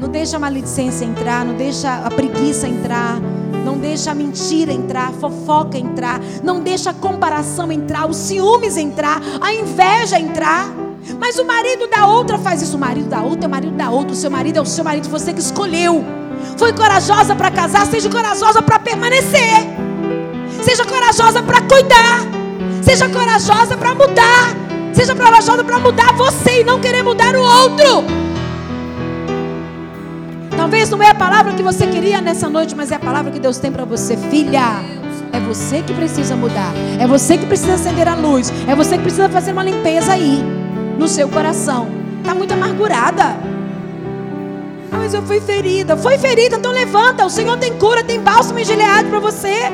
Não 0.00 0.08
deixa 0.08 0.36
a 0.36 0.40
maledicência 0.40 1.04
entrar, 1.04 1.44
não 1.44 1.54
deixa 1.54 1.94
a 2.04 2.10
preguiça 2.10 2.66
entrar, 2.66 3.20
não 3.62 3.78
deixa 3.78 4.10
a 4.10 4.14
mentira 4.14 4.72
entrar, 4.72 5.08
a 5.08 5.12
fofoca 5.12 5.78
entrar, 5.78 6.20
não 6.42 6.60
deixa 6.60 6.90
a 6.90 6.94
comparação 6.94 7.70
entrar, 7.72 8.08
os 8.08 8.16
ciúmes 8.16 8.76
entrar, 8.76 9.20
a 9.40 9.52
inveja 9.54 10.18
entrar. 10.18 10.70
Mas 11.18 11.38
o 11.38 11.44
marido 11.44 11.88
da 11.88 12.06
outra 12.06 12.38
faz 12.38 12.62
isso, 12.62 12.76
o 12.76 12.80
marido 12.80 13.08
da 13.08 13.22
outra 13.22 13.44
é 13.44 13.48
o 13.48 13.50
marido 13.50 13.76
da 13.76 13.90
outra, 13.90 14.12
o 14.12 14.16
seu 14.16 14.30
marido 14.30 14.58
é 14.58 14.60
o 14.60 14.66
seu 14.66 14.84
marido, 14.84 15.08
você 15.08 15.32
que 15.32 15.40
escolheu. 15.40 16.04
Foi 16.56 16.72
corajosa 16.72 17.34
para 17.34 17.50
casar, 17.50 17.86
seja 17.86 18.08
corajosa 18.08 18.62
para 18.62 18.78
permanecer. 18.78 19.66
Seja 20.62 20.84
corajosa 20.84 21.42
para 21.42 21.60
cuidar. 21.62 22.20
Seja 22.82 23.08
corajosa 23.08 23.76
para 23.76 23.94
mudar. 23.94 24.56
Seja 24.92 25.14
corajosa 25.14 25.64
para 25.64 25.78
mudar 25.78 26.12
você 26.12 26.60
e 26.60 26.64
não 26.64 26.80
querer 26.80 27.02
mudar 27.02 27.34
o 27.34 27.42
outro. 27.42 28.04
Talvez 30.62 30.88
não 30.90 31.02
é 31.02 31.08
a 31.08 31.14
palavra 31.14 31.54
que 31.54 31.62
você 31.62 31.88
queria 31.88 32.20
nessa 32.20 32.48
noite, 32.48 32.72
mas 32.76 32.92
é 32.92 32.94
a 32.94 32.98
palavra 33.00 33.32
que 33.32 33.40
Deus 33.40 33.58
tem 33.58 33.72
para 33.72 33.84
você, 33.84 34.16
filha. 34.16 34.80
É 35.32 35.40
você 35.40 35.82
que 35.82 35.92
precisa 35.92 36.36
mudar. 36.36 36.72
É 37.00 37.04
você 37.04 37.36
que 37.36 37.44
precisa 37.46 37.74
acender 37.74 38.06
a 38.06 38.14
luz. 38.14 38.52
É 38.68 38.72
você 38.72 38.96
que 38.96 39.02
precisa 39.02 39.28
fazer 39.28 39.50
uma 39.50 39.64
limpeza 39.64 40.12
aí 40.12 40.40
no 40.96 41.08
seu 41.08 41.28
coração. 41.28 41.88
Está 42.20 42.32
muito 42.32 42.54
amargurada. 42.54 43.36
Ah, 44.92 44.98
mas 44.98 45.12
eu 45.12 45.22
fui 45.22 45.40
ferida. 45.40 45.96
Foi 45.96 46.16
ferida, 46.16 46.54
então 46.54 46.70
levanta. 46.70 47.26
O 47.26 47.30
Senhor 47.30 47.58
tem 47.58 47.76
cura, 47.76 48.04
tem 48.04 48.20
bálsamo 48.20 48.60
e 48.60 48.64
gileado 48.64 49.08
para 49.08 49.18
você. 49.18 49.68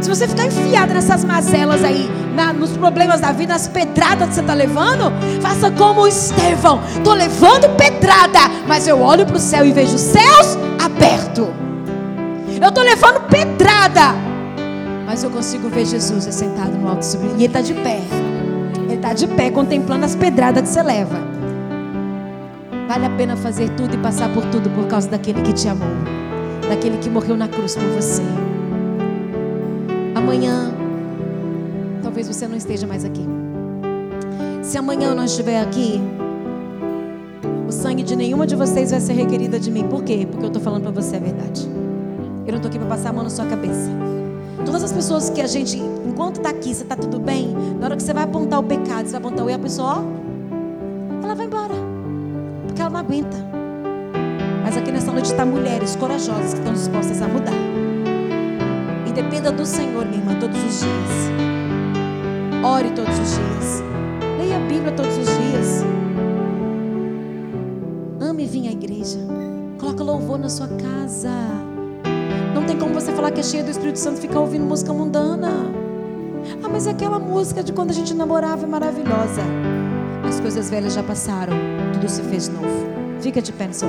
Se 0.00 0.08
você 0.08 0.26
ficar 0.26 0.46
enfiado 0.46 0.94
nessas 0.94 1.24
mazelas 1.24 1.84
aí, 1.84 2.08
na, 2.34 2.52
nos 2.52 2.70
problemas 2.70 3.20
da 3.20 3.32
vida, 3.32 3.52
nas 3.52 3.68
pedradas 3.68 4.28
que 4.28 4.34
você 4.34 4.40
está 4.40 4.54
levando, 4.54 5.12
faça 5.42 5.70
como 5.70 6.02
o 6.02 6.08
Estevão. 6.08 6.80
Estou 6.96 7.12
levando 7.12 7.68
pedrada, 7.76 8.40
mas 8.66 8.88
eu 8.88 9.00
olho 9.00 9.26
para 9.26 9.36
o 9.36 9.40
céu 9.40 9.64
e 9.66 9.72
vejo 9.72 9.94
os 9.94 10.00
céus 10.00 10.56
abertos. 10.82 11.48
Eu 12.60 12.68
estou 12.68 12.82
levando 12.82 13.20
pedrada, 13.28 14.14
mas 15.06 15.22
eu 15.22 15.30
consigo 15.30 15.68
ver 15.68 15.84
Jesus 15.84 16.24
sentado 16.34 16.72
no 16.78 16.88
alto 16.88 17.04
sublime. 17.04 17.34
E 17.34 17.44
ele 17.44 17.46
está 17.46 17.60
de 17.60 17.74
pé. 17.74 18.00
Ele 18.84 18.94
está 18.94 19.12
de 19.12 19.26
pé 19.26 19.50
contemplando 19.50 20.04
as 20.04 20.14
pedradas 20.14 20.62
que 20.62 20.68
você 20.68 20.82
leva. 20.82 21.18
Vale 22.88 23.06
a 23.06 23.10
pena 23.10 23.36
fazer 23.36 23.68
tudo 23.70 23.94
e 23.94 23.98
passar 23.98 24.28
por 24.30 24.44
tudo 24.46 24.68
por 24.70 24.86
causa 24.86 25.08
daquele 25.08 25.42
que 25.42 25.52
te 25.52 25.68
amou, 25.68 25.88
daquele 26.68 26.98
que 26.98 27.08
morreu 27.08 27.36
na 27.36 27.46
cruz 27.46 27.76
por 27.76 27.88
você. 27.90 28.24
Amanhã, 30.20 30.70
talvez 32.02 32.28
você 32.28 32.46
não 32.46 32.54
esteja 32.54 32.86
mais 32.86 33.06
aqui. 33.06 33.26
Se 34.62 34.76
amanhã 34.76 35.08
eu 35.08 35.14
não 35.14 35.24
estiver 35.24 35.60
aqui, 35.60 35.98
o 37.66 37.72
sangue 37.72 38.02
de 38.02 38.14
nenhuma 38.14 38.46
de 38.46 38.54
vocês 38.54 38.90
vai 38.90 39.00
ser 39.00 39.14
requerida 39.14 39.58
de 39.58 39.70
mim. 39.70 39.88
Por 39.88 40.04
quê? 40.04 40.28
Porque 40.30 40.44
eu 40.44 40.48
estou 40.48 40.62
falando 40.62 40.82
para 40.82 40.90
você 40.90 41.16
a 41.16 41.18
verdade. 41.18 41.66
Eu 42.46 42.52
não 42.52 42.56
estou 42.56 42.68
aqui 42.68 42.78
para 42.78 42.86
passar 42.86 43.08
a 43.08 43.12
mão 43.14 43.24
na 43.24 43.30
sua 43.30 43.46
cabeça. 43.46 43.90
Todas 44.64 44.84
as 44.84 44.92
pessoas 44.92 45.30
que 45.30 45.40
a 45.40 45.46
gente, 45.46 45.78
enquanto 45.78 46.36
está 46.36 46.50
aqui, 46.50 46.74
você 46.74 46.82
está 46.82 46.94
tudo 46.94 47.18
bem, 47.18 47.56
na 47.78 47.86
hora 47.86 47.96
que 47.96 48.02
você 48.02 48.12
vai 48.12 48.24
apontar 48.24 48.60
o 48.60 48.62
pecado, 48.62 49.06
você 49.06 49.12
vai 49.12 49.20
apontar 49.20 49.46
o 49.46 49.48
erro, 49.48 49.58
a 49.58 49.62
pessoa, 49.62 49.88
ó, 49.88 51.24
ela 51.24 51.34
vai 51.34 51.46
embora. 51.46 51.74
Porque 52.66 52.80
ela 52.80 52.90
não 52.90 53.00
aguenta. 53.00 53.38
Mas 54.62 54.76
aqui 54.76 54.92
nessa 54.92 55.10
noite 55.10 55.30
está 55.30 55.46
mulheres 55.46 55.96
corajosas 55.96 56.52
que 56.52 56.58
estão 56.58 56.74
dispostas 56.74 57.22
a 57.22 57.26
mudar. 57.26 57.79
E 59.10 59.12
dependa 59.12 59.50
do 59.50 59.66
Senhor, 59.66 60.06
minha 60.06 60.18
irmã, 60.18 60.36
todos 60.38 60.56
os 60.56 60.78
dias. 60.78 62.62
Ore 62.62 62.90
todos 62.90 63.12
os 63.18 63.30
dias. 63.34 63.82
Leia 64.38 64.56
a 64.56 64.60
Bíblia 64.60 64.92
todos 64.92 65.18
os 65.18 65.26
dias. 65.26 65.84
Ame 68.20 68.46
vir 68.46 68.68
à 68.68 68.70
igreja. 68.70 69.18
Coloca 69.80 70.04
louvor 70.04 70.38
na 70.38 70.48
sua 70.48 70.68
casa. 70.68 71.32
Não 72.54 72.62
tem 72.64 72.78
como 72.78 72.94
você 72.94 73.10
falar 73.10 73.32
que 73.32 73.40
é 73.40 73.42
cheia 73.42 73.64
do 73.64 73.70
Espírito 73.72 73.98
Santo 73.98 74.18
e 74.18 74.20
ficar 74.20 74.38
ouvindo 74.38 74.64
música 74.64 74.92
mundana. 74.92 75.50
Ah, 76.62 76.68
mas 76.68 76.86
aquela 76.86 77.18
música 77.18 77.64
de 77.64 77.72
quando 77.72 77.90
a 77.90 77.94
gente 77.94 78.14
namorava 78.14 78.62
é 78.62 78.68
maravilhosa. 78.68 79.42
As 80.22 80.38
coisas 80.38 80.70
velhas 80.70 80.94
já 80.94 81.02
passaram. 81.02 81.56
Tudo 81.94 82.08
se 82.08 82.22
fez 82.22 82.46
novo. 82.46 82.86
Fica 83.20 83.42
de 83.42 83.52
pé 83.52 83.66
no 83.66 83.74
seu 83.74 83.88